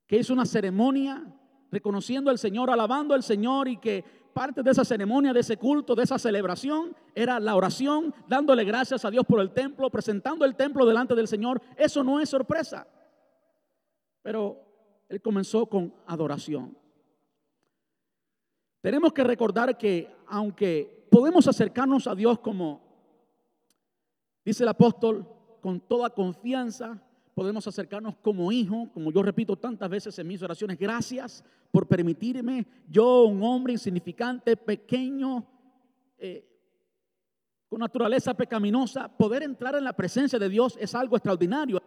que 0.06 0.18
hizo 0.18 0.34
una 0.34 0.44
ceremonia 0.44 1.34
reconociendo 1.70 2.30
al 2.30 2.36
Señor, 2.36 2.70
alabando 2.70 3.14
al 3.14 3.22
Señor 3.22 3.68
y 3.68 3.78
que 3.78 4.04
parte 4.37 4.62
de 4.62 4.70
esa 4.70 4.85
ceremonia, 4.85 5.33
de 5.33 5.40
ese 5.40 5.57
culto, 5.57 5.94
de 5.94 6.03
esa 6.03 6.18
celebración, 6.18 6.94
era 7.14 7.40
la 7.40 7.57
oración, 7.57 8.14
dándole 8.29 8.64
gracias 8.64 9.03
a 9.07 9.11
Dios 9.11 9.25
por 9.25 9.40
el 9.40 9.51
templo, 9.55 9.88
presentando 9.88 10.44
el 10.44 10.55
templo 10.55 10.85
delante 10.85 11.14
del 11.14 11.27
Señor. 11.27 11.62
Eso 11.75 12.05
no 12.05 12.20
es 12.20 12.29
sorpresa. 12.29 12.87
Pero 14.20 14.61
él 15.09 15.22
comenzó 15.22 15.64
con 15.64 15.94
adoración. 16.07 16.77
Tenemos 18.83 19.14
que 19.14 19.25
recordar 19.25 19.79
que 19.79 20.14
aunque 20.27 21.09
podemos 21.11 21.49
acercarnos 21.49 22.07
a 22.07 22.14
Dios 22.14 22.38
como 22.40 22.87
Dice 24.46 24.62
el 24.62 24.68
apóstol, 24.68 25.27
con 25.61 25.81
toda 25.81 26.11
confianza 26.11 27.03
podemos 27.37 27.66
acercarnos 27.66 28.16
como 28.16 28.51
hijo, 28.51 28.88
como 28.94 29.12
yo 29.12 29.22
repito 29.22 29.57
tantas 29.57 29.90
veces 29.90 30.18
en 30.18 30.27
mis 30.27 30.42
oraciones, 30.42 30.79
gracias 30.79 31.44
por 31.70 31.87
permitirme, 31.87 32.66
yo, 32.88 33.25
un 33.25 33.42
hombre 33.42 33.75
insignificante, 33.75 34.57
pequeño, 34.57 35.46
eh, 36.16 36.49
con 37.68 37.81
naturaleza 37.81 38.33
pecaminosa, 38.33 39.14
poder 39.14 39.42
entrar 39.42 39.75
en 39.75 39.85
la 39.85 39.92
presencia 39.92 40.38
de 40.38 40.49
Dios 40.49 40.79
es 40.81 40.94
algo 40.94 41.14
extraordinario. 41.14 41.83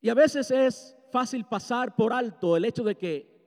Y 0.00 0.08
a 0.08 0.14
veces 0.14 0.50
es 0.50 0.96
fácil 1.12 1.44
pasar 1.44 1.94
por 1.94 2.12
alto 2.12 2.56
el 2.56 2.64
hecho 2.64 2.82
de 2.82 2.96
que 2.96 3.37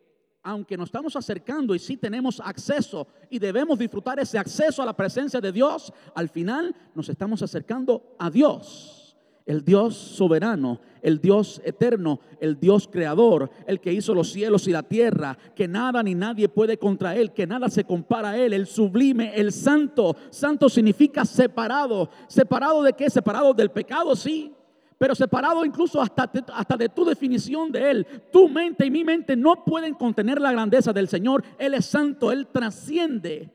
aunque 0.44 0.78
nos 0.78 0.88
estamos 0.88 1.16
acercando 1.16 1.76
y 1.76 1.80
sí 1.80 1.98
tenemos 1.98 2.40
acceso 2.40 3.08
y 3.30 3.40
debemos 3.40 3.78
disfrutar 3.78 4.20
ese 4.20 4.38
acceso 4.38 4.82
a 4.82 4.86
la 4.86 4.96
presencia 4.96 5.40
de 5.40 5.52
Dios, 5.52 5.94
al 6.16 6.30
final 6.30 6.76
nos 6.96 7.10
estamos 7.10 7.42
acercando 7.42 8.16
a 8.18 8.30
Dios. 8.30 8.98
El 9.46 9.66
Dios 9.66 9.96
soberano, 9.96 10.80
el 11.02 11.20
Dios 11.20 11.62
eterno, 11.66 12.20
el 12.40 12.60
Dios 12.60 12.88
creador, 12.88 13.50
el 13.66 13.82
que 13.82 13.92
hizo 13.92 14.14
los 14.14 14.32
cielos 14.32 14.68
y 14.68 14.72
la 14.72 14.84
tierra, 14.84 15.38
que 15.56 15.68
nada 15.68 16.04
ni 16.04 16.14
nadie 16.14 16.48
puede 16.48 16.78
contra 16.78 17.16
Él, 17.16 17.34
que 17.34 17.48
nada 17.48 17.68
se 17.70 17.84
compara 17.84 18.30
a 18.30 18.38
Él, 18.38 18.54
el 18.54 18.68
sublime, 18.68 19.34
el 19.36 19.52
santo. 19.52 20.16
Santo 20.30 20.70
significa 20.70 21.26
separado. 21.26 22.10
¿Separado 22.28 22.84
de 22.84 22.94
qué? 22.94 23.10
Separado 23.10 23.54
del 23.54 23.72
pecado, 23.72 24.16
sí 24.16 24.54
pero 25.02 25.16
separado 25.16 25.66
incluso 25.66 26.00
hasta, 26.00 26.32
hasta 26.54 26.78
de 26.78 26.88
tu 26.88 27.04
definición 27.04 27.72
de 27.72 27.90
Él. 27.90 28.08
Tu 28.32 28.48
mente 28.48 28.86
y 28.86 28.92
mi 28.92 29.04
mente 29.04 29.36
no 29.36 29.66
pueden 29.66 29.96
contener 29.96 30.40
la 30.40 30.52
grandeza 30.52 30.94
del 30.94 31.08
Señor. 31.08 31.44
Él 31.58 31.74
es 31.74 31.88
santo, 31.88 32.32
Él 32.32 32.46
trasciende 32.46 33.52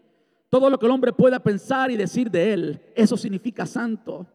todo 0.48 0.68
lo 0.68 0.76
que 0.76 0.86
el 0.86 0.90
hombre 0.90 1.12
pueda 1.12 1.38
pensar 1.38 1.92
y 1.92 1.96
decir 1.96 2.32
de 2.32 2.52
Él. 2.52 2.80
Eso 2.96 3.16
significa 3.16 3.64
santo. 3.64 4.26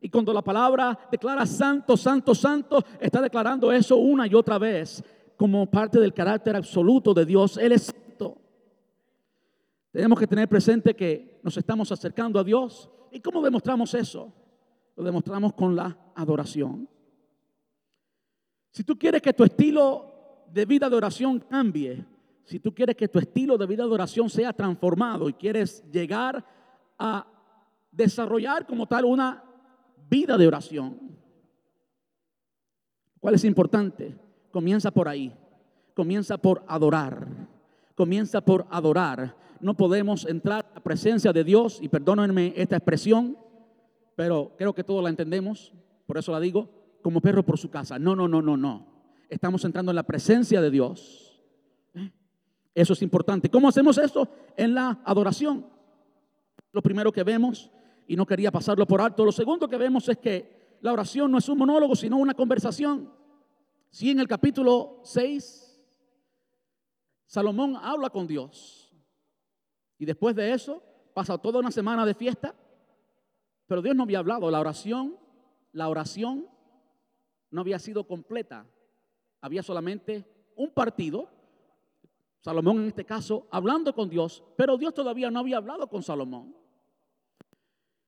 Y 0.00 0.08
cuando 0.08 0.32
la 0.32 0.40
palabra 0.40 0.98
declara 1.12 1.44
santo, 1.44 1.94
santo, 1.94 2.34
santo, 2.34 2.82
está 3.00 3.20
declarando 3.20 3.70
eso 3.70 3.98
una 3.98 4.26
y 4.26 4.32
otra 4.32 4.56
vez 4.56 5.04
como 5.36 5.70
parte 5.70 6.00
del 6.00 6.14
carácter 6.14 6.56
absoluto 6.56 7.12
de 7.12 7.26
Dios. 7.26 7.58
Él 7.58 7.72
es 7.72 7.82
santo. 7.82 8.38
Tenemos 9.92 10.18
que 10.18 10.26
tener 10.26 10.48
presente 10.48 10.96
que 10.96 11.38
nos 11.42 11.54
estamos 11.58 11.92
acercando 11.92 12.40
a 12.40 12.44
Dios. 12.44 12.88
¿Y 13.12 13.20
cómo 13.20 13.42
demostramos 13.42 13.92
eso? 13.92 14.32
Lo 14.96 15.04
demostramos 15.04 15.52
con 15.52 15.76
la 15.76 15.96
adoración. 16.14 16.88
Si 18.70 18.82
tú 18.82 18.98
quieres 18.98 19.22
que 19.22 19.32
tu 19.32 19.44
estilo 19.44 20.44
de 20.52 20.64
vida 20.64 20.88
de 20.90 20.96
oración 20.96 21.40
cambie, 21.40 22.04
si 22.44 22.60
tú 22.60 22.74
quieres 22.74 22.96
que 22.96 23.08
tu 23.08 23.18
estilo 23.18 23.58
de 23.58 23.66
vida 23.66 23.84
de 23.84 23.90
oración 23.90 24.30
sea 24.30 24.52
transformado 24.52 25.28
y 25.28 25.34
quieres 25.34 25.84
llegar 25.90 26.44
a 26.98 27.26
desarrollar 27.90 28.66
como 28.66 28.86
tal 28.86 29.04
una 29.04 29.42
vida 30.08 30.38
de 30.38 30.46
oración, 30.46 30.98
¿cuál 33.18 33.34
es 33.34 33.44
importante? 33.44 34.16
Comienza 34.50 34.90
por 34.90 35.08
ahí, 35.08 35.34
comienza 35.94 36.38
por 36.38 36.64
adorar, 36.68 37.26
comienza 37.94 38.40
por 38.40 38.66
adorar. 38.70 39.36
No 39.60 39.74
podemos 39.74 40.24
entrar 40.26 40.66
a 40.70 40.74
la 40.74 40.82
presencia 40.82 41.32
de 41.32 41.42
Dios, 41.44 41.78
y 41.82 41.88
perdónenme 41.88 42.52
esta 42.56 42.76
expresión, 42.76 43.36
pero 44.16 44.54
creo 44.56 44.74
que 44.74 44.82
todos 44.82 45.04
la 45.04 45.10
entendemos, 45.10 45.72
por 46.06 46.18
eso 46.18 46.32
la 46.32 46.40
digo, 46.40 46.70
como 47.02 47.20
perro 47.20 47.44
por 47.44 47.58
su 47.58 47.70
casa. 47.70 47.98
No, 47.98 48.16
no, 48.16 48.26
no, 48.26 48.42
no, 48.42 48.56
no. 48.56 48.86
Estamos 49.28 49.64
entrando 49.64 49.92
en 49.92 49.96
la 49.96 50.02
presencia 50.02 50.60
de 50.60 50.70
Dios. 50.70 51.40
¿Eh? 51.94 52.10
Eso 52.74 52.94
es 52.94 53.02
importante. 53.02 53.50
¿Cómo 53.50 53.68
hacemos 53.68 53.98
eso? 53.98 54.26
En 54.56 54.74
la 54.74 55.00
adoración. 55.04 55.66
Lo 56.72 56.82
primero 56.82 57.12
que 57.12 57.22
vemos, 57.22 57.70
y 58.08 58.16
no 58.16 58.26
quería 58.26 58.50
pasarlo 58.50 58.86
por 58.86 59.00
alto, 59.02 59.24
lo 59.24 59.32
segundo 59.32 59.68
que 59.68 59.76
vemos 59.76 60.08
es 60.08 60.16
que 60.18 60.78
la 60.80 60.92
oración 60.92 61.30
no 61.30 61.38
es 61.38 61.48
un 61.48 61.58
monólogo, 61.58 61.94
sino 61.94 62.16
una 62.16 62.34
conversación. 62.34 63.12
Si 63.90 64.10
en 64.10 64.18
el 64.18 64.28
capítulo 64.28 65.00
6, 65.04 65.82
Salomón 67.26 67.76
habla 67.76 68.08
con 68.08 68.26
Dios, 68.26 68.94
y 69.98 70.06
después 70.06 70.34
de 70.34 70.52
eso 70.52 70.82
pasa 71.14 71.36
toda 71.38 71.60
una 71.60 71.70
semana 71.70 72.06
de 72.06 72.14
fiesta, 72.14 72.54
pero 73.66 73.82
Dios 73.82 73.96
no 73.96 74.04
había 74.04 74.18
hablado. 74.18 74.50
La 74.50 74.60
oración, 74.60 75.16
la 75.72 75.88
oración 75.88 76.46
no 77.50 77.60
había 77.60 77.78
sido 77.78 78.04
completa. 78.04 78.66
Había 79.40 79.62
solamente 79.62 80.24
un 80.56 80.70
partido. 80.70 81.28
Salomón 82.40 82.82
en 82.82 82.88
este 82.88 83.04
caso 83.04 83.48
hablando 83.50 83.92
con 83.94 84.08
Dios, 84.08 84.44
pero 84.56 84.76
Dios 84.76 84.94
todavía 84.94 85.30
no 85.30 85.40
había 85.40 85.56
hablado 85.56 85.88
con 85.88 86.02
Salomón. 86.02 86.54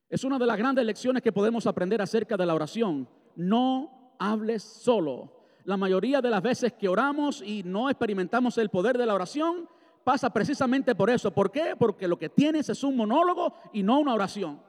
Es 0.09 0.23
una 0.23 0.39
de 0.39 0.45
las 0.45 0.57
grandes 0.57 0.85
lecciones 0.85 1.21
que 1.21 1.31
podemos 1.31 1.67
aprender 1.67 2.01
acerca 2.01 2.35
de 2.37 2.45
la 2.45 2.55
oración. 2.55 3.07
No 3.35 4.15
hables 4.17 4.63
solo. 4.63 5.33
La 5.65 5.77
mayoría 5.77 6.21
de 6.21 6.29
las 6.29 6.41
veces 6.41 6.73
que 6.73 6.87
oramos 6.87 7.43
y 7.45 7.63
no 7.63 7.89
experimentamos 7.89 8.57
el 8.57 8.69
poder 8.69 8.97
de 8.97 9.05
la 9.05 9.13
oración, 9.13 9.69
pasa 10.03 10.31
precisamente 10.31 10.95
por 10.95 11.09
eso. 11.09 11.31
¿Por 11.31 11.51
qué? 11.51 11.75
Porque 11.77 12.07
lo 12.07 12.17
que 12.17 12.29
tienes 12.29 12.69
es 12.69 12.83
un 12.83 12.95
monólogo 12.95 13.53
y 13.71 13.83
no 13.83 13.99
una 13.99 14.15
oración. 14.15 14.59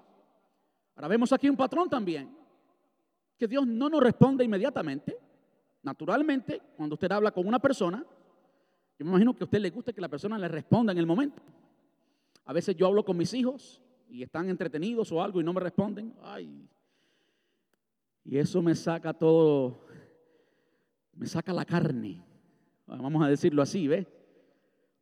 Ahora 0.96 1.08
vemos 1.08 1.32
aquí 1.32 1.48
un 1.48 1.56
patrón 1.56 1.88
también, 1.88 2.36
que 3.38 3.46
Dios 3.46 3.66
no 3.66 3.88
nos 3.88 4.02
responde 4.02 4.44
inmediatamente. 4.44 5.16
Naturalmente, 5.82 6.60
cuando 6.76 6.94
usted 6.94 7.10
habla 7.10 7.30
con 7.30 7.46
una 7.46 7.58
persona, 7.58 8.04
yo 8.98 9.04
me 9.04 9.12
imagino 9.12 9.34
que 9.34 9.44
a 9.44 9.46
usted 9.46 9.60
le 9.60 9.70
gusta 9.70 9.92
que 9.92 10.00
la 10.00 10.08
persona 10.08 10.38
le 10.38 10.48
responda 10.48 10.92
en 10.92 10.98
el 10.98 11.06
momento. 11.06 11.40
A 12.44 12.52
veces 12.52 12.76
yo 12.76 12.86
hablo 12.86 13.04
con 13.04 13.16
mis 13.16 13.32
hijos 13.32 13.80
y 14.08 14.22
están 14.22 14.48
entretenidos 14.48 15.10
o 15.12 15.22
algo 15.22 15.40
y 15.40 15.44
no 15.44 15.52
me 15.52 15.60
responden. 15.60 16.14
Ay. 16.22 16.68
Y 18.24 18.36
eso 18.36 18.60
me 18.60 18.74
saca 18.74 19.14
todo, 19.14 19.86
me 21.14 21.26
saca 21.26 21.52
la 21.52 21.64
carne. 21.64 22.22
Vamos 22.86 23.24
a 23.24 23.28
decirlo 23.28 23.62
así, 23.62 23.88
¿ve? 23.88 24.06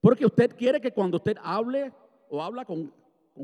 Porque 0.00 0.26
usted 0.26 0.54
quiere 0.56 0.80
que 0.80 0.92
cuando 0.92 1.16
usted 1.16 1.36
hable 1.42 1.92
o 2.28 2.42
habla 2.42 2.64
con, 2.64 2.92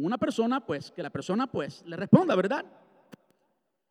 una 0.03 0.19
persona, 0.19 0.65
pues 0.65 0.91
que 0.91 1.03
la 1.03 1.11
persona 1.11 1.47
pues 1.47 1.83
le 1.87 1.97
responda, 1.97 2.35
¿verdad? 2.35 2.65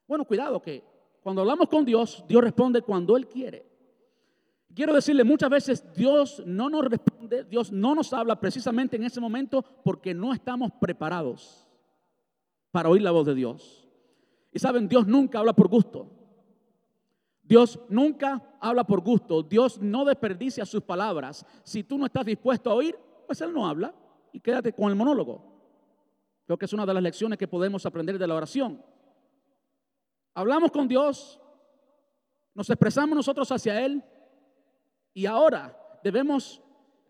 Bueno, 0.07 0.25
cuidado 0.25 0.61
que 0.61 0.83
cuando 1.21 1.41
hablamos 1.41 1.69
con 1.69 1.85
Dios, 1.85 2.23
Dios 2.27 2.43
responde 2.43 2.81
cuando 2.81 3.15
Él 3.15 3.27
quiere. 3.27 3.65
Quiero 4.75 4.93
decirle, 4.93 5.23
muchas 5.23 5.49
veces 5.49 5.93
Dios 5.93 6.41
no 6.45 6.69
nos 6.69 6.85
responde, 6.85 7.43
Dios 7.43 7.71
no 7.71 7.93
nos 7.95 8.11
habla 8.11 8.39
precisamente 8.39 8.95
en 8.95 9.03
ese 9.03 9.21
momento 9.21 9.63
porque 9.83 10.13
no 10.13 10.33
estamos 10.33 10.71
preparados 10.81 11.67
para 12.71 12.89
oír 12.89 13.03
la 13.03 13.11
voz 13.11 13.25
de 13.25 13.35
Dios. 13.35 13.87
Y 14.51 14.59
saben, 14.59 14.87
Dios 14.87 15.07
nunca 15.07 15.39
habla 15.39 15.53
por 15.53 15.67
gusto. 15.67 16.09
Dios 17.43 17.79
nunca 17.89 18.41
habla 18.59 18.83
por 18.83 19.01
gusto. 19.01 19.43
Dios 19.43 19.79
no 19.79 20.05
desperdicia 20.05 20.65
sus 20.65 20.81
palabras. 20.81 21.45
Si 21.63 21.83
tú 21.83 21.97
no 21.97 22.05
estás 22.05 22.25
dispuesto 22.25 22.71
a 22.71 22.73
oír, 22.73 22.97
pues 23.27 23.41
Él 23.41 23.53
no 23.53 23.67
habla 23.67 23.93
y 24.31 24.39
quédate 24.39 24.73
con 24.73 24.89
el 24.89 24.95
monólogo. 24.95 25.52
Creo 26.45 26.57
que 26.57 26.65
es 26.65 26.73
una 26.73 26.85
de 26.85 26.93
las 26.93 27.03
lecciones 27.03 27.39
que 27.39 27.47
podemos 27.47 27.85
aprender 27.85 28.17
de 28.17 28.27
la 28.27 28.35
oración. 28.35 28.83
Hablamos 30.33 30.71
con 30.71 30.87
Dios, 30.87 31.39
nos 32.53 32.69
expresamos 32.69 33.15
nosotros 33.15 33.51
hacia 33.51 33.83
Él 33.85 34.03
y 35.13 35.25
ahora 35.25 35.77
debemos 36.03 36.61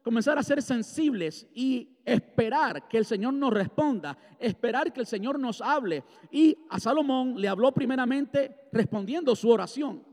comenzar 0.04 0.38
a 0.38 0.44
ser 0.44 0.62
sensibles 0.62 1.48
y 1.54 1.98
esperar 2.06 2.88
que 2.88 2.98
el 2.98 3.06
Señor 3.06 3.34
nos 3.34 3.54
responda, 3.54 4.18
esperar 4.38 4.92
que 4.92 5.00
el 5.00 5.08
Señor 5.08 5.40
nos 5.40 5.62
hable. 5.62 6.04
Y 6.30 6.58
a 6.70 6.80
Salomón 6.80 7.40
le 7.40 7.48
habló 7.48 7.72
primeramente 7.72 8.68
respondiendo 8.72 9.36
su 9.36 9.50
oración. 9.50 10.04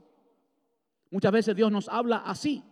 Muchas 1.11 1.33
veces 1.33 1.57
Dios 1.57 1.73
nos 1.73 1.89
habla 1.89 2.19
así. 2.19 2.63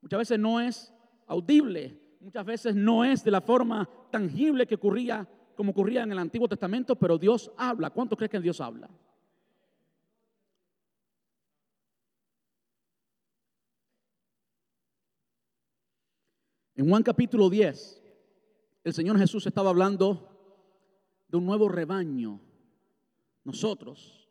Muchas 0.00 0.18
veces 0.18 0.38
no 0.38 0.58
es 0.58 0.92
audible, 1.26 2.00
muchas 2.20 2.44
veces 2.44 2.74
no 2.74 3.04
es 3.04 3.22
de 3.22 3.30
la 3.30 3.40
forma 3.40 3.88
tangible 4.10 4.66
que 4.66 4.74
ocurría 4.74 5.28
como 5.62 5.70
ocurría 5.70 6.02
en 6.02 6.10
el 6.10 6.18
Antiguo 6.18 6.48
Testamento, 6.48 6.96
pero 6.96 7.16
Dios 7.16 7.48
habla. 7.56 7.88
¿Cuánto 7.90 8.16
crees 8.16 8.32
que 8.32 8.40
Dios 8.40 8.60
habla? 8.60 8.90
En 16.74 16.88
Juan 16.88 17.04
capítulo 17.04 17.48
10, 17.48 18.02
el 18.82 18.92
Señor 18.92 19.16
Jesús 19.20 19.46
estaba 19.46 19.70
hablando 19.70 20.36
de 21.28 21.36
un 21.36 21.46
nuevo 21.46 21.68
rebaño, 21.68 22.40
nosotros. 23.44 24.28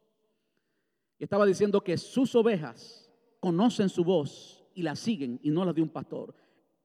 Y 1.17 1.23
estaba 1.23 1.45
diciendo 1.45 1.81
que 1.81 1.97
sus 1.97 2.35
ovejas 2.35 3.09
conocen 3.39 3.87
su 3.87 4.03
voz 4.03 4.65
y 4.75 4.81
la 4.81 4.97
siguen 4.97 5.39
y 5.41 5.49
no 5.49 5.63
la 5.63 5.71
de 5.71 5.81
un 5.81 5.87
pastor. 5.87 6.35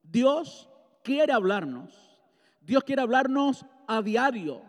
Dios 0.01 0.69
quiere 1.03 1.33
hablarnos. 1.33 2.06
Dios 2.67 2.83
quiere 2.83 3.01
hablarnos 3.01 3.65
a 3.87 4.01
diario. 4.01 4.61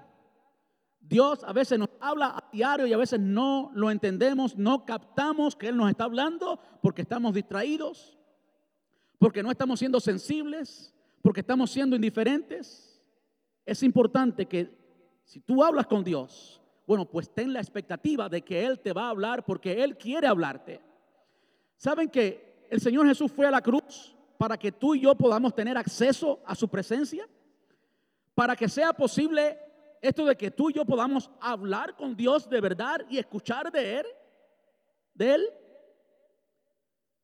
Dios 1.00 1.42
a 1.42 1.52
veces 1.52 1.80
nos 1.80 1.88
habla 2.00 2.28
a 2.28 2.48
diario 2.52 2.86
y 2.86 2.92
a 2.92 2.96
veces 2.96 3.18
no 3.18 3.72
lo 3.74 3.90
entendemos, 3.90 4.56
no 4.56 4.86
captamos 4.86 5.56
que 5.56 5.66
Él 5.66 5.76
nos 5.76 5.90
está 5.90 6.04
hablando 6.04 6.60
porque 6.80 7.02
estamos 7.02 7.34
distraídos, 7.34 8.16
porque 9.18 9.42
no 9.42 9.50
estamos 9.50 9.80
siendo 9.80 9.98
sensibles, 9.98 10.94
porque 11.22 11.40
estamos 11.40 11.72
siendo 11.72 11.96
indiferentes. 11.96 13.02
Es 13.66 13.82
importante 13.82 14.46
que 14.46 14.70
si 15.24 15.40
tú 15.40 15.64
hablas 15.64 15.88
con 15.88 16.04
Dios, 16.04 16.62
bueno, 16.86 17.04
pues 17.04 17.28
ten 17.34 17.52
la 17.52 17.58
expectativa 17.58 18.28
de 18.28 18.42
que 18.42 18.64
Él 18.64 18.78
te 18.78 18.92
va 18.92 19.06
a 19.06 19.10
hablar 19.10 19.44
porque 19.44 19.82
Él 19.82 19.98
quiere 19.98 20.28
hablarte. 20.28 20.80
¿Saben 21.76 22.08
que 22.08 22.64
el 22.70 22.80
Señor 22.80 23.08
Jesús 23.08 23.32
fue 23.32 23.46
a 23.46 23.50
la 23.50 23.60
cruz 23.60 24.14
para 24.36 24.56
que 24.56 24.70
tú 24.70 24.94
y 24.94 25.00
yo 25.00 25.16
podamos 25.16 25.52
tener 25.52 25.76
acceso 25.76 26.40
a 26.46 26.54
su 26.54 26.68
presencia? 26.68 27.28
Para 28.38 28.54
que 28.54 28.68
sea 28.68 28.92
posible 28.92 29.58
esto 30.00 30.24
de 30.24 30.36
que 30.36 30.52
tú 30.52 30.70
y 30.70 30.74
yo 30.74 30.84
podamos 30.84 31.28
hablar 31.40 31.96
con 31.96 32.14
Dios 32.14 32.48
de 32.48 32.60
verdad 32.60 33.00
y 33.10 33.18
escuchar 33.18 33.72
de 33.72 33.98
Él, 33.98 34.06
de 35.12 35.34
Él. 35.34 35.44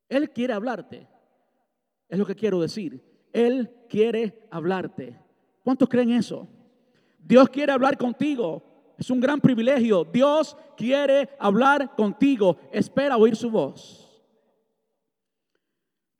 Él 0.09 0.29
quiere 0.31 0.51
hablarte. 0.51 1.07
Es 2.09 2.19
lo 2.19 2.25
que 2.25 2.35
quiero 2.35 2.59
decir. 2.59 3.01
Él 3.31 3.71
quiere 3.87 4.45
hablarte. 4.51 5.17
¿Cuántos 5.63 5.87
creen 5.87 6.11
eso? 6.11 6.49
Dios 7.17 7.47
quiere 7.47 7.71
hablar 7.71 7.97
contigo. 7.97 8.93
Es 8.97 9.09
un 9.09 9.21
gran 9.21 9.39
privilegio. 9.39 10.03
Dios 10.03 10.57
quiere 10.75 11.29
hablar 11.39 11.95
contigo. 11.95 12.57
Espera 12.73 13.15
oír 13.15 13.37
su 13.37 13.49
voz. 13.49 14.21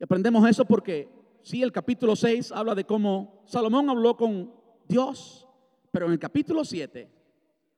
Y 0.00 0.04
aprendemos 0.04 0.48
eso 0.48 0.64
porque 0.64 1.06
sí, 1.42 1.62
el 1.62 1.70
capítulo 1.70 2.16
6 2.16 2.50
habla 2.50 2.74
de 2.74 2.84
cómo 2.84 3.42
Salomón 3.44 3.90
habló 3.90 4.16
con 4.16 4.55
Dios, 4.88 5.46
pero 5.90 6.06
en 6.06 6.12
el 6.12 6.18
capítulo 6.18 6.64
7, 6.64 7.10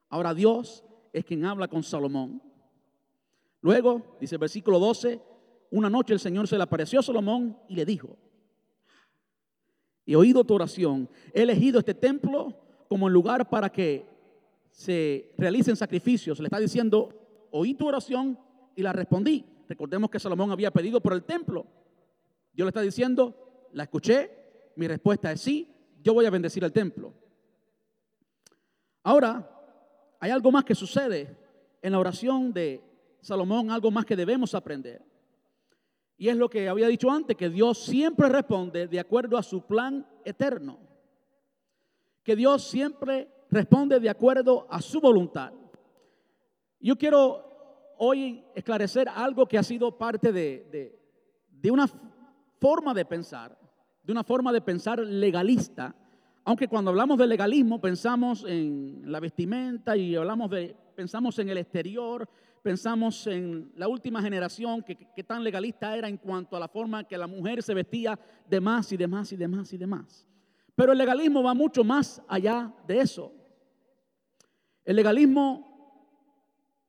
ahora 0.08 0.34
Dios 0.34 0.84
es 1.12 1.24
quien 1.24 1.44
habla 1.44 1.68
con 1.68 1.82
Salomón. 1.82 2.42
Luego, 3.60 4.16
dice 4.20 4.36
el 4.36 4.40
versículo 4.40 4.78
12, 4.78 5.20
una 5.70 5.90
noche 5.90 6.14
el 6.14 6.20
Señor 6.20 6.48
se 6.48 6.56
le 6.56 6.62
apareció 6.62 7.00
a 7.00 7.02
Salomón 7.02 7.58
y 7.68 7.74
le 7.74 7.84
dijo, 7.84 8.16
he 10.06 10.16
oído 10.16 10.44
tu 10.44 10.54
oración, 10.54 11.08
he 11.34 11.42
elegido 11.42 11.78
este 11.78 11.94
templo 11.94 12.58
como 12.88 13.08
el 13.08 13.14
lugar 13.14 13.50
para 13.50 13.70
que 13.70 14.06
se 14.70 15.34
realicen 15.36 15.76
sacrificios. 15.76 16.38
Le 16.38 16.46
está 16.46 16.58
diciendo, 16.58 17.48
oí 17.50 17.74
tu 17.74 17.86
oración 17.86 18.38
y 18.74 18.82
la 18.82 18.92
respondí. 18.92 19.44
Recordemos 19.68 20.08
que 20.08 20.18
Salomón 20.18 20.50
había 20.50 20.70
pedido 20.70 21.00
por 21.00 21.12
el 21.12 21.24
templo. 21.24 21.66
Dios 22.52 22.64
le 22.64 22.70
está 22.70 22.80
diciendo, 22.80 23.68
la 23.72 23.82
escuché, 23.82 24.30
mi 24.76 24.88
respuesta 24.88 25.30
es 25.30 25.40
sí, 25.40 25.68
yo 26.08 26.14
voy 26.14 26.24
a 26.24 26.30
bendecir 26.30 26.64
el 26.64 26.72
templo. 26.72 27.12
Ahora, 29.02 29.46
hay 30.18 30.30
algo 30.30 30.50
más 30.50 30.64
que 30.64 30.74
sucede 30.74 31.36
en 31.82 31.92
la 31.92 31.98
oración 31.98 32.50
de 32.50 32.82
Salomón, 33.20 33.70
algo 33.70 33.90
más 33.90 34.06
que 34.06 34.16
debemos 34.16 34.54
aprender. 34.54 35.04
Y 36.16 36.30
es 36.30 36.36
lo 36.38 36.48
que 36.48 36.66
había 36.66 36.88
dicho 36.88 37.10
antes, 37.10 37.36
que 37.36 37.50
Dios 37.50 37.84
siempre 37.84 38.26
responde 38.30 38.86
de 38.86 38.98
acuerdo 38.98 39.36
a 39.36 39.42
su 39.42 39.66
plan 39.66 40.08
eterno. 40.24 40.78
Que 42.22 42.34
Dios 42.34 42.64
siempre 42.64 43.28
responde 43.50 44.00
de 44.00 44.08
acuerdo 44.08 44.66
a 44.70 44.80
su 44.80 45.02
voluntad. 45.02 45.52
Yo 46.80 46.96
quiero 46.96 47.92
hoy 47.98 48.42
esclarecer 48.54 49.10
algo 49.10 49.44
que 49.44 49.58
ha 49.58 49.62
sido 49.62 49.98
parte 49.98 50.32
de, 50.32 50.66
de, 50.72 50.98
de 51.50 51.70
una 51.70 51.86
forma 52.58 52.94
de 52.94 53.04
pensar, 53.04 53.57
de 54.08 54.12
una 54.12 54.24
forma 54.24 54.54
de 54.54 54.62
pensar 54.62 55.00
legalista, 55.00 55.94
aunque 56.42 56.66
cuando 56.66 56.90
hablamos 56.90 57.18
de 57.18 57.26
legalismo 57.26 57.78
pensamos 57.78 58.42
en 58.48 59.02
la 59.04 59.20
vestimenta 59.20 59.98
y 59.98 60.16
hablamos 60.16 60.48
de, 60.48 60.74
pensamos 60.94 61.38
en 61.38 61.50
el 61.50 61.58
exterior, 61.58 62.26
pensamos 62.62 63.26
en 63.26 63.70
la 63.76 63.86
última 63.86 64.22
generación 64.22 64.82
que, 64.82 64.96
que 64.96 65.22
tan 65.24 65.44
legalista 65.44 65.94
era 65.94 66.08
en 66.08 66.16
cuanto 66.16 66.56
a 66.56 66.60
la 66.60 66.68
forma 66.68 67.04
que 67.04 67.18
la 67.18 67.26
mujer 67.26 67.62
se 67.62 67.74
vestía 67.74 68.18
de 68.48 68.58
más 68.62 68.90
y 68.92 68.96
de 68.96 69.06
más 69.06 69.30
y 69.30 69.36
de 69.36 69.46
más 69.46 69.70
y 69.74 69.76
de 69.76 69.86
más. 69.86 70.26
Pero 70.74 70.92
el 70.92 70.96
legalismo 70.96 71.42
va 71.42 71.52
mucho 71.52 71.84
más 71.84 72.22
allá 72.28 72.72
de 72.86 73.00
eso. 73.00 73.30
El 74.86 74.96
legalismo 74.96 76.16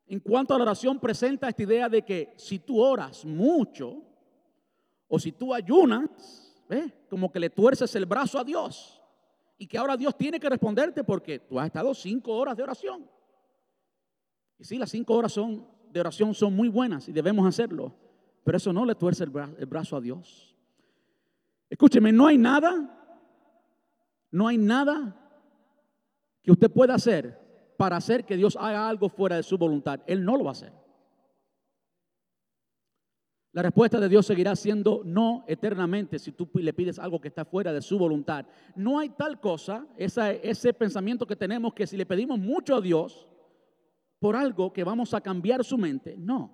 en 0.08 0.21
cuanto 0.21 0.53
a 0.53 0.58
la 0.58 0.63
oración 0.63 0.97
presenta 1.01 1.49
esta 1.49 1.63
idea 1.63 1.89
de 1.89 2.01
que 2.01 2.34
si 2.38 2.60
tú 2.60 2.79
oras 2.79 3.25
mucho, 3.25 4.03
o 5.10 5.19
si 5.19 5.34
tú 5.34 5.53
ayunas, 5.53 6.48
como 7.10 7.32
que 7.32 7.39
le 7.39 7.49
tuerces 7.49 7.95
el 7.95 8.05
brazo 8.05 8.39
a 8.39 8.43
Dios 8.43 9.01
y 9.58 9.67
que 9.67 9.77
ahora 9.77 9.97
Dios 9.97 10.15
tiene 10.15 10.39
que 10.39 10.49
responderte 10.49 11.03
porque 11.03 11.39
tú 11.39 11.60
has 11.60 11.65
estado 11.65 11.93
cinco 11.93 12.34
horas 12.34 12.55
de 12.55 12.63
oración. 12.63 13.10
Y 14.58 14.63
sí, 14.63 14.77
las 14.77 14.89
cinco 14.89 15.15
horas 15.15 15.32
son, 15.32 15.67
de 15.91 15.99
oración 15.99 16.34
son 16.34 16.55
muy 16.55 16.69
buenas 16.69 17.08
y 17.10 17.12
debemos 17.12 17.45
hacerlo, 17.47 17.93
pero 18.43 18.58
eso 18.58 18.71
no 18.71 18.86
le 18.86 18.95
tuerce 18.95 19.23
el, 19.23 19.29
brazo 19.29 19.97
a 19.97 20.01
Dios. 20.01 20.55
Escúcheme, 21.69 22.12
no 22.12 22.27
hay 22.27 22.38
nada, 22.38 23.17
no 24.32 24.47
hay 24.47 24.58
nada 24.58 25.15
que 26.41 26.51
usted 26.51 26.71
pueda 26.71 26.95
hacer 26.95 27.38
para 27.77 27.97
hacer 27.97 28.25
que 28.25 28.38
Dios 28.38 28.58
haga 28.60 28.88
algo 28.88 29.10
fuera 29.10 29.36
de 29.36 29.43
su 29.43 29.58
voluntad. 29.58 30.01
Él 30.08 30.23
no 30.23 30.38
lo 30.38 30.43
va 30.43 30.51
a 30.51 30.53
hacer. 30.53 30.78
La 33.51 33.63
respuesta 33.63 33.99
de 33.99 34.09
Dios 34.09 34.27
seguirá 34.27 34.55
siendo 34.55 35.01
no 35.03 35.43
eternamente 35.47 36.19
si 36.19 36.31
tú 36.31 36.47
le 36.53 36.73
pides 36.73 36.99
algo 36.99 37.19
que 37.19 37.29
está 37.29 37.45
fuera 37.45 37.73
de 37.73 37.81
su 37.81 37.97
voluntad. 37.97 38.45
No 38.75 38.99
hay 38.99 39.09
tal 39.09 39.39
cosa, 39.39 39.88
ese 39.97 40.73
pensamiento 40.73 41.25
que 41.25 41.35
tenemos 41.35 41.73
que 41.73 41.88
si 41.88 41.97
le 41.97 42.05
pedimos 42.05 42.38
mucho 42.38 42.75
a 42.75 42.81
Dios 42.81 43.27
por 44.19 44.35
algo 44.35 44.71
que 44.71 44.83
vamos 44.83 45.13
a 45.15 45.21
cambiar 45.21 45.63
su 45.63 45.77
mente. 45.77 46.15
No, 46.17 46.53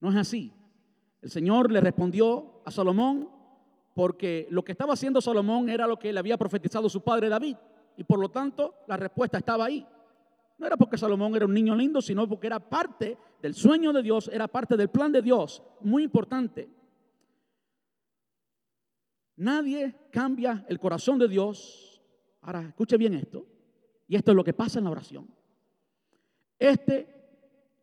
no 0.00 0.10
es 0.10 0.16
así. 0.16 0.52
El 1.20 1.30
Señor 1.30 1.70
le 1.70 1.82
respondió 1.82 2.62
a 2.64 2.70
Salomón 2.70 3.28
porque 3.94 4.46
lo 4.50 4.64
que 4.64 4.72
estaba 4.72 4.94
haciendo 4.94 5.20
Salomón 5.20 5.68
era 5.68 5.86
lo 5.86 5.98
que 5.98 6.10
le 6.10 6.18
había 6.18 6.38
profetizado 6.38 6.88
su 6.88 7.02
padre 7.02 7.28
David. 7.28 7.56
Y 7.98 8.04
por 8.04 8.18
lo 8.18 8.30
tanto 8.30 8.76
la 8.86 8.96
respuesta 8.96 9.36
estaba 9.36 9.66
ahí. 9.66 9.86
No 10.60 10.66
era 10.66 10.76
porque 10.76 10.98
Salomón 10.98 11.34
era 11.34 11.46
un 11.46 11.54
niño 11.54 11.74
lindo, 11.74 12.02
sino 12.02 12.28
porque 12.28 12.46
era 12.46 12.60
parte 12.60 13.16
del 13.40 13.54
sueño 13.54 13.94
de 13.94 14.02
Dios, 14.02 14.28
era 14.30 14.46
parte 14.46 14.76
del 14.76 14.90
plan 14.90 15.10
de 15.10 15.22
Dios. 15.22 15.62
Muy 15.80 16.02
importante. 16.02 16.68
Nadie 19.36 19.94
cambia 20.10 20.66
el 20.68 20.78
corazón 20.78 21.18
de 21.18 21.28
Dios. 21.28 22.02
Ahora, 22.42 22.60
escuche 22.60 22.98
bien 22.98 23.14
esto. 23.14 23.46
Y 24.06 24.16
esto 24.16 24.32
es 24.32 24.36
lo 24.36 24.44
que 24.44 24.52
pasa 24.52 24.78
en 24.78 24.84
la 24.84 24.90
oración. 24.90 25.30
Este, 26.58 27.08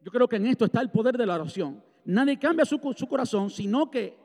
yo 0.03 0.11
creo 0.11 0.27
que 0.27 0.35
en 0.35 0.45
esto 0.45 0.65
está 0.65 0.79
el 0.79 0.91
poder 0.91 1.17
de 1.17 1.25
la 1.25 1.33
oración. 1.33 1.83
Nadie 2.05 2.37
cambia 2.37 2.63
su, 2.63 2.79
su 2.95 3.07
corazón, 3.07 3.49
sino 3.49 3.89
que 3.89 4.15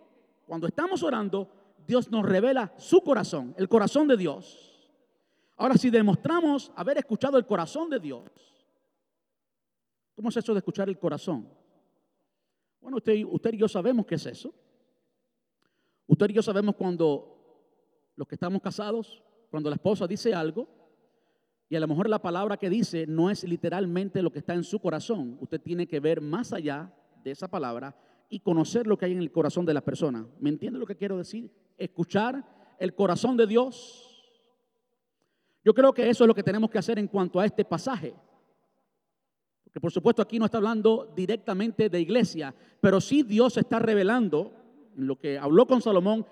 cuando 0.47 0.67
estamos 0.67 1.03
orando, 1.03 1.51
Dios 1.87 2.11
nos 2.11 2.27
revela 2.27 2.75
su 2.77 3.01
corazón, 3.01 3.55
el 3.57 3.71
corazón 3.71 4.09
de 4.09 4.19
Dios. 4.19 4.72
Ahora, 5.57 5.77
si 5.77 5.91
demostramos 5.91 6.73
haber 6.75 6.99
escuchado 6.99 7.39
el 7.39 7.47
corazón 7.47 7.91
de 7.91 8.01
Dios, 8.01 8.23
¿cómo 10.15 10.29
es 10.29 10.37
eso 10.37 10.53
de 10.53 10.59
escuchar 10.59 10.89
el 10.89 10.99
corazón? 10.99 11.49
Bueno, 12.81 12.97
usted, 12.97 13.53
y 13.53 13.57
yo 13.57 13.69
sabemos 13.69 14.07
qué 14.07 14.17
es 14.17 14.27
eso. 14.27 14.53
Usted 16.07 16.31
y 16.31 16.33
yo 16.33 16.43
sabemos 16.43 16.75
cuando 16.75 18.13
los 18.17 18.27
que 18.27 18.35
estamos 18.35 18.61
casados, 18.61 19.23
cuando 19.51 19.71
la 19.71 19.77
esposa 19.77 20.07
dice 20.07 20.35
algo, 20.35 20.69
y 21.69 21.77
a 21.77 21.81
lo 21.81 21.89
mejor 21.89 22.09
la 22.09 22.21
palabra 22.21 22.57
que 22.57 22.69
dice 22.69 23.07
no 23.07 23.31
es 23.31 23.45
literalmente 23.45 24.21
lo 24.21 24.33
que 24.33 24.41
está 24.41 24.53
en 24.53 24.65
su 24.65 24.81
corazón. 24.81 25.39
Usted 25.41 25.61
tiene 25.61 25.87
que 25.87 26.01
ver 26.01 26.21
más 26.21 26.53
allá 26.53 26.93
de 27.23 27.31
esa 27.31 27.49
palabra 27.49 27.97
y 28.29 28.41
conocer 28.41 28.87
lo 28.87 28.99
que 28.99 29.07
hay 29.07 29.13
en 29.13 29.19
el 29.19 29.33
corazón 29.33 29.65
de 29.65 29.75
la 29.75 29.81
persona. 29.81 30.27
¿Me 30.41 30.51
entiende 30.51 30.79
lo 30.79 30.87
que 30.87 30.97
quiero 30.97 31.17
decir? 31.17 31.51
Escuchar 31.79 32.45
el 32.79 32.95
corazón 32.95 33.37
de 33.37 33.47
Dios 33.47 34.12
yo 35.65 35.75
creo 35.75 35.93
que 35.93 36.09
eso 36.09 36.25
es 36.25 36.29
lo 36.29 36.35
que 36.35 36.43
tenemos 36.43 36.71
que 36.71 36.79
hacer 36.79 36.99
en 36.99 37.09
cuanto 37.09 37.39
a 37.39 37.47
este 37.47 37.65
pasaje. 37.65 38.15
Porque 39.65 39.81
por 39.81 39.93
supuesto 39.93 40.21
aquí 40.21 40.39
no 40.39 40.45
está 40.45 40.59
hablando 40.59 41.13
directamente 41.15 41.89
de 41.89 42.01
iglesia, 42.01 42.55
pero 42.81 43.01
sí 43.01 43.23
Dios 43.23 43.57
está 43.57 43.79
revelando 43.79 44.53
en 44.97 45.07
lo 45.07 45.19
que 45.19 45.39
habló 45.39 45.67
con 45.67 45.81
Salomón 45.81 46.27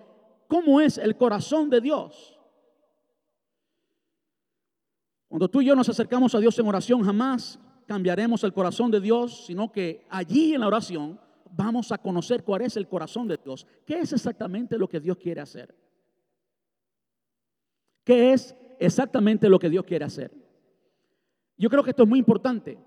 cómo 0.46 0.80
es 0.80 0.98
el 0.98 1.16
corazón 1.16 1.70
de 1.70 1.80
Dios. 1.80 2.36
Cuando 5.28 5.48
tú 5.48 5.60
y 5.60 5.66
yo 5.66 5.76
nos 5.76 5.88
acercamos 5.88 6.34
a 6.34 6.40
Dios 6.40 6.58
en 6.58 6.66
oración, 6.66 7.02
jamás 7.04 7.58
cambiaremos 7.86 8.42
el 8.42 8.52
corazón 8.52 8.90
de 8.90 9.00
Dios, 9.00 9.46
sino 9.46 9.70
que 9.70 10.04
allí 10.10 10.54
en 10.54 10.60
la 10.60 10.66
oración 10.66 11.20
vamos 11.52 11.92
a 11.92 11.98
conocer 11.98 12.42
cuál 12.42 12.62
es 12.62 12.76
el 12.76 12.88
corazón 12.88 13.28
de 13.28 13.36
Dios. 13.36 13.64
¿Qué 13.86 14.00
es 14.00 14.12
exactamente 14.12 14.76
lo 14.76 14.88
que 14.88 14.98
Dios 14.98 15.16
quiere 15.16 15.40
hacer? 15.40 15.72
¿Qué 18.04 18.32
es 18.32 18.56
exactamente 18.80 19.48
lo 19.48 19.58
que 19.58 19.70
Dios 19.70 19.84
quiere 19.84 20.04
hacer. 20.04 20.32
Yo 21.56 21.68
creo 21.68 21.84
que 21.84 21.90
esto 21.90 22.02
es 22.02 22.08
muy 22.08 22.18
importante. 22.18 22.78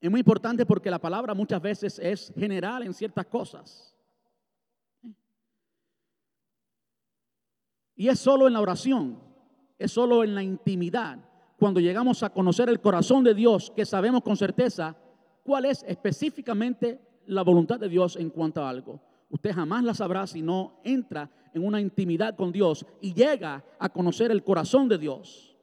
Es 0.00 0.10
muy 0.10 0.20
importante 0.20 0.64
porque 0.64 0.90
la 0.90 1.00
palabra 1.00 1.34
muchas 1.34 1.60
veces 1.60 1.98
es 1.98 2.32
general 2.36 2.84
en 2.84 2.94
ciertas 2.94 3.26
cosas. 3.26 3.96
Y 7.94 8.08
es 8.08 8.18
solo 8.18 8.46
en 8.46 8.52
la 8.54 8.60
oración, 8.60 9.20
es 9.78 9.92
solo 9.92 10.24
en 10.24 10.34
la 10.34 10.42
intimidad, 10.42 11.18
cuando 11.58 11.78
llegamos 11.78 12.22
a 12.22 12.30
conocer 12.30 12.68
el 12.68 12.80
corazón 12.80 13.22
de 13.22 13.34
Dios, 13.34 13.70
que 13.70 13.84
sabemos 13.84 14.22
con 14.22 14.36
certeza 14.36 14.96
cuál 15.44 15.66
es 15.66 15.84
específicamente 15.86 17.00
la 17.26 17.42
voluntad 17.42 17.78
de 17.78 17.88
Dios 17.88 18.16
en 18.16 18.30
cuanto 18.30 18.64
a 18.64 18.68
algo. 18.68 19.00
Usted 19.32 19.54
jamás 19.54 19.82
la 19.82 19.94
sabrá 19.94 20.26
si 20.26 20.42
no 20.42 20.78
entra 20.84 21.30
en 21.54 21.64
una 21.64 21.80
intimidad 21.80 22.36
con 22.36 22.52
Dios 22.52 22.84
y 23.00 23.14
llega 23.14 23.64
a 23.78 23.88
conocer 23.88 24.30
el 24.30 24.44
corazón 24.44 24.90
de 24.90 24.98
Dios. 24.98 25.56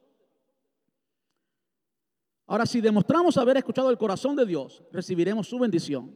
Ahora, 2.48 2.66
si 2.66 2.80
demostramos 2.80 3.36
haber 3.36 3.58
escuchado 3.58 3.88
el 3.90 3.96
corazón 3.96 4.34
de 4.34 4.44
Dios, 4.44 4.82
recibiremos 4.90 5.46
su 5.48 5.56
bendición. 5.56 6.12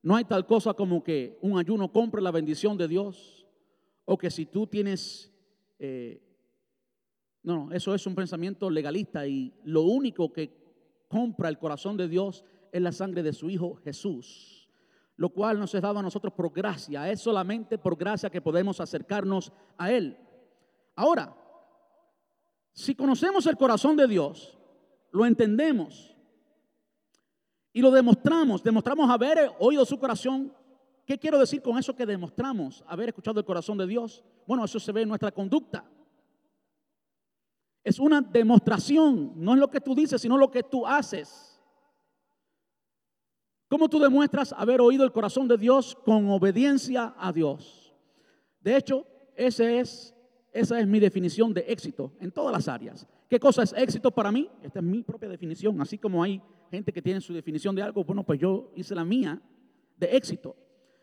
No 0.00 0.14
hay 0.14 0.24
tal 0.24 0.46
cosa 0.46 0.72
como 0.72 1.02
que 1.02 1.36
un 1.42 1.58
ayuno 1.58 1.90
compre 1.90 2.22
la 2.22 2.30
bendición 2.30 2.78
de 2.78 2.86
Dios 2.86 3.48
o 4.04 4.16
que 4.16 4.30
si 4.30 4.46
tú 4.46 4.68
tienes... 4.68 5.32
Eh, 5.80 6.22
no, 7.42 7.72
eso 7.72 7.96
es 7.96 8.06
un 8.06 8.14
pensamiento 8.14 8.70
legalista 8.70 9.26
y 9.26 9.52
lo 9.64 9.82
único 9.82 10.32
que 10.32 10.56
compra 11.08 11.48
el 11.48 11.58
corazón 11.58 11.96
de 11.96 12.06
Dios 12.06 12.44
es 12.70 12.80
la 12.80 12.92
sangre 12.92 13.24
de 13.24 13.32
su 13.32 13.50
Hijo 13.50 13.74
Jesús 13.82 14.59
lo 15.20 15.28
cual 15.28 15.60
nos 15.60 15.74
es 15.74 15.82
dado 15.82 15.98
a 15.98 16.02
nosotros 16.02 16.32
por 16.32 16.50
gracia. 16.50 17.10
Es 17.10 17.20
solamente 17.20 17.76
por 17.76 17.94
gracia 17.94 18.30
que 18.30 18.40
podemos 18.40 18.80
acercarnos 18.80 19.52
a 19.76 19.92
Él. 19.92 20.16
Ahora, 20.96 21.36
si 22.72 22.94
conocemos 22.94 23.44
el 23.44 23.58
corazón 23.58 23.96
de 23.96 24.06
Dios, 24.06 24.58
lo 25.10 25.26
entendemos 25.26 26.16
y 27.70 27.82
lo 27.82 27.90
demostramos, 27.90 28.62
demostramos 28.62 29.10
haber 29.10 29.52
oído 29.58 29.84
su 29.84 29.98
corazón. 29.98 30.54
¿Qué 31.04 31.18
quiero 31.18 31.38
decir 31.38 31.60
con 31.60 31.76
eso 31.76 31.94
que 31.94 32.06
demostramos 32.06 32.82
haber 32.86 33.10
escuchado 33.10 33.40
el 33.40 33.44
corazón 33.44 33.76
de 33.76 33.86
Dios? 33.86 34.24
Bueno, 34.46 34.64
eso 34.64 34.80
se 34.80 34.90
ve 34.90 35.02
en 35.02 35.08
nuestra 35.10 35.30
conducta. 35.30 35.84
Es 37.84 37.98
una 37.98 38.22
demostración, 38.22 39.34
no 39.36 39.52
es 39.52 39.60
lo 39.60 39.68
que 39.68 39.82
tú 39.82 39.94
dices, 39.94 40.22
sino 40.22 40.38
lo 40.38 40.50
que 40.50 40.62
tú 40.62 40.86
haces. 40.86 41.49
¿Cómo 43.70 43.88
tú 43.88 44.00
demuestras 44.00 44.52
haber 44.52 44.80
oído 44.80 45.04
el 45.04 45.12
corazón 45.12 45.46
de 45.46 45.56
Dios 45.56 45.96
con 46.04 46.28
obediencia 46.28 47.14
a 47.16 47.32
Dios? 47.32 47.94
De 48.60 48.76
hecho, 48.76 49.06
esa 49.36 49.70
es 49.70 50.12
mi 50.88 50.98
definición 50.98 51.54
de 51.54 51.60
éxito 51.68 52.12
en 52.18 52.32
todas 52.32 52.52
las 52.52 52.66
áreas. 52.66 53.06
¿Qué 53.28 53.38
cosa 53.38 53.62
es 53.62 53.72
éxito 53.76 54.10
para 54.10 54.32
mí? 54.32 54.50
Esta 54.60 54.80
es 54.80 54.84
mi 54.84 55.04
propia 55.04 55.28
definición. 55.28 55.80
Así 55.80 55.98
como 55.98 56.20
hay 56.20 56.42
gente 56.68 56.92
que 56.92 57.00
tiene 57.00 57.20
su 57.20 57.32
definición 57.32 57.76
de 57.76 57.82
algo, 57.82 58.02
bueno, 58.02 58.24
pues 58.24 58.40
yo 58.40 58.72
hice 58.74 58.92
la 58.92 59.04
mía 59.04 59.40
de 59.96 60.16
éxito. 60.16 60.56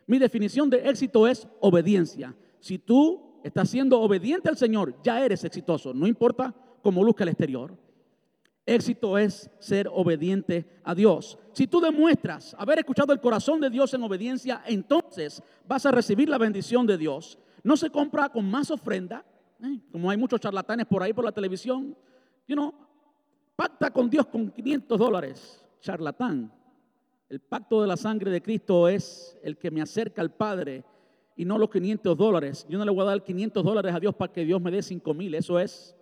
Mi 0.06 0.20
definición 0.20 0.70
de 0.70 0.90
éxito 0.90 1.26
es 1.26 1.48
obediencia. 1.62 2.36
Si 2.60 2.80
tú 2.80 3.40
estás 3.46 3.70
siendo 3.70 4.02
obediente 4.02 4.50
al 4.50 4.58
Señor, 4.58 5.02
ya 5.02 5.24
eres 5.24 5.42
exitoso. 5.46 5.94
No 5.94 6.06
importa 6.06 6.54
cómo 6.84 7.02
luzca 7.02 7.24
el 7.24 7.30
exterior. 7.30 7.78
Éxito 8.68 9.18
es 9.18 9.50
ser 9.60 9.90
obediente 9.92 10.66
a 10.84 10.94
Dios. 10.94 11.40
Si 11.54 11.68
tú 11.68 11.80
demuestras 11.80 12.54
haber 12.60 12.80
escuchado 12.80 13.14
el 13.14 13.22
corazón 13.22 13.62
de 13.62 13.70
Dios 13.70 13.94
en 13.94 14.04
obediencia, 14.04 14.62
entonces 14.68 15.42
vas 15.66 15.86
a 15.86 15.92
recibir 15.92 16.28
la 16.28 16.38
bendición 16.38 16.86
de 16.86 16.98
Dios. 16.98 17.40
No 17.64 17.78
se 17.78 17.90
compra 17.90 18.28
con 18.28 18.52
más 18.52 18.70
ofrenda, 18.70 19.26
¿eh? 19.64 19.80
como 19.90 20.12
hay 20.12 20.18
muchos 20.18 20.42
charlatanes 20.42 20.86
por 20.86 21.02
ahí 21.02 21.14
por 21.14 21.24
la 21.24 21.32
televisión. 21.32 21.96
You 22.46 22.56
know, 22.56 22.74
pacta 23.56 23.90
con 23.90 24.10
Dios 24.10 24.28
con 24.28 24.52
500 24.52 25.00
dólares, 25.00 25.66
charlatán. 25.80 26.52
El 27.30 27.40
pacto 27.40 27.82
de 27.82 27.88
la 27.88 27.96
sangre 27.96 28.30
de 28.32 28.42
Cristo 28.42 28.90
es 28.90 29.38
el 29.44 29.58
que 29.58 29.72
me 29.72 29.82
acerca 29.82 30.22
al 30.22 30.32
Padre 30.32 30.84
y 31.38 31.46
no 31.46 31.58
los 31.58 31.70
500 31.70 32.18
dólares. 32.18 32.68
Yo 32.70 32.78
no 32.78 32.84
le 32.84 32.92
voy 32.92 33.04
a 33.04 33.12
dar 33.12 33.24
500 33.24 33.64
dólares 33.64 33.96
a 33.96 34.00
Dios 34.02 34.14
para 34.14 34.34
que 34.34 34.44
Dios 34.44 34.62
me 34.62 34.72
dé 34.72 34.84
5 34.84 35.14
mil. 35.14 35.36
Eso 35.36 35.58
es 35.58 35.96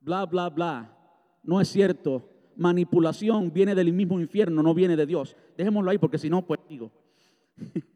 bla, 0.00 0.24
bla, 0.24 0.48
bla. 0.48 1.03
No 1.44 1.60
es 1.60 1.68
cierto. 1.68 2.28
Manipulación 2.56 3.52
viene 3.52 3.74
del 3.74 3.92
mismo 3.92 4.20
infierno, 4.20 4.62
no 4.62 4.74
viene 4.74 4.96
de 4.96 5.06
Dios. 5.06 5.36
Dejémoslo 5.56 5.90
ahí 5.90 5.98
porque 5.98 6.18
si 6.18 6.30
no, 6.30 6.46
pues 6.46 6.60
digo. 6.68 6.90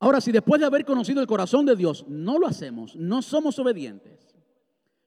Ahora, 0.00 0.20
si 0.20 0.30
después 0.30 0.60
de 0.60 0.66
haber 0.66 0.84
conocido 0.84 1.20
el 1.20 1.26
corazón 1.26 1.66
de 1.66 1.74
Dios 1.74 2.04
no 2.08 2.38
lo 2.38 2.46
hacemos, 2.46 2.94
no 2.94 3.20
somos 3.20 3.58
obedientes, 3.58 4.32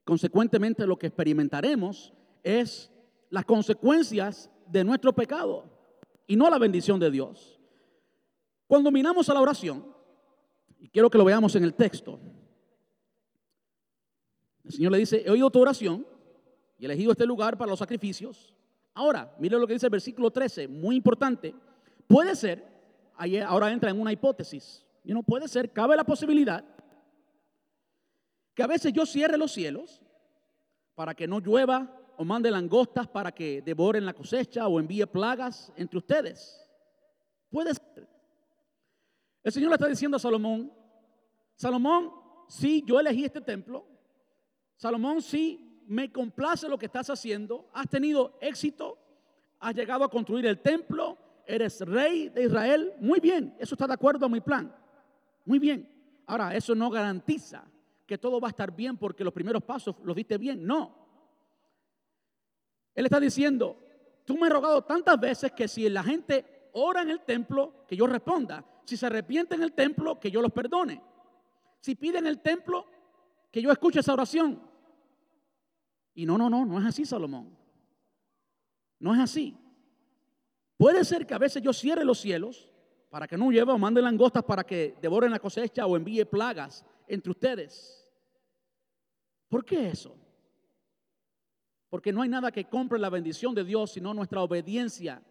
consecuentemente 0.03 0.86
lo 0.86 0.99
que 0.99 1.07
experimentaremos 1.07 2.13
es 2.43 2.91
las 3.30 3.45
consecuencias 3.45 4.51
de 4.67 4.84
nuestro 4.84 5.13
pecado 5.13 5.63
y 6.28 6.36
no 6.36 6.49
la 6.49 6.59
bendición 6.59 6.99
de 6.99 7.09
Dios. 7.09 7.61
Cuando 8.72 8.89
miramos 8.89 9.28
a 9.28 9.34
la 9.34 9.41
oración, 9.41 9.86
y 10.80 10.88
quiero 10.88 11.09
que 11.09 11.17
lo 11.17 11.26
veamos 11.26 11.53
en 11.57 11.65
el 11.65 11.74
texto, 11.74 12.17
el 14.63 14.72
Señor 14.72 14.93
le 14.93 14.99
dice, 14.99 15.22
he 15.26 15.30
oído 15.30 15.51
tu 15.51 15.59
oración 15.59 16.07
y 16.78 16.86
elegido 16.86 17.11
este 17.11 17.26
lugar 17.26 17.57
para 17.57 17.69
los 17.69 17.80
sacrificios. 17.80 18.55
Ahora, 18.93 19.36
mire 19.39 19.59
lo 19.59 19.67
que 19.67 19.74
dice 19.74 19.88
el 19.88 19.91
versículo 19.91 20.32
13, 20.32 20.69
muy 20.69 20.95
importante. 20.95 21.53
Puede 22.07 22.34
ser, 22.34 22.65
ahora 23.45 23.74
entra 23.74 23.89
en 23.89 23.99
una 23.99 24.13
hipótesis, 24.13 24.86
y 25.03 25.13
no 25.13 25.22
puede 25.22 25.49
ser, 25.49 25.74
cabe 25.74 25.97
la 25.97 26.05
posibilidad 26.05 26.63
que 28.53 28.63
a 28.63 28.67
veces 28.67 28.93
yo 28.93 29.05
cierre 29.05 29.38
los 29.38 29.51
cielos 29.51 30.01
para 30.95 31.13
que 31.13 31.28
no 31.28 31.41
llueva 31.41 31.93
o 32.15 32.24
mande 32.24 32.49
langostas 32.49 33.05
para 33.09 33.34
que 33.34 33.61
devoren 33.61 34.05
la 34.05 34.13
cosecha 34.13 34.65
o 34.69 34.80
envíe 34.80 35.05
plagas 35.07 35.74
entre 35.76 35.97
ustedes. 35.97 36.65
Puede 37.49 37.74
ser. 37.74 38.20
El 39.44 39.52
Señor 39.52 39.70
le 39.70 39.76
está 39.76 39.88
diciendo 39.88 40.18
a 40.18 40.20
Salomón, 40.20 40.72
Salomón, 41.56 42.12
sí, 42.48 42.84
yo 42.86 43.00
elegí 43.00 43.26
este 43.26 43.42
templo. 43.42 43.86
Salomón, 44.76 45.22
sí, 45.22 45.84
me 45.88 46.12
complace 46.12 46.68
lo 46.68 46.78
que 46.78 46.88
estás 46.88 47.10
haciendo. 47.10 47.70
Has 47.74 47.88
tenido 47.88 48.38
éxito. 48.42 48.98
Has 49.60 49.76
llegado 49.76 50.04
a 50.04 50.10
construir 50.10 50.46
el 50.46 50.60
templo. 50.60 51.18
Eres 51.46 51.82
rey 51.82 52.30
de 52.30 52.46
Israel. 52.46 52.94
Muy 53.00 53.20
bien, 53.20 53.56
eso 53.60 53.76
está 53.76 53.88
de 53.88 53.94
acuerdo 53.94 54.26
a 54.26 54.30
mi 54.30 54.42
plan. 54.42 54.74
Muy 55.46 55.60
bien. 55.60 55.88
Ahora, 56.26 56.56
eso 56.56 56.74
no 56.74 56.89
garantiza 56.89 57.64
que 58.06 58.18
todo 58.18 58.39
va 58.39 58.48
a 58.48 58.52
estar 58.52 58.76
bien 58.76 58.98
porque 58.98 59.24
los 59.24 59.34
primeros 59.34 59.64
pasos 59.64 59.96
los 60.04 60.16
diste 60.16 60.38
bien. 60.38 60.66
No. 60.66 60.96
Él 62.94 63.06
está 63.06 63.20
diciendo, 63.20 63.78
tú 64.26 64.38
me 64.38 64.48
has 64.48 64.54
rogado 64.54 64.84
tantas 64.84 65.20
veces 65.20 65.52
que 65.52 65.68
si 65.68 65.88
la 65.89 66.04
gente 66.04 66.70
ora 66.74 67.02
en 67.02 67.10
el 67.10 67.22
templo, 67.22 67.86
que 67.88 67.96
yo 67.96 68.08
responda. 68.08 68.66
Si 68.86 68.97
se 68.97 69.05
arrepiente 69.05 69.55
en 69.55 69.63
el 69.63 69.73
templo, 69.73 70.19
que 70.19 70.32
yo 70.32 70.41
los 70.41 70.51
perdone. 70.51 71.01
Si 71.79 71.95
pide 71.95 72.19
en 72.19 72.27
el 72.27 72.39
templo, 72.39 72.86
que 73.51 73.61
yo 73.61 73.71
escuche 73.71 73.99
esa 73.99 74.13
oración. 74.13 74.61
Y 76.13 76.25
no, 76.25 76.38
no, 76.38 76.49
no, 76.49 76.65
no 76.65 76.79
es 76.79 76.86
así, 76.86 77.05
Salomón. 77.05 77.55
No 78.99 79.13
es 79.13 79.19
así. 79.19 79.57
Puede 80.77 81.05
ser 81.05 81.25
que 81.25 81.34
a 81.34 81.38
veces 81.38 81.61
yo 81.61 81.73
cierre 81.73 82.05
los 82.05 82.19
cielos 82.19 82.71
para 83.09 83.27
que 83.27 83.38
no 83.38 83.51
lleve 83.51 83.71
o 83.71 83.77
mande 83.77 84.01
langostas 84.01 84.43
para 84.43 84.63
que 84.63 84.95
devoren 85.01 85.32
la 85.32 85.39
cosecha 85.39 85.86
o 85.86 85.97
envíe 85.97 86.25
plagas 86.25 86.86
entre 87.07 87.32
ustedes. 87.32 88.07
¿Por 89.49 89.65
qué 89.65 89.89
eso? 89.89 90.15
Porque 91.89 92.13
no 92.13 92.21
hay 92.21 92.29
nada 92.29 92.51
que 92.51 92.69
compre 92.69 92.97
la 92.97 93.09
bendición 93.09 93.53
de 93.53 93.65
Dios 93.65 93.91
sino 93.91 94.13
nuestra 94.13 94.41
obediencia. 94.41 95.21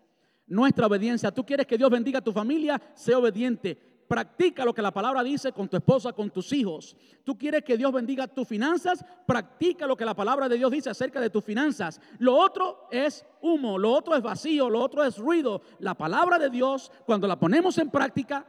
Nuestra 0.51 0.89
obediencia. 0.89 1.31
Tú 1.31 1.47
quieres 1.47 1.65
que 1.65 1.79
Dios 1.79 1.89
bendiga 1.89 2.19
a 2.19 2.25
tu 2.25 2.33
familia, 2.33 2.83
sé 2.95 3.15
obediente. 3.15 3.79
Practica 4.09 4.65
lo 4.65 4.75
que 4.75 4.83
la 4.83 4.93
palabra 4.93 5.23
dice 5.23 5.53
con 5.53 5.69
tu 5.69 5.77
esposa, 5.77 6.13
con 6.13 6.29
tus 6.29 6.53
hijos. 6.53 6.97
Tú 7.23 7.39
quieres 7.39 7.63
que 7.63 7.77
Dios 7.77 7.93
bendiga 7.93 8.27
tus 8.27 8.49
finanzas, 8.49 9.05
practica 9.25 9.87
lo 9.87 9.97
que 9.97 10.05
la 10.05 10.17
palabra 10.17 10.49
de 10.49 10.57
Dios 10.57 10.73
dice 10.73 10.91
acerca 10.91 11.21
de 11.21 11.31
tus 11.31 11.45
finanzas. 11.45 12.01
Lo 12.19 12.37
otro 12.37 12.89
es 12.91 13.25
humo, 13.41 13.79
lo 13.79 13.93
otro 13.93 14.17
es 14.17 14.23
vacío, 14.23 14.69
lo 14.69 14.81
otro 14.81 15.05
es 15.05 15.17
ruido. 15.17 15.63
La 15.79 15.95
palabra 15.95 16.37
de 16.41 16.51
Dios, 16.51 16.91
cuando 17.07 17.29
la 17.29 17.39
ponemos 17.39 17.79
en 17.79 17.89
práctica, 17.89 18.45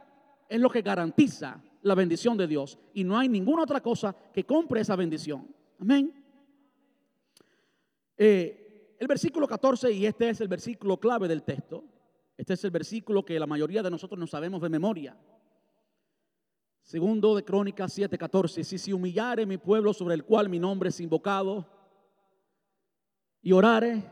es 0.48 0.60
lo 0.60 0.68
que 0.68 0.82
garantiza 0.82 1.62
la 1.82 1.94
bendición 1.94 2.36
de 2.36 2.48
Dios. 2.48 2.76
Y 2.94 3.04
no 3.04 3.16
hay 3.16 3.28
ninguna 3.28 3.62
otra 3.62 3.80
cosa 3.80 4.12
que 4.34 4.44
compre 4.44 4.80
esa 4.80 4.96
bendición. 4.96 5.46
Amén. 5.78 6.12
Eh, 8.16 8.96
el 8.98 9.06
versículo 9.06 9.46
14, 9.46 9.92
y 9.92 10.06
este 10.06 10.28
es 10.28 10.40
el 10.40 10.48
versículo 10.48 10.96
clave 10.96 11.26
del 11.26 11.42
texto, 11.42 11.84
este 12.42 12.54
es 12.54 12.64
el 12.64 12.72
versículo 12.72 13.24
que 13.24 13.38
la 13.38 13.46
mayoría 13.46 13.84
de 13.84 13.90
nosotros 13.90 14.18
no 14.18 14.26
sabemos 14.26 14.60
de 14.60 14.68
memoria. 14.68 15.16
Segundo 16.82 17.36
de 17.36 17.44
Crónicas 17.44 17.96
7:14, 17.96 18.64
si 18.64 18.78
se 18.78 18.92
humillare 18.92 19.46
mi 19.46 19.58
pueblo 19.58 19.94
sobre 19.94 20.16
el 20.16 20.24
cual 20.24 20.48
mi 20.48 20.58
nombre 20.58 20.88
es 20.88 20.98
invocado, 20.98 21.64
y 23.40 23.52
orare 23.52 24.02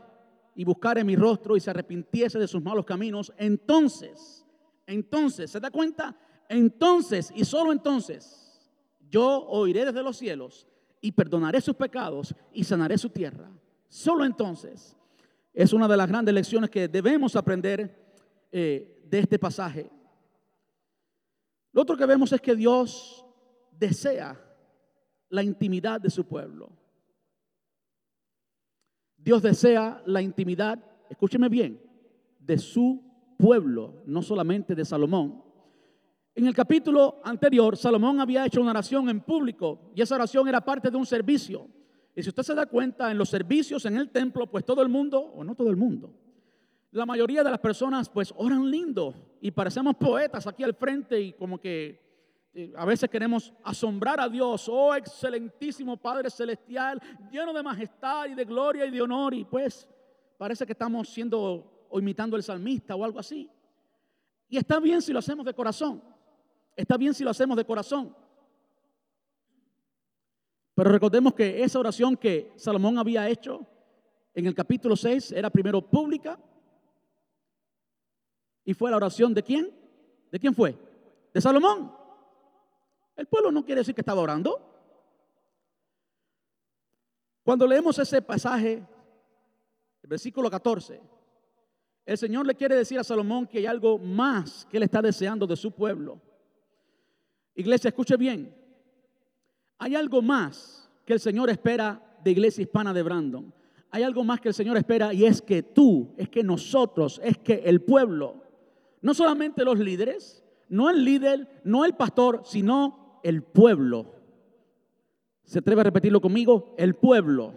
y 0.55 0.63
buscare 0.63 1.03
mi 1.03 1.17
rostro 1.17 1.57
y 1.57 1.59
se 1.59 1.71
arrepintiese 1.71 2.39
de 2.39 2.47
sus 2.47 2.63
malos 2.63 2.85
caminos, 2.85 3.33
entonces, 3.37 4.45
entonces, 4.87 5.51
¿se 5.51 5.59
da 5.59 5.69
cuenta? 5.69 6.17
Entonces 6.47 7.33
y 7.35 7.43
solo 7.43 7.73
entonces, 7.73 8.61
yo 9.09 9.45
oiré 9.49 9.83
desde 9.83 10.03
los 10.03 10.15
cielos 10.15 10.69
y 11.01 11.11
perdonaré 11.11 11.59
sus 11.59 11.75
pecados 11.75 12.33
y 12.53 12.63
sanaré 12.63 12.97
su 12.97 13.09
tierra. 13.09 13.51
Solo 13.89 14.23
entonces. 14.23 14.95
Es 15.53 15.73
una 15.73 15.85
de 15.85 15.97
las 15.97 16.07
grandes 16.07 16.33
lecciones 16.33 16.69
que 16.69 16.87
debemos 16.87 17.35
aprender 17.35 18.00
eh, 18.51 19.01
de 19.05 19.19
este 19.19 19.39
pasaje. 19.39 19.89
Lo 21.71 21.81
otro 21.81 21.95
que 21.95 22.05
vemos 22.05 22.31
es 22.33 22.41
que 22.41 22.55
Dios 22.55 23.25
desea 23.71 24.39
la 25.29 25.43
intimidad 25.43 26.01
de 26.01 26.09
su 26.09 26.25
pueblo. 26.25 26.69
Dios 29.17 29.41
desea 29.41 30.01
la 30.05 30.21
intimidad, 30.21 30.83
escúcheme 31.09 31.47
bien, 31.47 31.81
de 32.39 32.57
su 32.57 33.03
pueblo, 33.37 34.01
no 34.05 34.21
solamente 34.21 34.75
de 34.75 34.83
Salomón. 34.83 35.43
En 36.33 36.47
el 36.47 36.55
capítulo 36.55 37.21
anterior, 37.23 37.77
Salomón 37.77 38.19
había 38.19 38.45
hecho 38.45 38.61
una 38.61 38.71
oración 38.71 39.09
en 39.09 39.21
público 39.21 39.91
y 39.95 40.01
esa 40.01 40.15
oración 40.15 40.47
era 40.47 40.61
parte 40.61 40.89
de 40.89 40.97
un 40.97 41.05
servicio. 41.05 41.67
Y 42.15 42.23
si 42.23 42.29
usted 42.29 42.43
se 42.43 42.55
da 42.55 42.65
cuenta, 42.65 43.11
en 43.11 43.17
los 43.17 43.29
servicios 43.29 43.85
en 43.85 43.97
el 43.97 44.09
templo, 44.09 44.47
pues 44.47 44.65
todo 44.65 44.81
el 44.81 44.89
mundo, 44.89 45.19
o 45.19 45.43
no 45.43 45.55
todo 45.55 45.69
el 45.69 45.77
mundo, 45.77 46.13
la 46.91 47.05
mayoría 47.05 47.43
de 47.43 47.49
las 47.49 47.59
personas 47.59 48.09
pues 48.09 48.33
oran 48.35 48.69
lindo 48.69 49.15
y 49.39 49.49
parecemos 49.51 49.95
poetas 49.95 50.45
aquí 50.45 50.63
al 50.63 50.75
frente 50.75 51.19
y 51.19 51.33
como 51.33 51.57
que 51.57 52.01
eh, 52.53 52.73
a 52.75 52.85
veces 52.85 53.09
queremos 53.09 53.53
asombrar 53.63 54.19
a 54.19 54.27
Dios, 54.27 54.67
oh 54.67 54.93
excelentísimo 54.93 55.95
Padre 55.95 56.29
Celestial, 56.29 57.01
lleno 57.31 57.53
de 57.53 57.63
majestad 57.63 58.25
y 58.27 58.35
de 58.35 58.43
gloria 58.43 58.85
y 58.85 58.91
de 58.91 59.01
honor 59.01 59.33
y 59.33 59.45
pues 59.45 59.87
parece 60.37 60.65
que 60.65 60.73
estamos 60.73 61.07
siendo 61.07 61.87
o 61.89 61.99
imitando 61.99 62.35
el 62.35 62.43
salmista 62.43 62.95
o 62.95 63.05
algo 63.05 63.19
así. 63.19 63.49
Y 64.49 64.57
está 64.57 64.79
bien 64.81 65.01
si 65.01 65.13
lo 65.13 65.19
hacemos 65.19 65.45
de 65.45 65.53
corazón, 65.53 66.03
está 66.75 66.97
bien 66.97 67.13
si 67.13 67.23
lo 67.23 67.29
hacemos 67.29 67.55
de 67.55 67.63
corazón. 67.63 68.13
Pero 70.75 70.91
recordemos 70.91 71.33
que 71.33 71.63
esa 71.63 71.79
oración 71.79 72.17
que 72.17 72.51
Salomón 72.57 72.97
había 72.97 73.29
hecho 73.29 73.65
en 74.33 74.45
el 74.45 74.53
capítulo 74.53 74.97
6 74.97 75.31
era 75.31 75.49
primero 75.49 75.81
pública 75.81 76.37
¿Y 78.71 78.73
fue 78.73 78.89
la 78.89 78.95
oración 78.95 79.33
de 79.33 79.43
quién? 79.43 79.69
¿De 80.31 80.39
quién 80.39 80.55
fue? 80.55 80.77
De 81.33 81.41
Salomón. 81.41 81.91
El 83.17 83.25
pueblo 83.25 83.51
no 83.51 83.65
quiere 83.65 83.81
decir 83.81 83.93
que 83.93 83.99
estaba 83.99 84.21
orando. 84.21 84.61
Cuando 87.43 87.67
leemos 87.67 87.99
ese 87.99 88.21
pasaje, 88.21 88.75
el 90.01 90.07
versículo 90.09 90.49
14, 90.49 91.01
el 92.05 92.17
Señor 92.17 92.45
le 92.47 92.55
quiere 92.55 92.77
decir 92.77 92.97
a 92.97 93.03
Salomón 93.03 93.45
que 93.45 93.57
hay 93.57 93.65
algo 93.65 93.97
más 93.97 94.65
que 94.71 94.77
él 94.77 94.83
está 94.83 95.01
deseando 95.01 95.45
de 95.45 95.57
su 95.57 95.71
pueblo. 95.73 96.21
Iglesia, 97.55 97.89
escuche 97.89 98.15
bien. 98.15 98.55
Hay 99.79 99.95
algo 99.95 100.21
más 100.21 100.89
que 101.05 101.11
el 101.11 101.19
Señor 101.19 101.49
espera 101.49 102.01
de 102.23 102.31
Iglesia 102.31 102.61
Hispana 102.61 102.93
de 102.93 103.03
Brandon. 103.03 103.53
Hay 103.89 104.03
algo 104.03 104.23
más 104.23 104.39
que 104.39 104.47
el 104.47 104.53
Señor 104.53 104.77
espera 104.77 105.13
y 105.13 105.25
es 105.25 105.41
que 105.41 105.61
tú, 105.61 106.13
es 106.15 106.29
que 106.29 106.41
nosotros, 106.41 107.19
es 107.21 107.37
que 107.37 107.55
el 107.65 107.81
pueblo 107.81 108.40
no 109.01 109.13
solamente 109.13 109.65
los 109.65 109.79
líderes, 109.79 110.43
no 110.69 110.89
el 110.89 111.03
líder, 111.03 111.61
no 111.63 111.85
el 111.85 111.95
pastor, 111.95 112.41
sino 112.45 113.19
el 113.23 113.43
pueblo. 113.43 114.15
¿Se 115.43 115.59
atreve 115.59 115.81
a 115.81 115.85
repetirlo 115.85 116.21
conmigo? 116.21 116.75
El 116.77 116.95
pueblo. 116.95 117.55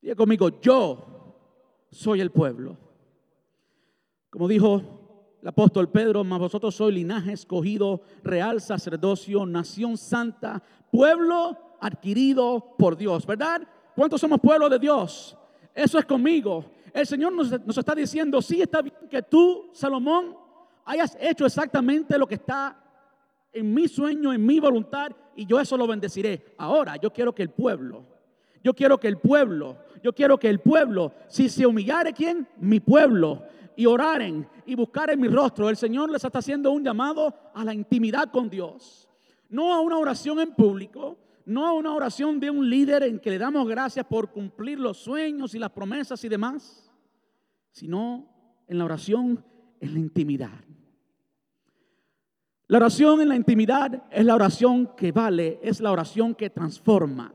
Diga 0.00 0.14
conmigo, 0.14 0.60
yo 0.60 1.86
soy 1.90 2.20
el 2.20 2.30
pueblo. 2.30 2.78
Como 4.30 4.48
dijo 4.48 5.38
el 5.42 5.48
apóstol 5.48 5.90
Pedro, 5.90 6.24
más 6.24 6.38
vosotros 6.38 6.74
sois 6.74 6.94
linaje 6.94 7.32
escogido, 7.32 8.00
real 8.22 8.60
sacerdocio, 8.60 9.44
nación 9.44 9.98
santa, 9.98 10.62
pueblo 10.90 11.58
adquirido 11.80 12.74
por 12.78 12.96
Dios, 12.96 13.26
¿verdad? 13.26 13.62
¿Cuántos 13.94 14.20
somos 14.20 14.40
pueblo 14.40 14.68
de 14.70 14.78
Dios? 14.78 15.36
Eso 15.74 15.98
es 15.98 16.06
conmigo. 16.06 16.64
El 16.94 17.08
Señor 17.08 17.32
nos, 17.32 17.76
está 17.76 17.92
diciendo, 17.92 18.40
sí 18.40 18.62
está 18.62 18.80
bien 18.80 18.94
que 19.10 19.20
tú, 19.20 19.68
Salomón, 19.72 20.36
hayas 20.84 21.18
hecho 21.20 21.44
exactamente 21.44 22.16
lo 22.16 22.24
que 22.24 22.36
está 22.36 22.80
en 23.52 23.74
mi 23.74 23.88
sueño, 23.88 24.32
en 24.32 24.46
mi 24.46 24.60
voluntad, 24.60 25.10
y 25.34 25.44
yo 25.44 25.58
eso 25.58 25.76
lo 25.76 25.88
bendeciré. 25.88 26.54
Ahora, 26.56 26.94
yo 26.94 27.12
quiero 27.12 27.34
que 27.34 27.42
el 27.42 27.50
pueblo, 27.50 28.04
yo 28.62 28.72
quiero 28.74 29.00
que 29.00 29.08
el 29.08 29.18
pueblo, 29.18 29.76
yo 30.04 30.12
quiero 30.12 30.38
que 30.38 30.48
el 30.48 30.60
pueblo, 30.60 31.12
si 31.26 31.48
se 31.48 31.66
humillare, 31.66 32.12
¿quién? 32.12 32.46
Mi 32.58 32.78
pueblo, 32.78 33.42
y 33.74 33.86
oraren 33.86 34.46
y 34.64 34.76
buscaren 34.76 35.20
mi 35.20 35.26
rostro, 35.26 35.68
el 35.68 35.76
Señor 35.76 36.12
les 36.12 36.22
está 36.22 36.38
haciendo 36.38 36.70
un 36.70 36.84
llamado 36.84 37.34
a 37.54 37.64
la 37.64 37.74
intimidad 37.74 38.30
con 38.30 38.48
Dios. 38.48 39.08
No 39.48 39.74
a 39.74 39.80
una 39.80 39.98
oración 39.98 40.38
en 40.38 40.54
público, 40.54 41.18
no 41.44 41.74
una 41.74 41.92
oración 41.92 42.38
de 42.38 42.50
un 42.50 42.70
líder 42.70 43.02
en 43.02 43.18
que 43.18 43.30
le 43.30 43.38
damos 43.38 43.66
gracias 43.66 44.06
por 44.06 44.30
cumplir 44.30 44.78
los 44.78 44.98
sueños 44.98 45.56
y 45.56 45.58
las 45.58 45.70
promesas 45.70 46.22
y 46.22 46.28
demás 46.28 46.83
sino 47.74 48.28
en 48.68 48.78
la 48.78 48.84
oración 48.84 49.44
en 49.80 49.94
la 49.94 49.98
intimidad. 49.98 50.64
La 52.68 52.78
oración 52.78 53.20
en 53.20 53.28
la 53.28 53.36
intimidad 53.36 54.04
es 54.10 54.24
la 54.24 54.36
oración 54.36 54.92
que 54.96 55.10
vale, 55.10 55.58
es 55.60 55.80
la 55.80 55.90
oración 55.90 56.36
que 56.36 56.50
transforma. 56.50 57.34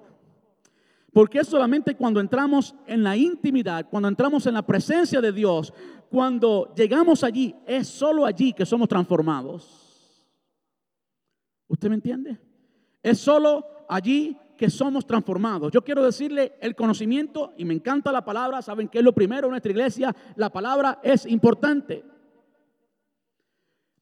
Porque 1.11 1.39
es 1.39 1.47
solamente 1.47 1.95
cuando 1.95 2.21
entramos 2.21 2.73
en 2.87 3.03
la 3.03 3.17
intimidad, 3.17 3.87
cuando 3.89 4.07
entramos 4.07 4.45
en 4.47 4.53
la 4.53 4.65
presencia 4.65 5.19
de 5.19 5.33
Dios, 5.33 5.73
cuando 6.09 6.73
llegamos 6.73 7.23
allí, 7.23 7.53
es 7.67 7.87
solo 7.87 8.25
allí 8.25 8.53
que 8.53 8.65
somos 8.65 8.87
transformados. 8.87 10.25
¿Usted 11.67 11.89
me 11.89 11.95
entiende? 11.95 12.39
Es 13.03 13.19
solo 13.19 13.65
allí 13.89 14.37
que 14.59 14.69
somos 14.69 15.07
transformados. 15.07 15.71
Yo 15.71 15.81
quiero 15.81 16.03
decirle 16.03 16.57
el 16.59 16.75
conocimiento, 16.75 17.53
y 17.55 17.63
me 17.63 17.73
encanta 17.73 18.11
la 18.11 18.25
palabra, 18.25 18.61
saben 18.61 18.89
que 18.89 18.97
es 18.97 19.03
lo 19.05 19.13
primero 19.13 19.47
en 19.47 19.51
nuestra 19.51 19.71
iglesia, 19.71 20.13
la 20.35 20.49
palabra 20.49 20.99
es 21.01 21.25
importante. 21.25 22.03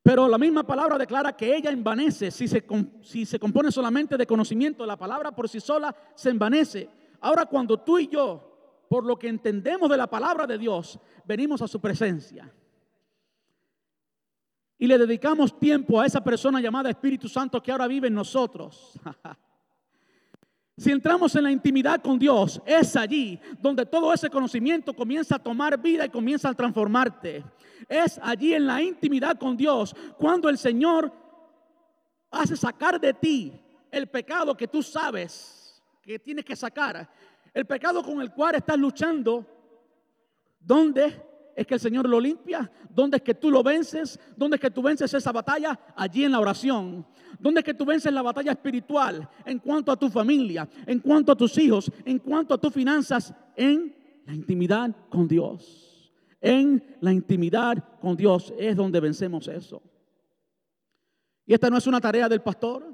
Pero 0.02 0.28
la 0.28 0.40
misma 0.40 0.66
palabra 0.66 0.98
declara 0.98 1.38
que 1.38 1.56
ella 1.56 1.70
envanece 1.70 2.32
si 2.32 2.48
se, 2.48 2.66
si 3.04 3.28
se 3.28 3.38
compone 3.38 3.72
solamente 3.72 4.18
de 4.18 4.26
conocimiento. 4.26 4.84
La 4.84 4.98
palabra 4.98 5.32
por 5.32 5.48
sí 5.48 5.60
sola 5.60 5.96
se 6.16 6.32
envanece. 6.32 6.90
Ahora 7.22 7.46
cuando 7.46 7.78
tú 7.82 8.00
y 8.00 8.08
yo, 8.08 8.82
por 8.90 9.06
lo 9.06 9.20
que 9.20 9.28
entendemos 9.28 9.88
de 9.92 9.98
la 9.98 10.08
palabra 10.08 10.48
de 10.48 10.58
Dios, 10.58 11.00
venimos 11.24 11.62
a 11.62 11.68
su 11.68 11.80
presencia 11.80 12.52
y 14.80 14.88
le 14.88 14.98
dedicamos 14.98 15.60
tiempo 15.60 16.02
a 16.02 16.08
esa 16.08 16.24
persona 16.24 16.60
llamada 16.60 16.90
Espíritu 16.90 17.30
Santo 17.30 17.62
que 17.62 17.72
ahora 17.72 17.86
vive 17.86 18.08
en 18.08 18.16
nosotros. 18.16 19.00
Si 20.78 20.92
entramos 20.92 21.36
en 21.36 21.44
la 21.44 21.52
intimidad 21.52 22.02
con 22.02 22.20
Dios, 22.20 22.62
es 22.64 22.96
allí 22.96 23.40
donde 23.60 23.84
todo 23.84 24.14
ese 24.14 24.30
conocimiento 24.30 24.94
comienza 24.94 25.36
a 25.36 25.40
tomar 25.40 25.82
vida 25.82 26.06
y 26.06 26.10
comienza 26.10 26.50
a 26.50 26.54
transformarte. 26.54 27.44
Es 27.90 28.20
allí 28.22 28.54
en 28.54 28.68
la 28.68 28.80
intimidad 28.80 29.40
con 29.40 29.58
Dios 29.58 29.96
cuando 30.20 30.50
el 30.50 30.58
Señor 30.58 31.12
hace 32.30 32.56
sacar 32.56 33.02
de 33.02 33.12
ti 33.14 33.60
el 33.90 34.08
pecado 34.08 34.56
que 34.56 34.68
tú 34.68 34.84
sabes 34.84 35.82
que 36.04 36.20
tienes 36.20 36.46
que 36.46 36.56
sacar. 36.56 37.10
El 37.54 37.66
pecado 37.66 38.04
con 38.04 38.22
el 38.22 38.32
cual 38.32 38.56
estás 38.56 38.78
luchando. 38.78 39.46
¿Dónde? 40.60 41.27
Es 41.58 41.66
que 41.66 41.74
el 41.74 41.80
Señor 41.80 42.08
lo 42.08 42.20
limpia? 42.20 42.72
¿Dónde 42.88 43.18
es 43.18 43.24
que 43.24 43.34
tú 43.34 43.50
lo 43.50 43.64
vences? 43.64 44.20
¿Dónde 44.36 44.58
es 44.58 44.62
que 44.62 44.70
tú 44.70 44.84
vences 44.84 45.12
esa 45.12 45.32
batalla? 45.32 45.78
Allí 45.96 46.24
en 46.24 46.32
la 46.32 46.40
oración. 46.40 47.04
¿Dónde 47.40 47.62
es 47.62 47.66
que 47.66 47.74
tú 47.74 47.84
vences 47.84 48.14
la 48.14 48.22
batalla 48.22 48.52
espiritual 48.52 49.28
en 49.44 49.58
cuanto 49.58 49.92
a 49.92 49.98
tu 49.98 50.08
familia, 50.08 50.70
en 50.86 51.00
cuanto 51.00 51.32
a 51.32 51.36
tus 51.36 51.58
hijos, 51.58 51.92
en 52.06 52.20
cuanto 52.20 52.54
a 52.54 52.60
tus 52.60 52.72
finanzas? 52.72 53.34
En 53.56 53.96
la 54.28 54.36
intimidad 54.36 54.96
con 55.10 55.28
Dios. 55.28 56.14
En 56.40 56.96
la 57.02 57.12
intimidad 57.12 57.84
con 58.00 58.16
Dios 58.16 58.54
es 58.60 58.76
donde 58.76 59.00
vencemos 59.00 59.48
eso. 59.48 59.82
Y 61.48 61.56
esta 61.56 61.72
no 61.72 61.78
es 61.78 61.88
una 61.88 62.00
tarea 62.00 62.30
del 62.30 62.42
pastor, 62.42 62.86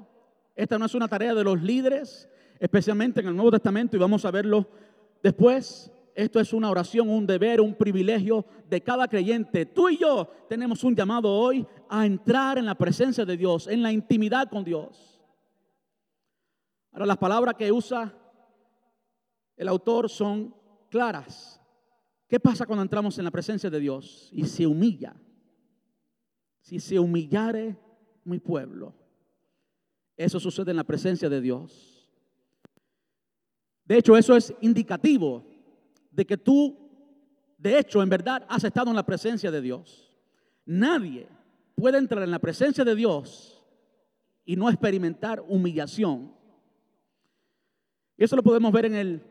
esta 0.54 0.78
no 0.78 0.86
es 0.86 0.94
una 0.94 1.06
tarea 1.06 1.34
de 1.34 1.44
los 1.44 1.60
líderes, 1.60 2.30
especialmente 2.58 3.20
en 3.20 3.26
el 3.26 3.36
Nuevo 3.36 3.50
Testamento, 3.50 3.94
y 3.94 4.00
vamos 4.00 4.24
a 4.24 4.30
verlo 4.30 4.66
después. 5.22 5.90
Esto 6.14 6.38
es 6.38 6.52
una 6.52 6.70
oración, 6.70 7.08
un 7.10 7.26
deber, 7.26 7.60
un 7.60 7.74
privilegio 7.74 8.46
de 8.70 8.80
cada 8.80 9.08
creyente. 9.08 9.66
Tú 9.66 9.88
y 9.88 9.98
yo 9.98 10.28
tenemos 10.48 10.84
un 10.84 10.94
llamado 10.94 11.32
hoy 11.32 11.66
a 11.88 12.06
entrar 12.06 12.56
en 12.56 12.66
la 12.66 12.76
presencia 12.76 13.24
de 13.24 13.36
Dios, 13.36 13.66
en 13.66 13.82
la 13.82 13.90
intimidad 13.90 14.48
con 14.48 14.62
Dios. 14.62 15.20
Ahora 16.92 17.06
las 17.06 17.18
palabras 17.18 17.56
que 17.56 17.72
usa 17.72 18.16
el 19.56 19.66
autor 19.66 20.08
son 20.08 20.54
claras. 20.88 21.60
¿Qué 22.28 22.38
pasa 22.38 22.64
cuando 22.64 22.82
entramos 22.82 23.18
en 23.18 23.24
la 23.24 23.32
presencia 23.32 23.68
de 23.68 23.80
Dios 23.80 24.28
y 24.32 24.44
se 24.44 24.66
humilla? 24.66 25.16
Si 26.60 26.78
se 26.78 26.98
humillare 26.98 27.76
mi 28.22 28.38
pueblo. 28.38 28.94
Eso 30.16 30.38
sucede 30.38 30.70
en 30.70 30.76
la 30.76 30.84
presencia 30.84 31.28
de 31.28 31.40
Dios. 31.40 32.08
De 33.84 33.98
hecho, 33.98 34.16
eso 34.16 34.36
es 34.36 34.54
indicativo 34.60 35.44
de 36.14 36.24
que 36.24 36.36
tú, 36.36 36.76
de 37.58 37.78
hecho, 37.78 38.02
en 38.02 38.08
verdad, 38.08 38.44
has 38.48 38.64
estado 38.64 38.90
en 38.90 38.96
la 38.96 39.06
presencia 39.06 39.50
de 39.50 39.60
Dios. 39.60 40.12
Nadie 40.64 41.26
puede 41.74 41.98
entrar 41.98 42.22
en 42.22 42.30
la 42.30 42.38
presencia 42.38 42.84
de 42.84 42.94
Dios 42.94 43.62
y 44.44 44.56
no 44.56 44.68
experimentar 44.68 45.42
humillación. 45.46 46.32
Y 48.16 48.24
eso 48.24 48.36
lo 48.36 48.42
podemos 48.42 48.72
ver 48.72 48.86
en 48.86 48.94
el 48.94 49.22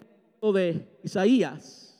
de 0.51 0.99
Isaías. 1.03 1.95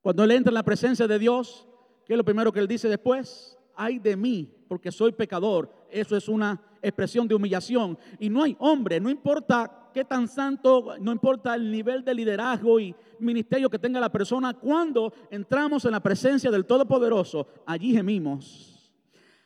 Cuando 0.00 0.24
él 0.24 0.30
entra 0.30 0.50
en 0.50 0.54
la 0.54 0.62
presencia 0.62 1.06
de 1.06 1.18
Dios, 1.18 1.66
¿qué 2.06 2.14
es 2.14 2.16
lo 2.16 2.24
primero 2.24 2.52
que 2.52 2.60
él 2.60 2.68
dice 2.68 2.88
después? 2.88 3.58
Ay 3.74 3.98
de 3.98 4.16
mí, 4.16 4.50
porque 4.68 4.90
soy 4.90 5.12
pecador. 5.12 5.70
Eso 5.90 6.16
es 6.16 6.28
una 6.28 6.62
expresión 6.80 7.28
de 7.28 7.34
humillación. 7.34 7.98
Y 8.18 8.30
no 8.30 8.42
hay 8.42 8.56
hombre, 8.60 8.98
no 9.00 9.10
importa 9.10 9.83
qué 9.94 10.04
tan 10.04 10.26
santo, 10.26 10.96
no 11.00 11.12
importa 11.12 11.54
el 11.54 11.70
nivel 11.70 12.04
de 12.04 12.12
liderazgo 12.12 12.80
y 12.80 12.94
ministerio 13.20 13.70
que 13.70 13.78
tenga 13.78 14.00
la 14.00 14.10
persona, 14.10 14.52
cuando 14.52 15.14
entramos 15.30 15.84
en 15.84 15.92
la 15.92 16.00
presencia 16.00 16.50
del 16.50 16.66
Todopoderoso, 16.66 17.46
allí 17.64 17.92
gemimos. 17.92 18.92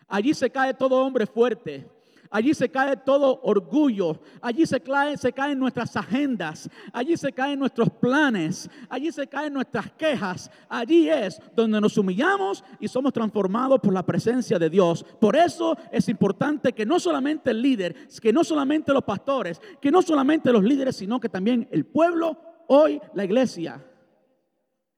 Allí 0.08 0.32
se 0.32 0.48
cae 0.48 0.72
todo 0.72 1.04
hombre 1.04 1.26
fuerte. 1.26 1.86
Allí 2.30 2.52
se 2.52 2.68
cae 2.68 2.96
todo 2.96 3.40
orgullo. 3.42 4.20
Allí 4.42 4.66
se, 4.66 4.80
cae, 4.80 5.16
se 5.16 5.32
caen 5.32 5.58
nuestras 5.58 5.96
agendas. 5.96 6.68
Allí 6.92 7.16
se 7.16 7.32
caen 7.32 7.58
nuestros 7.58 7.90
planes. 7.90 8.68
Allí 8.88 9.10
se 9.10 9.26
caen 9.26 9.54
nuestras 9.54 9.90
quejas. 9.92 10.50
Allí 10.68 11.08
es 11.08 11.40
donde 11.56 11.80
nos 11.80 11.96
humillamos 11.96 12.62
y 12.78 12.88
somos 12.88 13.12
transformados 13.12 13.80
por 13.80 13.92
la 13.92 14.04
presencia 14.04 14.58
de 14.58 14.68
Dios. 14.68 15.04
Por 15.20 15.36
eso 15.36 15.76
es 15.90 16.08
importante 16.08 16.72
que 16.72 16.84
no 16.84 17.00
solamente 17.00 17.50
el 17.50 17.62
líder, 17.62 18.08
que 18.20 18.32
no 18.32 18.44
solamente 18.44 18.92
los 18.92 19.04
pastores, 19.04 19.60
que 19.80 19.90
no 19.90 20.02
solamente 20.02 20.52
los 20.52 20.64
líderes, 20.64 20.96
sino 20.96 21.18
que 21.20 21.28
también 21.28 21.66
el 21.70 21.86
pueblo, 21.86 22.38
hoy 22.66 23.00
la 23.14 23.24
iglesia, 23.24 23.84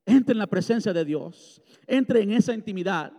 entre 0.05 0.33
en 0.33 0.39
la 0.39 0.47
presencia 0.47 0.91
de 0.91 1.05
Dios. 1.05 1.61
Entre 1.87 2.21
en 2.21 2.31
esa 2.31 2.53
intimidad. 2.53 3.13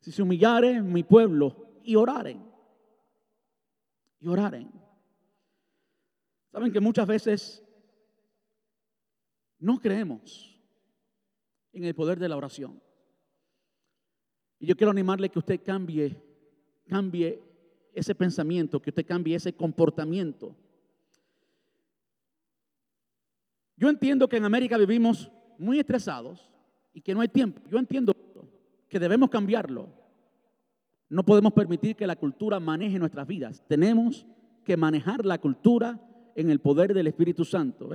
Si 0.00 0.12
se 0.12 0.22
humillare 0.22 0.80
mi 0.80 1.02
pueblo, 1.02 1.65
y 1.86 1.96
oraren. 1.96 2.44
Y 4.20 4.28
oraren. 4.28 4.70
Saben 6.50 6.72
que 6.72 6.80
muchas 6.80 7.06
veces 7.06 7.62
no 9.58 9.78
creemos 9.78 10.58
en 11.72 11.84
el 11.84 11.94
poder 11.94 12.18
de 12.18 12.28
la 12.28 12.36
oración. 12.36 12.82
Y 14.58 14.66
yo 14.66 14.76
quiero 14.76 14.90
animarle 14.90 15.28
que 15.28 15.38
usted 15.38 15.62
cambie, 15.62 16.20
cambie 16.86 17.42
ese 17.92 18.14
pensamiento, 18.14 18.80
que 18.80 18.90
usted 18.90 19.06
cambie 19.06 19.36
ese 19.36 19.54
comportamiento. 19.54 20.56
Yo 23.76 23.88
entiendo 23.90 24.28
que 24.28 24.38
en 24.38 24.44
América 24.44 24.78
vivimos 24.78 25.30
muy 25.58 25.78
estresados 25.78 26.50
y 26.94 27.02
que 27.02 27.14
no 27.14 27.20
hay 27.20 27.28
tiempo. 27.28 27.60
Yo 27.68 27.78
entiendo 27.78 28.14
que 28.88 28.98
debemos 28.98 29.28
cambiarlo. 29.28 30.05
No 31.08 31.24
podemos 31.24 31.52
permitir 31.52 31.94
que 31.94 32.06
la 32.06 32.16
cultura 32.16 32.58
maneje 32.58 32.98
nuestras 32.98 33.26
vidas. 33.26 33.62
Tenemos 33.68 34.26
que 34.64 34.76
manejar 34.76 35.24
la 35.24 35.38
cultura 35.38 36.00
en 36.34 36.50
el 36.50 36.60
poder 36.60 36.92
del 36.92 37.06
Espíritu 37.06 37.44
Santo. 37.44 37.90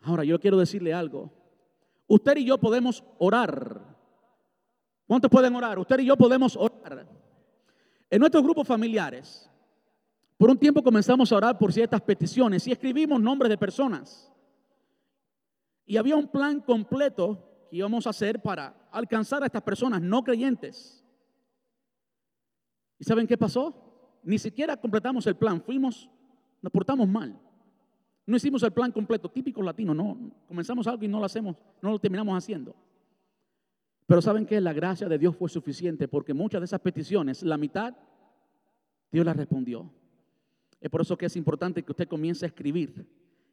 Ahora, 0.00 0.24
yo 0.24 0.40
quiero 0.40 0.56
decirle 0.58 0.94
algo. 0.94 1.30
Usted 2.06 2.38
y 2.38 2.46
yo 2.46 2.58
podemos 2.58 3.04
orar. 3.18 3.96
¿Cuántos 5.06 5.30
pueden 5.30 5.54
orar? 5.54 5.78
Usted 5.78 6.00
y 6.00 6.06
yo 6.06 6.16
podemos 6.16 6.56
orar. 6.56 7.06
En 8.10 8.20
nuestros 8.20 8.42
grupos 8.42 8.66
familiares, 8.66 9.50
por 10.38 10.50
un 10.50 10.58
tiempo 10.58 10.82
comenzamos 10.82 11.30
a 11.30 11.36
orar 11.36 11.58
por 11.58 11.72
ciertas 11.72 12.00
peticiones 12.00 12.66
y 12.66 12.72
escribimos 12.72 13.20
nombres 13.20 13.50
de 13.50 13.58
personas. 13.58 14.32
Y 15.84 15.96
había 15.96 16.16
un 16.16 16.28
plan 16.28 16.60
completo 16.60 17.47
que 17.68 17.76
íbamos 17.76 18.06
a 18.06 18.10
hacer 18.10 18.40
para 18.40 18.88
alcanzar 18.90 19.42
a 19.42 19.46
estas 19.46 19.62
personas 19.62 20.00
no 20.00 20.22
creyentes. 20.22 21.04
¿Y 22.98 23.04
saben 23.04 23.26
qué 23.26 23.36
pasó? 23.38 24.20
Ni 24.22 24.38
siquiera 24.38 24.76
completamos 24.76 25.26
el 25.26 25.36
plan, 25.36 25.62
fuimos, 25.62 26.08
nos 26.60 26.72
portamos 26.72 27.08
mal. 27.08 27.38
No 28.26 28.36
hicimos 28.36 28.62
el 28.62 28.72
plan 28.72 28.92
completo, 28.92 29.30
típico 29.30 29.62
latino, 29.62 29.94
no, 29.94 30.32
comenzamos 30.46 30.86
algo 30.86 31.04
y 31.04 31.08
no 31.08 31.18
lo 31.18 31.24
hacemos, 31.24 31.56
no 31.80 31.90
lo 31.90 31.98
terminamos 31.98 32.36
haciendo. 32.36 32.74
Pero 34.06 34.20
saben 34.20 34.46
que 34.46 34.60
la 34.60 34.72
gracia 34.72 35.08
de 35.08 35.18
Dios 35.18 35.36
fue 35.36 35.48
suficiente 35.48 36.08
porque 36.08 36.34
muchas 36.34 36.60
de 36.60 36.66
esas 36.66 36.80
peticiones, 36.80 37.42
la 37.42 37.56
mitad, 37.56 37.94
Dios 39.10 39.24
las 39.24 39.36
respondió. 39.36 39.90
Es 40.80 40.90
por 40.90 41.00
eso 41.00 41.16
que 41.16 41.26
es 41.26 41.36
importante 41.36 41.82
que 41.82 41.92
usted 41.92 42.08
comience 42.08 42.44
a 42.44 42.48
escribir 42.48 43.06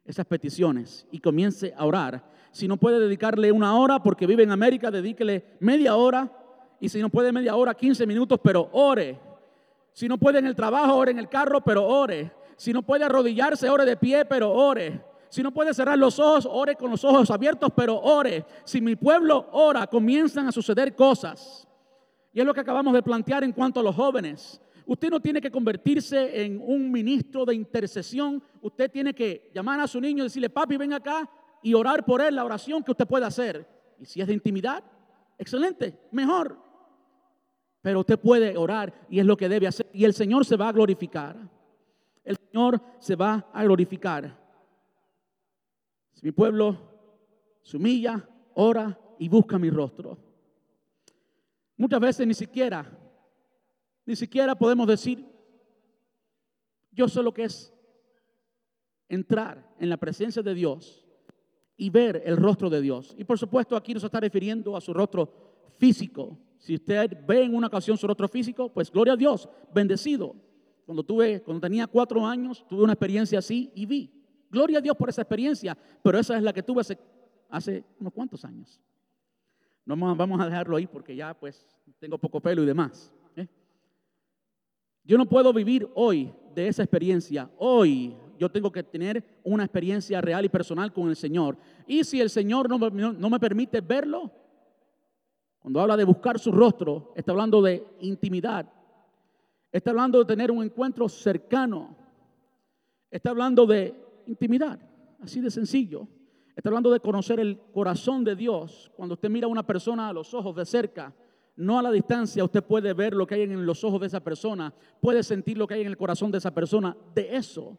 esas 0.06 0.26
peticiones 0.26 1.06
y 1.10 1.18
comience 1.18 1.74
a 1.76 1.84
orar. 1.84 2.24
Si 2.52 2.68
no 2.68 2.76
puede 2.76 3.00
dedicarle 3.00 3.52
una 3.52 3.76
hora 3.78 4.02
porque 4.02 4.26
vive 4.26 4.42
en 4.42 4.50
América, 4.50 4.90
dedíquele 4.90 5.56
media 5.60 5.96
hora. 5.96 6.32
Y 6.80 6.88
si 6.88 7.00
no 7.00 7.08
puede 7.08 7.32
media 7.32 7.56
hora, 7.56 7.74
15 7.74 8.06
minutos, 8.06 8.38
pero 8.42 8.68
ore. 8.72 9.18
Si 9.92 10.08
no 10.08 10.18
puede 10.18 10.38
en 10.38 10.46
el 10.46 10.54
trabajo, 10.54 10.94
ore 10.94 11.10
en 11.10 11.18
el 11.18 11.28
carro, 11.28 11.60
pero 11.60 11.86
ore. 11.86 12.32
Si 12.56 12.72
no 12.72 12.82
puede 12.82 13.04
arrodillarse, 13.04 13.68
ore 13.68 13.84
de 13.84 13.96
pie, 13.96 14.24
pero 14.24 14.52
ore. 14.52 15.02
Si 15.28 15.42
no 15.42 15.52
puede 15.52 15.74
cerrar 15.74 15.98
los 15.98 16.18
ojos, 16.18 16.48
ore 16.50 16.76
con 16.76 16.90
los 16.90 17.04
ojos 17.04 17.30
abiertos, 17.30 17.70
pero 17.74 17.98
ore. 17.98 18.44
Si 18.64 18.80
mi 18.80 18.96
pueblo 18.96 19.48
ora, 19.52 19.86
comienzan 19.86 20.46
a 20.48 20.52
suceder 20.52 20.94
cosas. 20.94 21.66
Y 22.32 22.40
es 22.40 22.46
lo 22.46 22.54
que 22.54 22.60
acabamos 22.60 22.94
de 22.94 23.02
plantear 23.02 23.44
en 23.44 23.52
cuanto 23.52 23.80
a 23.80 23.82
los 23.82 23.94
jóvenes. 23.94 24.60
Usted 24.86 25.10
no 25.10 25.20
tiene 25.20 25.40
que 25.40 25.50
convertirse 25.50 26.44
en 26.44 26.62
un 26.64 26.90
ministro 26.92 27.44
de 27.44 27.56
intercesión. 27.56 28.40
Usted 28.62 28.88
tiene 28.90 29.12
que 29.12 29.50
llamar 29.52 29.80
a 29.80 29.88
su 29.88 30.00
niño 30.00 30.22
y 30.22 30.26
decirle, 30.28 30.48
papi, 30.48 30.76
ven 30.76 30.92
acá 30.92 31.28
y 31.60 31.74
orar 31.74 32.04
por 32.04 32.20
él 32.20 32.36
la 32.36 32.44
oración 32.44 32.84
que 32.84 32.92
usted 32.92 33.06
puede 33.06 33.26
hacer. 33.26 33.66
Y 33.98 34.04
si 34.04 34.20
es 34.20 34.28
de 34.28 34.34
intimidad, 34.34 34.84
excelente, 35.36 35.98
mejor. 36.12 36.56
Pero 37.82 38.00
usted 38.00 38.18
puede 38.18 38.56
orar 38.56 38.94
y 39.10 39.18
es 39.18 39.26
lo 39.26 39.36
que 39.36 39.48
debe 39.48 39.66
hacer. 39.66 39.88
Y 39.92 40.04
el 40.04 40.14
Señor 40.14 40.44
se 40.44 40.56
va 40.56 40.68
a 40.68 40.72
glorificar. 40.72 41.36
El 42.22 42.36
Señor 42.36 42.80
se 43.00 43.16
va 43.16 43.48
a 43.52 43.64
glorificar. 43.64 44.38
Si 46.14 46.24
mi 46.24 46.30
pueblo 46.30 46.76
se 47.62 47.76
humilla, 47.76 48.24
ora 48.54 48.96
y 49.18 49.28
busca 49.28 49.58
mi 49.58 49.70
rostro. 49.70 50.16
Muchas 51.76 52.00
veces 52.00 52.26
ni 52.26 52.34
siquiera, 52.34 52.88
ni 54.06 54.16
siquiera 54.16 54.54
podemos 54.54 54.86
decir, 54.86 55.26
yo 56.92 57.08
sé 57.08 57.22
lo 57.22 57.34
que 57.34 57.44
es 57.44 57.74
entrar 59.08 59.74
en 59.78 59.90
la 59.90 59.96
presencia 59.96 60.42
de 60.42 60.54
Dios 60.54 61.04
y 61.76 61.90
ver 61.90 62.22
el 62.24 62.36
rostro 62.36 62.70
de 62.70 62.80
Dios. 62.80 63.14
Y 63.18 63.24
por 63.24 63.38
supuesto 63.38 63.76
aquí 63.76 63.92
nos 63.92 64.04
está 64.04 64.20
refiriendo 64.20 64.76
a 64.76 64.80
su 64.80 64.94
rostro 64.94 65.68
físico. 65.76 66.38
Si 66.58 66.76
usted 66.76 67.18
ve 67.26 67.42
en 67.42 67.54
una 67.54 67.66
ocasión 67.66 67.98
su 67.98 68.06
rostro 68.06 68.28
físico, 68.28 68.72
pues 68.72 68.90
gloria 68.90 69.12
a 69.12 69.16
Dios, 69.16 69.48
bendecido. 69.74 70.34
Cuando 70.86 71.02
tuve, 71.02 71.42
cuando 71.42 71.60
tenía 71.60 71.86
cuatro 71.88 72.24
años, 72.24 72.64
tuve 72.68 72.84
una 72.84 72.92
experiencia 72.92 73.40
así 73.40 73.72
y 73.74 73.84
vi. 73.86 74.12
Gloria 74.48 74.78
a 74.78 74.80
Dios 74.80 74.96
por 74.96 75.08
esa 75.08 75.22
experiencia, 75.22 75.76
pero 76.02 76.18
esa 76.18 76.36
es 76.36 76.42
la 76.42 76.52
que 76.52 76.62
tuve 76.62 76.80
hace, 76.80 76.96
hace 77.50 77.84
unos 77.98 78.12
cuantos 78.12 78.44
años. 78.44 78.80
No 79.84 79.96
vamos 79.96 80.40
a 80.40 80.46
dejarlo 80.46 80.76
ahí 80.76 80.86
porque 80.86 81.14
ya 81.14 81.34
pues 81.34 81.66
tengo 81.98 82.18
poco 82.18 82.40
pelo 82.40 82.62
y 82.62 82.66
demás. 82.66 83.15
Yo 85.06 85.16
no 85.16 85.26
puedo 85.26 85.52
vivir 85.52 85.88
hoy 85.94 86.32
de 86.54 86.66
esa 86.66 86.82
experiencia. 86.82 87.48
Hoy 87.58 88.16
yo 88.38 88.50
tengo 88.50 88.72
que 88.72 88.82
tener 88.82 89.24
una 89.44 89.64
experiencia 89.64 90.20
real 90.20 90.44
y 90.44 90.48
personal 90.48 90.92
con 90.92 91.08
el 91.08 91.16
Señor. 91.16 91.56
Y 91.86 92.02
si 92.02 92.20
el 92.20 92.28
Señor 92.28 92.68
no 92.68 93.30
me 93.30 93.40
permite 93.40 93.80
verlo, 93.80 94.30
cuando 95.60 95.80
habla 95.80 95.96
de 95.96 96.04
buscar 96.04 96.38
su 96.38 96.50
rostro, 96.50 97.12
está 97.14 97.32
hablando 97.32 97.62
de 97.62 97.86
intimidad. 98.00 98.68
Está 99.70 99.90
hablando 99.90 100.18
de 100.18 100.24
tener 100.24 100.50
un 100.50 100.64
encuentro 100.64 101.08
cercano. 101.08 101.96
Está 103.10 103.30
hablando 103.30 103.64
de 103.66 103.94
intimidad, 104.26 104.78
así 105.20 105.40
de 105.40 105.50
sencillo. 105.50 106.08
Está 106.54 106.68
hablando 106.68 106.90
de 106.90 107.00
conocer 107.00 107.38
el 107.38 107.58
corazón 107.72 108.24
de 108.24 108.34
Dios. 108.34 108.90
Cuando 108.96 109.14
usted 109.14 109.30
mira 109.30 109.46
a 109.46 109.50
una 109.50 109.66
persona 109.66 110.08
a 110.08 110.12
los 110.12 110.34
ojos 110.34 110.56
de 110.56 110.64
cerca, 110.64 111.14
no 111.56 111.78
a 111.78 111.82
la 111.82 111.90
distancia, 111.90 112.44
usted 112.44 112.62
puede 112.62 112.92
ver 112.92 113.14
lo 113.14 113.26
que 113.26 113.34
hay 113.34 113.42
en 113.42 113.64
los 113.64 113.82
ojos 113.82 114.00
de 114.00 114.06
esa 114.06 114.20
persona, 114.20 114.72
puede 115.00 115.22
sentir 115.22 115.56
lo 115.56 115.66
que 115.66 115.74
hay 115.74 115.80
en 115.80 115.86
el 115.86 115.96
corazón 115.96 116.30
de 116.30 116.38
esa 116.38 116.52
persona. 116.52 116.96
De 117.14 117.34
eso 117.34 117.78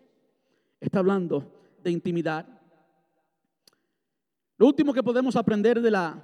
está 0.80 1.00
hablando, 1.00 1.52
de 1.84 1.92
intimidad. 1.92 2.46
Lo 4.58 4.66
último 4.66 4.94
que 4.94 5.04
podemos 5.04 5.36
aprender 5.36 5.80
de 5.80 5.92
la, 5.92 6.24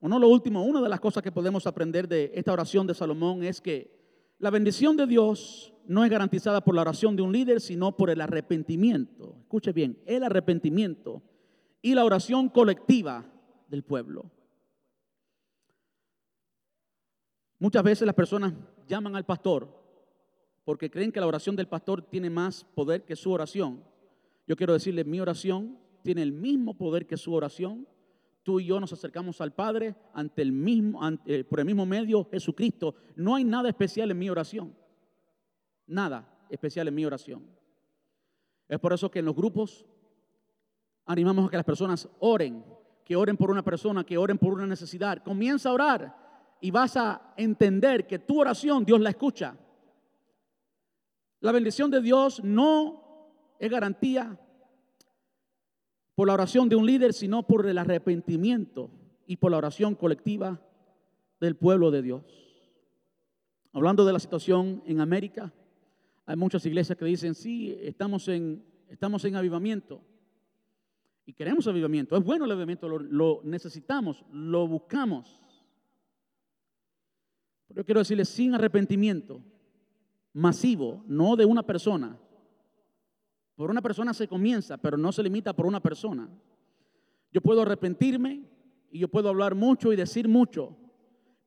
o 0.00 0.08
no 0.08 0.18
lo 0.18 0.28
último, 0.28 0.64
una 0.64 0.80
de 0.80 0.88
las 0.88 1.00
cosas 1.00 1.22
que 1.22 1.30
podemos 1.30 1.66
aprender 1.66 2.08
de 2.08 2.32
esta 2.34 2.52
oración 2.52 2.86
de 2.86 2.94
Salomón 2.94 3.44
es 3.44 3.60
que 3.60 4.00
la 4.38 4.50
bendición 4.50 4.96
de 4.96 5.06
Dios 5.06 5.74
no 5.86 6.04
es 6.04 6.10
garantizada 6.10 6.64
por 6.64 6.74
la 6.74 6.80
oración 6.80 7.14
de 7.14 7.22
un 7.22 7.32
líder, 7.32 7.60
sino 7.60 7.96
por 7.96 8.08
el 8.08 8.22
arrepentimiento. 8.22 9.36
Escuche 9.42 9.72
bien, 9.72 9.98
el 10.06 10.24
arrepentimiento 10.24 11.22
y 11.82 11.94
la 11.94 12.04
oración 12.04 12.48
colectiva 12.48 13.26
del 13.68 13.82
pueblo. 13.82 14.30
Muchas 17.62 17.84
veces 17.84 18.04
las 18.04 18.16
personas 18.16 18.54
llaman 18.88 19.14
al 19.14 19.24
pastor 19.24 19.68
porque 20.64 20.90
creen 20.90 21.12
que 21.12 21.20
la 21.20 21.28
oración 21.28 21.54
del 21.54 21.68
pastor 21.68 22.02
tiene 22.02 22.28
más 22.28 22.64
poder 22.64 23.04
que 23.04 23.14
su 23.14 23.30
oración. 23.30 23.84
Yo 24.48 24.56
quiero 24.56 24.72
decirle, 24.72 25.04
mi 25.04 25.20
oración 25.20 25.78
tiene 26.02 26.22
el 26.22 26.32
mismo 26.32 26.76
poder 26.76 27.06
que 27.06 27.16
su 27.16 27.32
oración. 27.32 27.86
Tú 28.42 28.58
y 28.58 28.66
yo 28.66 28.80
nos 28.80 28.92
acercamos 28.92 29.40
al 29.40 29.52
Padre 29.52 29.94
ante 30.12 30.42
el 30.42 30.50
mismo, 30.50 31.00
eh, 31.24 31.44
por 31.44 31.60
el 31.60 31.66
mismo 31.66 31.86
medio, 31.86 32.28
Jesucristo. 32.32 32.96
No 33.14 33.36
hay 33.36 33.44
nada 33.44 33.68
especial 33.68 34.10
en 34.10 34.18
mi 34.18 34.28
oración. 34.28 34.74
Nada 35.86 36.44
especial 36.50 36.88
en 36.88 36.96
mi 36.96 37.04
oración. 37.04 37.46
Es 38.68 38.80
por 38.80 38.92
eso 38.92 39.08
que 39.08 39.20
en 39.20 39.26
los 39.26 39.36
grupos 39.36 39.86
animamos 41.06 41.46
a 41.46 41.50
que 41.50 41.58
las 41.58 41.64
personas 41.64 42.08
oren, 42.18 42.64
que 43.04 43.14
oren 43.14 43.36
por 43.36 43.52
una 43.52 43.62
persona, 43.62 44.02
que 44.02 44.18
oren 44.18 44.36
por 44.36 44.52
una 44.52 44.66
necesidad. 44.66 45.22
Comienza 45.22 45.68
a 45.68 45.74
orar 45.74 46.21
y 46.62 46.70
vas 46.70 46.96
a 46.96 47.34
entender 47.36 48.06
que 48.06 48.20
tu 48.20 48.40
oración 48.40 48.84
Dios 48.84 49.00
la 49.00 49.10
escucha. 49.10 49.56
La 51.40 51.50
bendición 51.50 51.90
de 51.90 52.00
Dios 52.00 52.42
no 52.44 53.32
es 53.58 53.68
garantía 53.68 54.38
por 56.14 56.28
la 56.28 56.34
oración 56.34 56.68
de 56.68 56.76
un 56.76 56.86
líder, 56.86 57.14
sino 57.14 57.42
por 57.42 57.66
el 57.66 57.78
arrepentimiento 57.78 58.90
y 59.26 59.36
por 59.36 59.50
la 59.50 59.56
oración 59.58 59.96
colectiva 59.96 60.60
del 61.40 61.56
pueblo 61.56 61.90
de 61.90 62.00
Dios. 62.00 62.22
Hablando 63.72 64.04
de 64.04 64.12
la 64.12 64.20
situación 64.20 64.84
en 64.86 65.00
América, 65.00 65.52
hay 66.26 66.36
muchas 66.36 66.64
iglesias 66.64 66.96
que 66.96 67.04
dicen, 67.04 67.34
sí, 67.34 67.76
estamos 67.80 68.28
en, 68.28 68.64
estamos 68.88 69.24
en 69.24 69.34
avivamiento 69.34 70.00
y 71.26 71.32
queremos 71.32 71.66
avivamiento. 71.66 72.16
Es 72.16 72.22
bueno 72.22 72.44
el 72.44 72.52
avivamiento, 72.52 72.88
lo 72.88 73.40
necesitamos, 73.42 74.24
lo 74.30 74.68
buscamos. 74.68 75.40
Yo 77.74 77.84
quiero 77.84 78.00
decirles, 78.00 78.28
sin 78.28 78.54
arrepentimiento 78.54 79.42
masivo, 80.32 81.04
no 81.06 81.36
de 81.36 81.44
una 81.44 81.62
persona. 81.62 82.18
Por 83.54 83.70
una 83.70 83.82
persona 83.82 84.14
se 84.14 84.28
comienza, 84.28 84.76
pero 84.78 84.96
no 84.96 85.12
se 85.12 85.22
limita 85.22 85.54
por 85.54 85.66
una 85.66 85.80
persona. 85.80 86.28
Yo 87.30 87.40
puedo 87.40 87.62
arrepentirme 87.62 88.44
y 88.90 88.98
yo 88.98 89.08
puedo 89.08 89.28
hablar 89.28 89.54
mucho 89.54 89.92
y 89.92 89.96
decir 89.96 90.28
mucho, 90.28 90.76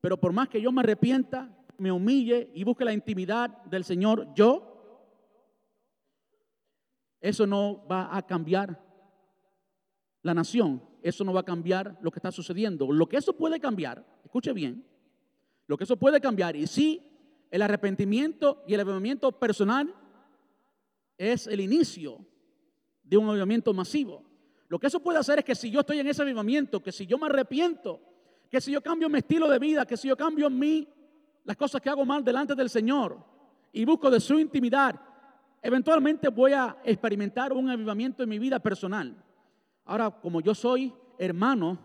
pero 0.02 0.20
por 0.20 0.34
más 0.34 0.50
que 0.50 0.62
yo 0.62 0.72
me 0.72 0.82
arrepienta, 0.82 1.56
me 1.78 1.92
humille 1.92 2.52
y 2.54 2.64
busque 2.64 2.86
la 2.86 2.94
intimidad 2.94 3.64
del 3.66 3.84
Señor, 3.84 4.34
yo, 4.34 4.72
eso 7.20 7.46
no 7.46 7.86
va 7.88 8.16
a 8.16 8.26
cambiar 8.26 8.82
la 10.22 10.34
nación, 10.34 10.82
eso 11.02 11.24
no 11.24 11.34
va 11.34 11.42
a 11.42 11.46
cambiar 11.46 11.98
lo 12.02 12.12
que 12.12 12.20
está 12.20 12.32
sucediendo. 12.32 12.92
Lo 12.92 13.08
que 13.08 13.18
eso 13.18 13.36
puede 13.36 13.60
cambiar, 13.60 14.06
escuche 14.24 14.54
bien, 14.54 14.86
lo 15.68 15.78
que 15.78 15.84
eso 15.84 15.98
puede 15.98 16.22
cambiar. 16.22 16.56
Y 16.56 16.68
sí, 16.68 17.02
el 17.52 17.62
arrepentimiento 17.62 18.64
y 18.68 18.74
el 18.74 18.80
avivamiento 18.82 19.32
personal 19.32 19.94
es 21.18 21.48
el 21.48 21.60
inicio 21.60 22.20
de 23.04 23.18
un 23.18 23.30
avivamiento 23.30 23.74
masivo. 23.74 24.24
Lo 24.68 24.80
que 24.80 24.88
eso 24.88 25.00
puede 25.00 25.20
hacer 25.20 25.40
es 25.40 25.46
que 25.46 25.56
si 25.56 25.70
yo 25.70 25.82
estoy 25.82 26.00
en 26.00 26.08
ese 26.08 26.22
avivamiento, 26.22 26.82
que 26.82 26.92
si 26.92 27.06
yo 27.06 27.18
me 27.18 27.28
arrepiento, 27.28 28.02
que 28.50 28.60
si 28.60 28.72
yo 28.72 28.82
cambio 28.82 29.10
mi 29.10 29.20
estilo 29.20 29.48
de 29.48 29.60
vida, 29.60 29.86
que 29.86 29.98
si 29.98 30.08
yo 30.08 30.18
cambio 30.18 30.48
en 30.48 30.58
mí 30.58 30.88
las 31.44 31.56
cosas 31.56 31.82
que 31.82 31.90
hago 31.90 32.06
mal 32.06 32.24
delante 32.24 32.56
del 32.56 32.70
Señor 32.70 33.24
y 33.72 33.86
busco 33.86 34.10
de 34.10 34.20
su 34.20 34.40
intimidad, 34.40 35.00
eventualmente 35.62 36.30
voy 36.30 36.54
a 36.54 36.78
experimentar 36.84 37.54
un 37.54 37.70
avivamiento 37.70 38.24
en 38.24 38.30
mi 38.30 38.40
vida 38.40 38.60
personal. 38.60 39.16
Ahora, 39.86 40.10
como 40.10 40.42
yo 40.42 40.56
soy 40.56 40.92
hermano 41.20 41.78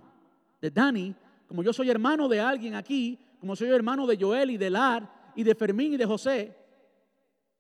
de 0.61 0.71
Dani, 0.71 1.15
como 1.47 1.63
yo 1.63 1.73
soy 1.73 1.91
hermano 1.91 2.29
de 2.29 2.41
alguien 2.41 2.75
aquí, 2.75 3.19
como 3.41 3.57
soy 3.57 3.71
hermano 3.71 4.07
de 4.07 4.19
Joel 4.21 4.51
y 4.51 4.59
de 4.59 4.71
Lar 4.71 5.33
y 5.35 5.43
de 5.43 5.55
Fermín 5.55 5.95
y 5.95 5.97
de 5.97 6.05
José, 6.05 6.55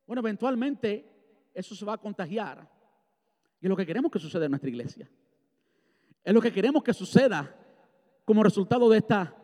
bueno, 0.06 0.20
eventualmente 0.20 1.10
eso 1.54 1.74
se 1.74 1.84
va 1.84 1.94
a 1.94 1.98
contagiar. 1.98 2.68
Y 3.60 3.66
es 3.66 3.70
lo 3.70 3.76
que 3.76 3.86
queremos 3.86 4.12
que 4.12 4.18
suceda 4.18 4.44
en 4.44 4.50
nuestra 4.50 4.68
iglesia. 4.68 5.10
Es 6.22 6.34
lo 6.34 6.40
que 6.40 6.52
queremos 6.52 6.82
que 6.82 6.92
suceda 6.92 7.54
como 8.24 8.42
resultado 8.42 8.88
de 8.90 8.98
esta 8.98 9.34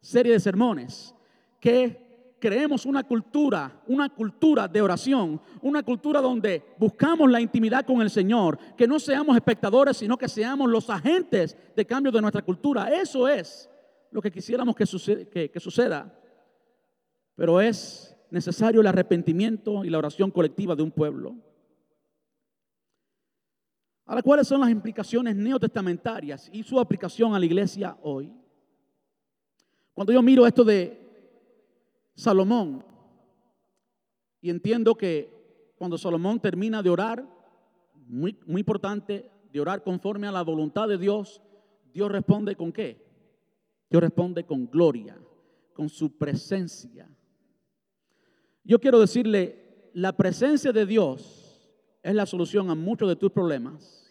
serie 0.00 0.32
de 0.32 0.40
sermones. 0.40 1.14
Que 1.60 2.36
creemos 2.38 2.86
una 2.86 3.02
cultura, 3.02 3.82
una 3.88 4.08
cultura 4.08 4.68
de 4.68 4.80
oración, 4.80 5.40
una 5.62 5.82
cultura 5.82 6.20
donde 6.20 6.62
buscamos 6.78 7.28
la 7.28 7.40
intimidad 7.40 7.84
con 7.84 8.00
el 8.00 8.10
Señor, 8.10 8.58
que 8.76 8.86
no 8.86 9.00
seamos 9.00 9.34
espectadores, 9.34 9.96
sino 9.96 10.16
que 10.16 10.28
seamos 10.28 10.70
los 10.70 10.88
agentes 10.90 11.56
de 11.74 11.86
cambio 11.86 12.12
de 12.12 12.20
nuestra 12.20 12.42
cultura. 12.42 12.88
Eso 12.94 13.26
es 13.26 13.68
lo 14.10 14.22
que 14.22 14.30
quisiéramos 14.30 14.74
que, 14.74 14.86
suceda, 14.86 16.18
pero 17.34 17.60
es 17.60 18.16
necesario 18.30 18.80
el 18.80 18.86
arrepentimiento 18.86 19.84
y 19.84 19.90
la 19.90 19.98
oración 19.98 20.30
colectiva 20.30 20.74
de 20.74 20.82
un 20.82 20.90
pueblo. 20.90 21.36
Ahora, 24.04 24.22
¿cuáles 24.22 24.46
son 24.46 24.60
las 24.60 24.70
implicaciones 24.70 25.34
neotestamentarias 25.34 26.48
y 26.52 26.62
su 26.62 26.78
aplicación 26.78 27.34
a 27.34 27.38
la 27.38 27.46
iglesia 27.46 27.96
hoy? 28.02 28.32
Cuando 29.92 30.12
yo 30.12 30.22
miro 30.22 30.46
esto 30.46 30.62
de 30.64 31.00
Salomón 32.14 32.84
y 34.40 34.50
entiendo 34.50 34.94
que 34.94 35.72
cuando 35.76 35.98
Salomón 35.98 36.40
termina 36.40 36.82
de 36.82 36.90
orar, 36.90 37.26
muy, 38.06 38.38
muy 38.46 38.60
importante, 38.60 39.30
de 39.52 39.60
orar 39.60 39.82
conforme 39.82 40.26
a 40.26 40.32
la 40.32 40.42
voluntad 40.42 40.88
de 40.88 40.98
Dios, 40.98 41.42
Dios 41.92 42.10
responde 42.10 42.54
con 42.54 42.72
qué? 42.72 43.05
Dios 43.88 44.02
responde 44.02 44.44
con 44.44 44.68
gloria, 44.68 45.16
con 45.72 45.88
su 45.88 46.16
presencia. 46.16 47.08
Yo 48.64 48.80
quiero 48.80 48.98
decirle, 48.98 49.90
la 49.94 50.16
presencia 50.16 50.72
de 50.72 50.86
Dios 50.86 51.70
es 52.02 52.14
la 52.14 52.26
solución 52.26 52.70
a 52.70 52.74
muchos 52.74 53.08
de 53.08 53.16
tus 53.16 53.30
problemas. 53.30 54.06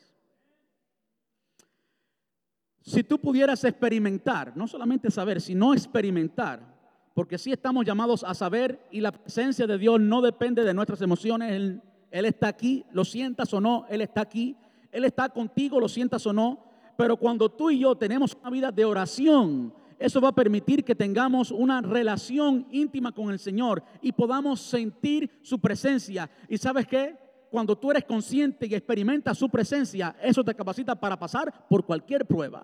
Si 2.82 3.03
tú 3.03 3.19
pudieras 3.19 3.63
experimentar, 3.63 4.55
no 4.55 4.67
solamente 4.67 5.09
saber, 5.09 5.41
sino 5.41 5.73
experimentar, 5.73 6.76
porque 7.15 7.38
sí 7.38 7.51
estamos 7.51 7.86
llamados 7.86 8.23
a 8.23 8.34
saber 8.34 8.86
y 8.91 9.01
la 9.01 9.11
presencia 9.11 9.65
de 9.65 9.78
Dios 9.78 9.99
no 9.99 10.21
depende 10.21 10.63
de 10.63 10.73
nuestras 10.73 11.01
emociones. 11.01 11.53
Él, 11.53 11.82
él, 12.11 12.26
está 12.26 12.47
aquí, 12.47 12.86
lo 12.91 13.05
sientas 13.05 13.53
o 13.53 13.61
no, 13.61 13.86
Él 13.89 14.01
está 14.01 14.21
aquí. 14.21 14.55
Él 14.91 15.03
está 15.03 15.30
contigo, 15.30 15.80
lo 15.80 15.89
sientas 15.89 16.26
o 16.28 16.34
no. 16.34 16.63
Pero 16.98 17.18
cuando 17.18 17.50
tú 17.50 17.70
y 17.70 17.80
yo 17.80 17.96
tenemos 17.96 18.36
una 18.39 18.50
vida 18.50 18.72
de 18.72 18.86
oración, 18.86 19.74
eso 20.00 20.22
va 20.22 20.30
a 20.30 20.36
permitir 20.36 20.84
que 20.84 20.96
tengamos 20.96 21.52
una 21.52 21.82
relación 21.82 22.68
íntima 22.72 23.12
con 23.12 23.32
el 23.32 23.39
Señor 23.39 23.84
y 24.02 24.12
podamos 24.12 24.62
sentir 24.62 25.30
su 25.41 25.60
presencia. 25.60 26.30
¿Y 26.50 26.58
sabes 26.58 26.88
qué? 26.88 27.26
cuando 27.56 27.78
tú 27.78 27.89
eres 27.89 28.04
consciente 28.04 28.68
y 28.68 28.76
experimentas 28.76 29.38
su 29.38 29.50
presencia, 29.50 30.14
eso 30.22 30.43
te 30.43 30.54
capacita 30.54 30.93
para 30.93 31.18
pasar 31.18 31.68
por 31.70 31.86
cualquier 31.86 32.26
prueba. 32.26 32.62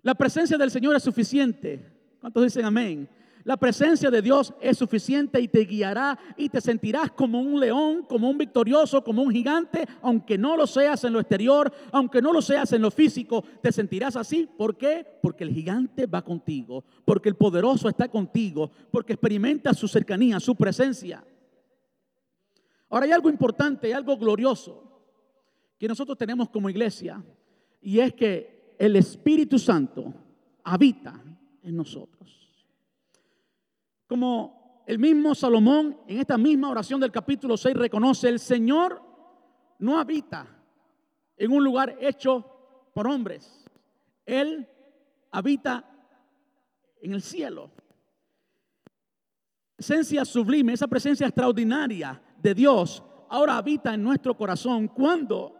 La 0.00 0.14
presencia 0.14 0.56
del 0.56 0.70
Señor 0.70 0.96
es 0.96 1.02
suficiente. 1.02 2.16
¿Cuántos 2.18 2.42
dicen 2.44 2.64
amén? 2.64 3.06
La 3.44 3.56
presencia 3.56 4.10
de 4.10 4.20
Dios 4.20 4.52
es 4.60 4.76
suficiente 4.76 5.40
y 5.40 5.48
te 5.48 5.64
guiará 5.64 6.18
y 6.36 6.48
te 6.48 6.60
sentirás 6.60 7.10
como 7.12 7.40
un 7.40 7.58
león, 7.58 8.04
como 8.08 8.28
un 8.28 8.36
victorioso, 8.36 9.02
como 9.02 9.22
un 9.22 9.30
gigante, 9.30 9.86
aunque 10.02 10.36
no 10.36 10.56
lo 10.56 10.66
seas 10.66 11.04
en 11.04 11.14
lo 11.14 11.20
exterior, 11.20 11.72
aunque 11.90 12.20
no 12.20 12.32
lo 12.32 12.42
seas 12.42 12.72
en 12.72 12.82
lo 12.82 12.90
físico, 12.90 13.42
te 13.62 13.72
sentirás 13.72 14.16
así. 14.16 14.48
¿Por 14.58 14.76
qué? 14.76 15.06
Porque 15.22 15.44
el 15.44 15.54
gigante 15.54 16.06
va 16.06 16.22
contigo, 16.22 16.84
porque 17.04 17.30
el 17.30 17.36
poderoso 17.36 17.88
está 17.88 18.08
contigo, 18.08 18.70
porque 18.90 19.14
experimentas 19.14 19.78
su 19.78 19.88
cercanía, 19.88 20.38
su 20.38 20.54
presencia. 20.54 21.24
Ahora 22.90 23.06
hay 23.06 23.12
algo 23.12 23.30
importante, 23.30 23.94
algo 23.94 24.16
glorioso 24.18 24.90
que 25.78 25.88
nosotros 25.88 26.18
tenemos 26.18 26.50
como 26.50 26.68
iglesia 26.68 27.24
y 27.80 28.00
es 28.00 28.12
que 28.12 28.74
el 28.78 28.96
Espíritu 28.96 29.58
Santo 29.58 30.12
habita 30.62 31.22
en 31.62 31.76
nosotros. 31.76 32.39
Como 34.10 34.82
el 34.88 34.98
mismo 34.98 35.36
Salomón 35.36 35.96
en 36.08 36.18
esta 36.18 36.36
misma 36.36 36.68
oración 36.68 36.98
del 36.98 37.12
capítulo 37.12 37.56
6 37.56 37.76
reconoce, 37.76 38.28
el 38.28 38.40
Señor 38.40 39.00
no 39.78 40.00
habita 40.00 40.48
en 41.36 41.52
un 41.52 41.62
lugar 41.62 41.96
hecho 42.00 42.44
por 42.92 43.06
hombres. 43.06 43.64
Él 44.26 44.66
habita 45.30 45.88
en 47.00 47.12
el 47.12 47.22
cielo. 47.22 47.70
Esencia 49.78 50.24
sublime, 50.24 50.72
esa 50.72 50.88
presencia 50.88 51.28
extraordinaria 51.28 52.20
de 52.42 52.52
Dios 52.52 53.04
ahora 53.28 53.58
habita 53.58 53.94
en 53.94 54.02
nuestro 54.02 54.36
corazón. 54.36 54.88
Cuando 54.88 55.54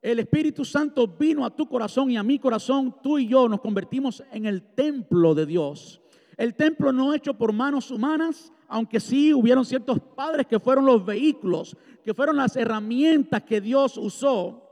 el 0.00 0.18
Espíritu 0.18 0.64
Santo 0.64 1.06
vino 1.06 1.44
a 1.44 1.54
tu 1.54 1.68
corazón 1.68 2.10
y 2.10 2.16
a 2.16 2.22
mi 2.22 2.38
corazón, 2.38 2.96
tú 3.02 3.18
y 3.18 3.28
yo 3.28 3.50
nos 3.50 3.60
convertimos 3.60 4.24
en 4.32 4.46
el 4.46 4.62
templo 4.62 5.34
de 5.34 5.44
Dios. 5.44 6.00
El 6.36 6.54
templo 6.54 6.92
no 6.92 7.14
hecho 7.14 7.34
por 7.34 7.52
manos 7.52 7.90
humanas, 7.90 8.52
aunque 8.68 9.00
sí 9.00 9.32
hubieron 9.32 9.64
ciertos 9.64 9.98
padres 10.00 10.46
que 10.46 10.60
fueron 10.60 10.84
los 10.84 11.04
vehículos, 11.04 11.76
que 12.04 12.12
fueron 12.12 12.36
las 12.36 12.56
herramientas 12.56 13.42
que 13.42 13.60
Dios 13.60 13.96
usó. 13.96 14.62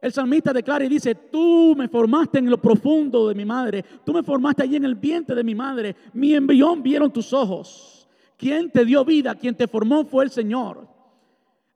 El 0.00 0.12
salmista 0.12 0.52
declara 0.52 0.84
y 0.84 0.88
dice, 0.88 1.14
tú 1.14 1.74
me 1.76 1.88
formaste 1.88 2.38
en 2.38 2.48
lo 2.48 2.58
profundo 2.62 3.28
de 3.28 3.34
mi 3.34 3.44
madre, 3.44 3.84
tú 4.04 4.12
me 4.12 4.22
formaste 4.22 4.62
allí 4.62 4.76
en 4.76 4.84
el 4.84 4.94
vientre 4.94 5.34
de 5.34 5.42
mi 5.42 5.56
madre, 5.56 5.96
mi 6.12 6.34
embrión 6.34 6.82
vieron 6.82 7.12
tus 7.12 7.32
ojos. 7.32 8.08
Quien 8.36 8.70
te 8.70 8.84
dio 8.84 9.04
vida, 9.04 9.34
quien 9.34 9.56
te 9.56 9.66
formó 9.66 10.04
fue 10.04 10.24
el 10.24 10.30
Señor. 10.30 10.86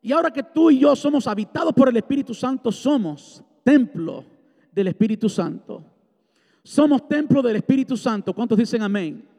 Y 0.00 0.12
ahora 0.12 0.32
que 0.32 0.44
tú 0.44 0.70
y 0.70 0.78
yo 0.78 0.94
somos 0.94 1.26
habitados 1.26 1.72
por 1.74 1.88
el 1.88 1.96
Espíritu 1.96 2.32
Santo, 2.32 2.70
somos 2.70 3.42
templo 3.64 4.24
del 4.70 4.88
Espíritu 4.88 5.28
Santo. 5.28 5.84
Somos 6.62 7.08
templo 7.08 7.42
del 7.42 7.56
Espíritu 7.56 7.96
Santo. 7.96 8.32
¿Cuántos 8.32 8.56
dicen 8.56 8.82
amén? 8.82 9.31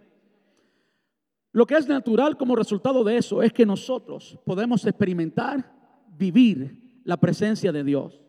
Lo 1.54 1.68
que 1.68 1.76
es 1.76 1.88
natural 1.88 2.36
como 2.36 2.56
resultado 2.56 3.04
de 3.04 3.16
eso 3.16 3.44
es 3.44 3.54
que 3.54 3.66
nosotros 3.66 4.40
podemos 4.44 4.86
experimentar, 4.86 5.72
vivir 6.18 7.00
la 7.04 7.16
presencia 7.16 7.72
de 7.72 7.84
Dios. 7.84 8.20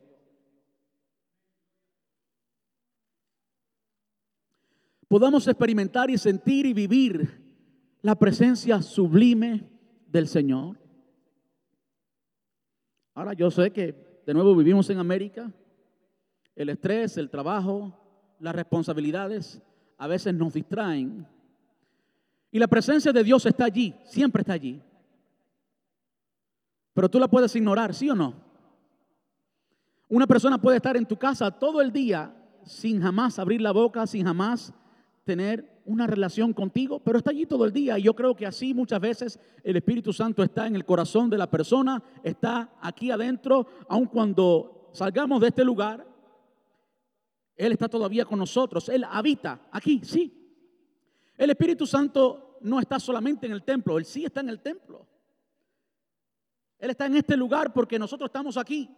Podamos 5.08 5.48
experimentar 5.48 6.10
y 6.10 6.18
sentir 6.18 6.66
y 6.66 6.74
vivir 6.74 7.42
la 8.02 8.14
presencia 8.14 8.82
sublime 8.82 9.70
del 10.06 10.28
Señor. 10.28 10.78
Ahora 13.14 13.32
yo 13.32 13.50
sé 13.50 13.70
que 13.70 14.20
de 14.26 14.34
nuevo 14.34 14.54
vivimos 14.54 14.90
en 14.90 14.98
América. 14.98 15.50
El 16.54 16.68
estrés, 16.68 17.16
el 17.16 17.30
trabajo, 17.30 17.98
las 18.38 18.54
responsabilidades 18.54 19.62
a 19.96 20.08
veces 20.08 20.34
nos 20.34 20.52
distraen. 20.52 21.26
Y 22.54 22.60
la 22.60 22.68
presencia 22.68 23.12
de 23.12 23.24
Dios 23.24 23.44
está 23.46 23.64
allí, 23.64 23.92
siempre 24.04 24.42
está 24.42 24.52
allí. 24.52 24.80
Pero 26.92 27.08
tú 27.08 27.18
la 27.18 27.26
puedes 27.26 27.56
ignorar, 27.56 27.92
¿sí 27.92 28.08
o 28.08 28.14
no? 28.14 28.32
Una 30.08 30.24
persona 30.28 30.56
puede 30.56 30.76
estar 30.76 30.96
en 30.96 31.04
tu 31.04 31.16
casa 31.16 31.50
todo 31.50 31.80
el 31.80 31.90
día 31.90 32.32
sin 32.64 33.02
jamás 33.02 33.40
abrir 33.40 33.60
la 33.60 33.72
boca, 33.72 34.06
sin 34.06 34.24
jamás 34.24 34.72
tener 35.24 35.82
una 35.84 36.06
relación 36.06 36.52
contigo, 36.52 37.00
pero 37.00 37.18
está 37.18 37.32
allí 37.32 37.44
todo 37.44 37.64
el 37.64 37.72
día. 37.72 37.98
Y 37.98 38.02
yo 38.02 38.14
creo 38.14 38.36
que 38.36 38.46
así 38.46 38.72
muchas 38.72 39.00
veces 39.00 39.40
el 39.64 39.74
Espíritu 39.74 40.12
Santo 40.12 40.44
está 40.44 40.68
en 40.68 40.76
el 40.76 40.84
corazón 40.84 41.28
de 41.28 41.38
la 41.38 41.50
persona, 41.50 42.04
está 42.22 42.70
aquí 42.80 43.10
adentro, 43.10 43.66
aun 43.88 44.06
cuando 44.06 44.90
salgamos 44.92 45.40
de 45.40 45.48
este 45.48 45.64
lugar, 45.64 46.06
Él 47.56 47.72
está 47.72 47.88
todavía 47.88 48.24
con 48.24 48.38
nosotros, 48.38 48.88
Él 48.90 49.04
habita 49.10 49.58
aquí, 49.72 50.02
sí. 50.04 50.43
El 51.36 51.50
Espíritu 51.50 51.86
Santo 51.86 52.58
no 52.60 52.80
está 52.80 52.98
solamente 52.98 53.46
en 53.46 53.52
el 53.52 53.62
templo, 53.62 53.98
Él 53.98 54.04
sí 54.04 54.24
está 54.24 54.40
en 54.40 54.48
el 54.48 54.60
templo. 54.60 55.06
Él 56.78 56.90
está 56.90 57.06
en 57.06 57.16
este 57.16 57.36
lugar 57.36 57.72
porque 57.72 57.98
nosotros 57.98 58.28
estamos 58.28 58.56
aquí. 58.56 58.90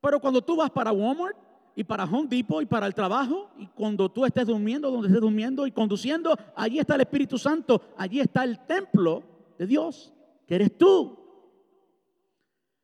Pero 0.00 0.20
cuando 0.20 0.42
tú 0.42 0.56
vas 0.56 0.70
para 0.70 0.92
Walmart, 0.92 1.36
y 1.74 1.84
para 1.84 2.04
Home 2.04 2.28
Depot 2.28 2.62
y 2.62 2.66
para 2.66 2.86
el 2.86 2.94
trabajo. 2.94 3.50
Y 3.58 3.66
cuando 3.68 4.10
tú 4.10 4.24
estés 4.24 4.46
durmiendo, 4.46 4.90
donde 4.90 5.08
estés 5.08 5.20
durmiendo 5.20 5.66
y 5.66 5.72
conduciendo, 5.72 6.36
allí 6.54 6.78
está 6.78 6.94
el 6.94 7.02
Espíritu 7.02 7.38
Santo, 7.38 7.82
allí 7.96 8.20
está 8.20 8.44
el 8.44 8.58
templo 8.66 9.22
de 9.58 9.66
Dios, 9.66 10.12
que 10.46 10.54
eres 10.56 10.76
tú. 10.76 11.18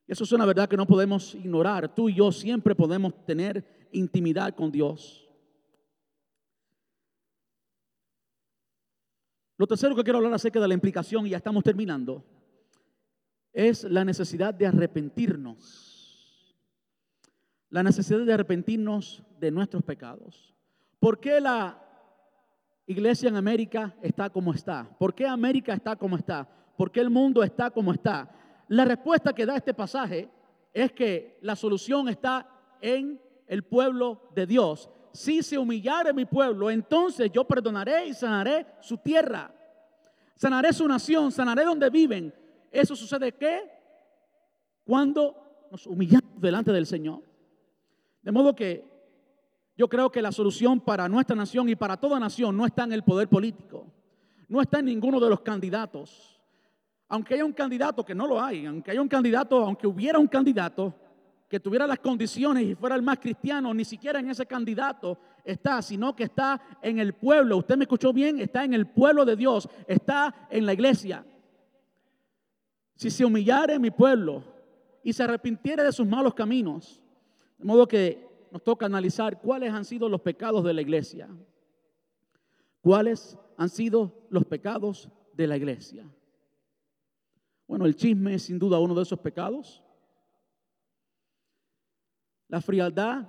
Eso 0.07 0.25
es 0.25 0.33
una 0.33 0.47
verdad 0.47 0.69
que 0.69 0.77
no 0.77 0.87
podemos 0.87 1.35
ignorar. 1.35 1.95
Tú 1.95 2.09
y 2.09 2.15
yo 2.15 2.33
siempre 2.33 2.75
podemos 2.75 3.13
tener 3.27 3.89
intimidad 3.93 4.55
con 4.55 4.73
Dios. 4.73 5.28
Lo 9.59 9.67
tercero 9.67 9.95
que 9.95 10.03
quiero 10.03 10.19
hablar 10.19 10.33
acerca 10.33 10.61
de 10.61 10.69
la 10.69 10.75
implicación, 10.75 11.27
y 11.27 11.31
ya 11.31 11.37
estamos 11.37 11.63
terminando, 11.63 12.25
es 13.53 13.85
la 13.85 14.05
necesidad 14.05 14.55
de 14.55 14.67
arrepentirnos 14.67 15.99
la 17.71 17.83
necesidad 17.83 18.21
de 18.21 18.33
arrepentirnos 18.33 19.23
de 19.39 19.51
nuestros 19.51 19.83
pecados. 19.83 20.55
¿Por 20.99 21.21
qué 21.21 21.41
la 21.41 21.83
iglesia 22.87 23.29
en 23.29 23.37
América 23.37 23.95
está 24.03 24.31
como 24.31 24.53
está? 24.53 24.89
¿Por 24.99 25.15
qué 25.15 25.27
América 25.27 25.75
está 25.75 25.97
como 25.97 26.17
está? 26.17 26.49
¿Por 26.77 26.91
qué 26.91 27.01
el 27.01 27.11
mundo 27.11 27.43
está 27.43 27.71
como 27.71 27.93
está? 27.93 28.31
La 28.69 28.85
respuesta 28.85 29.35
que 29.35 29.47
da 29.47 29.57
este 29.57 29.75
pasaje 29.75 30.29
es 30.73 30.93
que 30.93 31.39
la 31.43 31.57
solución 31.57 32.09
está 32.09 32.49
en 32.81 33.21
el 33.47 33.65
pueblo 33.65 34.31
de 34.35 34.47
Dios. 34.47 34.91
Si 35.19 35.43
se 35.43 35.59
humillare 35.59 36.13
mi 36.13 36.27
pueblo, 36.27 36.71
entonces 36.71 37.29
yo 37.33 37.43
perdonaré 37.43 38.07
y 38.07 38.15
sanaré 38.15 38.65
su 38.81 38.99
tierra. 38.99 39.53
Sanaré 40.37 40.73
su 40.73 40.87
nación, 40.87 41.33
sanaré 41.33 41.65
donde 41.65 41.91
viven. 41.91 42.33
¿Eso 42.71 42.95
sucede 42.95 43.33
qué? 43.33 43.69
Cuando 44.85 45.67
nos 45.73 45.89
humillamos 45.89 46.41
delante 46.41 46.71
del 46.71 46.87
Señor. 46.87 47.25
De 48.23 48.31
modo 48.31 48.55
que 48.55 48.85
yo 49.77 49.89
creo 49.89 50.09
que 50.09 50.23
la 50.23 50.31
solución 50.31 50.81
para 50.81 51.09
nuestra 51.09 51.35
nación 51.35 51.69
y 51.69 51.75
para 51.75 51.97
toda 51.97 52.21
nación 52.21 52.57
no 52.57 52.65
está 52.65 52.85
en 52.85 52.93
el 52.93 53.03
poder 53.03 53.27
político, 53.27 53.93
no 54.47 54.61
está 54.61 54.79
en 54.79 54.85
ninguno 54.85 55.19
de 55.19 55.31
los 55.31 55.41
candidatos. 55.41 56.41
Aunque 57.09 57.35
haya 57.35 57.45
un 57.45 57.53
candidato, 57.53 58.05
que 58.05 58.15
no 58.15 58.29
lo 58.29 58.41
hay, 58.41 58.67
aunque 58.67 58.93
haya 58.93 59.03
un 59.03 59.09
candidato, 59.09 59.65
aunque 59.65 59.89
hubiera 59.89 60.21
un 60.21 60.29
candidato 60.29 60.95
que 61.49 61.59
tuviera 61.59 61.87
las 61.87 61.99
condiciones 61.99 62.65
y 62.65 62.75
fuera 62.75 62.95
el 62.95 63.03
más 63.03 63.19
cristiano, 63.19 63.73
ni 63.73 63.85
siquiera 63.85 64.21
en 64.21 64.29
ese 64.31 64.45
candidato 64.45 65.19
está, 65.45 65.81
sino 65.81 66.15
que 66.15 66.25
está 66.25 66.61
en 66.83 66.99
el 66.99 67.15
pueblo. 67.15 67.57
Usted 67.57 67.77
me 67.77 67.85
escuchó 67.85 68.13
bien, 68.13 68.39
está 68.39 68.65
en 68.65 68.75
el 68.75 68.87
pueblo 68.87 69.25
de 69.25 69.35
Dios, 69.35 69.69
está 69.87 70.47
en 70.51 70.67
la 70.67 70.75
iglesia. 70.75 71.25
Si 72.95 73.11
se 73.11 73.25
humillare 73.25 73.79
mi 73.79 73.91
pueblo 73.91 74.45
y 75.03 75.13
se 75.13 75.23
arrepintiere 75.23 75.83
de 75.83 75.93
sus 75.93 76.07
malos 76.07 76.35
caminos, 76.35 77.03
de 77.57 77.65
modo 77.65 77.89
que 77.89 78.29
nos 78.51 78.63
toca 78.63 78.87
analizar 78.87 79.41
cuáles 79.41 79.73
han 79.73 79.85
sido 79.85 80.09
los 80.09 80.21
pecados 80.21 80.63
de 80.65 80.75
la 80.75 80.83
iglesia. 80.83 81.29
¿Cuáles 82.83 83.39
han 83.57 83.69
sido 83.69 84.27
los 84.31 84.45
pecados 84.45 85.09
de 85.33 85.47
la 85.47 85.57
iglesia? 85.57 86.07
Bueno, 87.67 87.87
el 87.87 87.97
chisme 87.97 88.35
es 88.35 88.43
sin 88.45 88.59
duda 88.59 88.79
uno 88.79 88.95
de 88.95 89.03
esos 89.03 89.19
pecados. 89.19 89.83
La 92.49 92.61
frialdad 92.63 93.29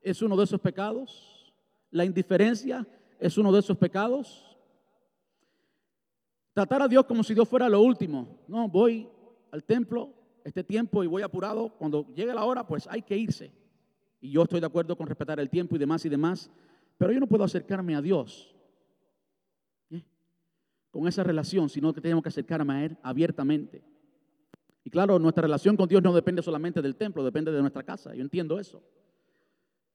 es 0.00 0.22
uno 0.22 0.36
de 0.36 0.44
esos 0.44 0.60
pecados. 0.60 1.52
La 1.90 2.04
indiferencia 2.04 2.86
es 3.18 3.36
uno 3.36 3.52
de 3.52 3.58
esos 3.58 3.76
pecados. 3.76 4.56
Tratar 6.52 6.82
a 6.82 6.88
Dios 6.88 7.04
como 7.04 7.22
si 7.22 7.34
Dios 7.34 7.48
fuera 7.48 7.68
lo 7.68 7.82
último. 7.82 8.38
No, 8.46 8.68
voy 8.68 9.08
al 9.50 9.64
templo 9.64 10.14
este 10.44 10.62
tiempo 10.62 11.02
y 11.02 11.06
voy 11.06 11.22
apurado. 11.22 11.70
Cuando 11.76 12.06
llegue 12.14 12.32
la 12.32 12.44
hora, 12.44 12.66
pues 12.66 12.86
hay 12.88 13.02
que 13.02 13.16
irse. 13.16 13.52
Y 14.20 14.30
yo 14.30 14.42
estoy 14.42 14.60
de 14.60 14.66
acuerdo 14.66 14.96
con 14.96 15.06
respetar 15.06 15.38
el 15.40 15.50
tiempo 15.50 15.76
y 15.76 15.78
demás 15.78 16.04
y 16.04 16.08
demás. 16.08 16.50
Pero 16.96 17.12
yo 17.12 17.20
no 17.20 17.26
puedo 17.26 17.44
acercarme 17.44 17.94
a 17.94 18.02
Dios 18.02 18.54
¿eh? 19.90 20.04
con 20.90 21.06
esa 21.06 21.22
relación, 21.22 21.68
sino 21.68 21.92
que 21.92 22.00
tenemos 22.00 22.22
que 22.22 22.28
acercarme 22.28 22.74
a 22.74 22.84
Él 22.84 22.98
abiertamente. 23.02 23.82
Y 24.88 24.90
claro, 24.90 25.18
nuestra 25.18 25.42
relación 25.42 25.76
con 25.76 25.86
Dios 25.86 26.02
no 26.02 26.14
depende 26.14 26.40
solamente 26.40 26.80
del 26.80 26.96
templo, 26.96 27.22
depende 27.22 27.52
de 27.52 27.60
nuestra 27.60 27.82
casa. 27.82 28.14
Yo 28.14 28.22
entiendo 28.22 28.58
eso. 28.58 28.82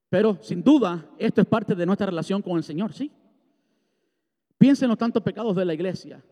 Pero 0.07 0.37
sin 0.39 0.61
duda, 0.61 1.09
esto 1.17 1.41
es 1.41 1.47
parte 1.47 1.73
de 1.73 1.83
nuestra 1.83 2.05
relación 2.05 2.43
con 2.43 2.57
el 2.57 2.63
Señor, 2.63 2.93
¿sí? 2.93 3.11
Piensen 4.55 4.85
en 4.85 4.89
los 4.89 4.99
tantos 4.99 5.23
pecados 5.23 5.55
de 5.55 5.65
la 5.65 5.73
iglesia. 5.73 6.23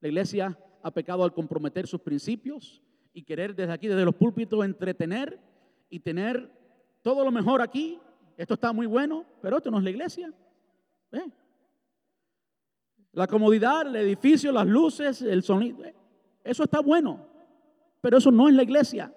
La 0.00 0.08
iglesia 0.08 0.58
ha 0.82 0.90
pecado 0.90 1.22
al 1.22 1.32
comprometer 1.32 1.86
sus 1.86 2.00
principios 2.00 2.82
y 3.12 3.22
querer 3.22 3.54
desde 3.54 3.74
aquí, 3.74 3.86
desde 3.86 4.04
los 4.04 4.16
púlpitos, 4.16 4.64
entretener 4.64 5.38
y 5.88 6.00
tener 6.00 6.50
todo 7.00 7.24
lo 7.24 7.30
mejor 7.30 7.62
aquí. 7.62 8.00
Esto 8.36 8.54
está 8.54 8.72
muy 8.72 8.86
bueno, 8.86 9.24
pero 9.40 9.58
esto 9.58 9.70
no 9.70 9.78
es 9.78 9.84
la 9.84 9.90
iglesia. 9.90 10.34
¿eh? 11.12 11.30
La 13.12 13.28
comodidad, 13.28 13.86
el 13.86 13.94
edificio, 13.94 14.50
las 14.50 14.66
luces, 14.66 15.22
el 15.22 15.44
sonido, 15.44 15.84
¿eh? 15.84 15.94
eso 16.42 16.64
está 16.64 16.80
bueno, 16.80 17.30
pero 18.02 18.18
eso 18.18 18.30
no 18.30 18.48
es 18.48 18.54
la 18.54 18.64
iglesia. 18.64 19.10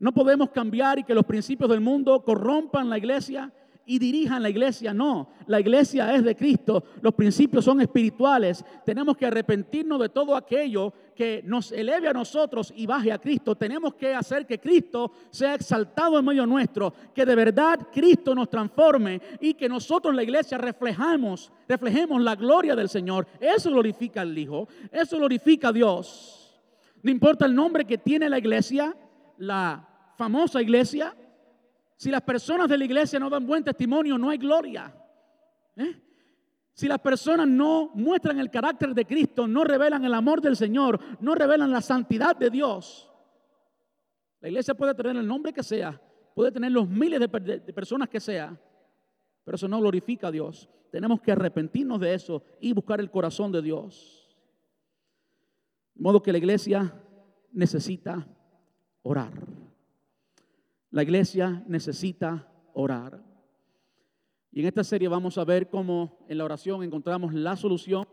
No 0.00 0.12
podemos 0.12 0.50
cambiar 0.50 0.98
y 0.98 1.04
que 1.04 1.14
los 1.14 1.24
principios 1.24 1.70
del 1.70 1.80
mundo 1.80 2.24
corrompan 2.24 2.90
la 2.90 2.98
iglesia 2.98 3.52
y 3.84 3.98
dirijan 3.98 4.42
la 4.42 4.48
iglesia. 4.48 4.94
No, 4.94 5.28
la 5.46 5.60
iglesia 5.60 6.14
es 6.14 6.24
de 6.24 6.34
Cristo, 6.34 6.84
los 7.00 7.14
principios 7.14 7.64
son 7.64 7.80
espirituales. 7.80 8.64
Tenemos 8.84 9.16
que 9.16 9.26
arrepentirnos 9.26 10.00
de 10.00 10.08
todo 10.08 10.34
aquello 10.34 10.92
que 11.14 11.42
nos 11.44 11.70
eleve 11.70 12.08
a 12.08 12.12
nosotros 12.12 12.72
y 12.74 12.86
baje 12.86 13.12
a 13.12 13.18
Cristo. 13.18 13.54
Tenemos 13.54 13.94
que 13.94 14.14
hacer 14.14 14.46
que 14.46 14.58
Cristo 14.58 15.12
sea 15.30 15.54
exaltado 15.54 16.18
en 16.18 16.24
medio 16.24 16.46
nuestro, 16.46 16.92
que 17.14 17.26
de 17.26 17.34
verdad 17.34 17.78
Cristo 17.92 18.34
nos 18.34 18.48
transforme 18.48 19.20
y 19.40 19.54
que 19.54 19.68
nosotros 19.68 20.14
la 20.14 20.22
iglesia 20.22 20.56
reflejamos, 20.58 21.52
reflejemos 21.68 22.22
la 22.22 22.34
gloria 22.34 22.74
del 22.74 22.88
Señor. 22.88 23.26
Eso 23.38 23.70
glorifica 23.70 24.22
al 24.22 24.36
Hijo, 24.36 24.66
eso 24.90 25.18
glorifica 25.18 25.68
a 25.68 25.72
Dios. 25.72 26.41
No 27.02 27.10
importa 27.10 27.46
el 27.46 27.54
nombre 27.54 27.84
que 27.84 27.98
tiene 27.98 28.28
la 28.28 28.38
iglesia, 28.38 28.96
la 29.38 29.88
famosa 30.16 30.62
iglesia, 30.62 31.14
si 31.96 32.10
las 32.10 32.22
personas 32.22 32.68
de 32.68 32.78
la 32.78 32.84
iglesia 32.84 33.18
no 33.18 33.30
dan 33.30 33.46
buen 33.46 33.64
testimonio, 33.64 34.18
no 34.18 34.30
hay 34.30 34.38
gloria. 34.38 34.94
¿eh? 35.76 36.00
Si 36.72 36.88
las 36.88 36.98
personas 37.00 37.46
no 37.46 37.90
muestran 37.94 38.38
el 38.38 38.50
carácter 38.50 38.94
de 38.94 39.04
Cristo, 39.04 39.46
no 39.46 39.64
revelan 39.64 40.04
el 40.04 40.14
amor 40.14 40.40
del 40.40 40.56
Señor, 40.56 40.98
no 41.20 41.34
revelan 41.34 41.70
la 41.70 41.80
santidad 41.80 42.36
de 42.36 42.50
Dios, 42.50 43.12
la 44.42 44.48
iglesia 44.48 44.74
puede 44.74 44.92
tener 44.94 45.16
el 45.16 45.26
nombre 45.26 45.52
que 45.52 45.62
sea, 45.62 46.00
puede 46.34 46.50
tener 46.50 46.72
los 46.72 46.88
miles 46.88 47.20
de, 47.20 47.28
de 47.28 47.72
personas 47.72 48.08
que 48.08 48.18
sea, 48.18 48.58
pero 49.44 49.54
eso 49.54 49.68
no 49.68 49.78
glorifica 49.78 50.26
a 50.26 50.32
Dios. 50.32 50.68
Tenemos 50.90 51.20
que 51.20 51.30
arrepentirnos 51.30 52.00
de 52.00 52.12
eso 52.12 52.42
y 52.60 52.72
buscar 52.72 52.98
el 52.98 53.08
corazón 53.08 53.52
de 53.52 53.62
Dios. 53.62 54.21
De 55.94 56.02
modo 56.02 56.22
que 56.22 56.32
la 56.32 56.38
iglesia 56.38 56.94
necesita 57.52 58.26
orar. 59.02 59.32
La 60.90 61.02
iglesia 61.02 61.62
necesita 61.66 62.48
orar. 62.74 63.22
Y 64.50 64.60
en 64.60 64.66
esta 64.66 64.84
serie 64.84 65.08
vamos 65.08 65.38
a 65.38 65.44
ver 65.44 65.68
cómo 65.68 66.18
en 66.28 66.38
la 66.38 66.44
oración 66.44 66.82
encontramos 66.82 67.32
la 67.32 67.56
solución 67.56 68.06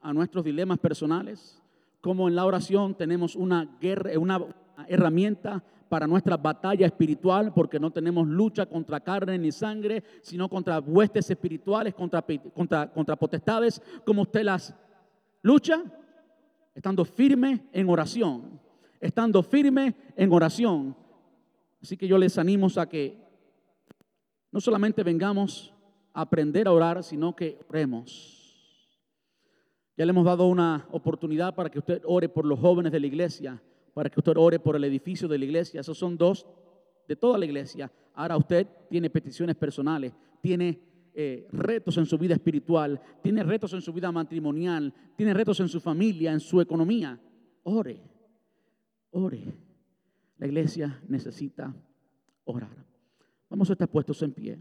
a 0.00 0.12
nuestros 0.12 0.44
dilemas 0.44 0.78
personales, 0.78 1.62
cómo 2.00 2.28
en 2.28 2.34
la 2.34 2.46
oración 2.46 2.94
tenemos 2.94 3.36
una, 3.36 3.76
guerra, 3.80 4.18
una 4.18 4.40
herramienta 4.88 5.62
para 5.88 6.06
nuestra 6.06 6.38
batalla 6.38 6.86
espiritual, 6.86 7.52
porque 7.52 7.78
no 7.78 7.90
tenemos 7.90 8.26
lucha 8.26 8.64
contra 8.64 9.00
carne 9.00 9.38
ni 9.38 9.52
sangre, 9.52 10.02
sino 10.22 10.48
contra 10.48 10.80
huestes 10.80 11.30
espirituales, 11.30 11.94
contra, 11.94 12.24
contra, 12.54 12.90
contra 12.90 13.16
potestades, 13.16 13.80
como 14.06 14.22
usted 14.22 14.42
las 14.42 14.74
lucha, 15.42 15.84
estando 16.74 17.04
firme 17.04 17.68
en 17.72 17.88
oración, 17.88 18.60
estando 19.00 19.42
firme 19.42 19.94
en 20.16 20.32
oración. 20.32 20.96
Así 21.82 21.96
que 21.96 22.06
yo 22.06 22.16
les 22.18 22.38
animo 22.38 22.68
a 22.76 22.88
que 22.88 23.18
no 24.50 24.60
solamente 24.60 25.02
vengamos 25.02 25.74
a 26.12 26.22
aprender 26.22 26.68
a 26.68 26.72
orar, 26.72 27.02
sino 27.02 27.34
que 27.34 27.58
oremos. 27.68 28.38
Ya 29.96 30.06
le 30.06 30.10
hemos 30.10 30.24
dado 30.24 30.46
una 30.46 30.86
oportunidad 30.90 31.54
para 31.54 31.70
que 31.70 31.78
usted 31.78 32.02
ore 32.04 32.28
por 32.28 32.44
los 32.44 32.58
jóvenes 32.58 32.92
de 32.92 33.00
la 33.00 33.06
iglesia, 33.06 33.62
para 33.94 34.08
que 34.08 34.20
usted 34.20 34.36
ore 34.36 34.58
por 34.58 34.76
el 34.76 34.84
edificio 34.84 35.28
de 35.28 35.38
la 35.38 35.44
iglesia. 35.44 35.80
Esos 35.80 35.98
son 35.98 36.16
dos 36.16 36.46
de 37.08 37.16
toda 37.16 37.38
la 37.38 37.44
iglesia. 37.44 37.90
Ahora 38.14 38.36
usted 38.36 38.66
tiene 38.88 39.10
peticiones 39.10 39.56
personales, 39.56 40.12
tiene 40.40 40.78
eh, 41.14 41.46
retos 41.52 41.98
en 41.98 42.06
su 42.06 42.16
vida 42.18 42.34
espiritual, 42.34 43.00
tiene 43.22 43.42
retos 43.42 43.72
en 43.74 43.82
su 43.82 43.92
vida 43.92 44.10
matrimonial, 44.10 44.94
tiene 45.16 45.34
retos 45.34 45.60
en 45.60 45.68
su 45.68 45.80
familia, 45.80 46.32
en 46.32 46.40
su 46.40 46.60
economía. 46.60 47.20
Ore, 47.64 48.00
ore. 49.10 49.54
La 50.38 50.46
iglesia 50.46 51.00
necesita 51.08 51.74
orar. 52.44 52.84
Vamos 53.48 53.68
a 53.70 53.74
estar 53.74 53.88
puestos 53.88 54.22
en 54.22 54.32
pie. 54.32 54.58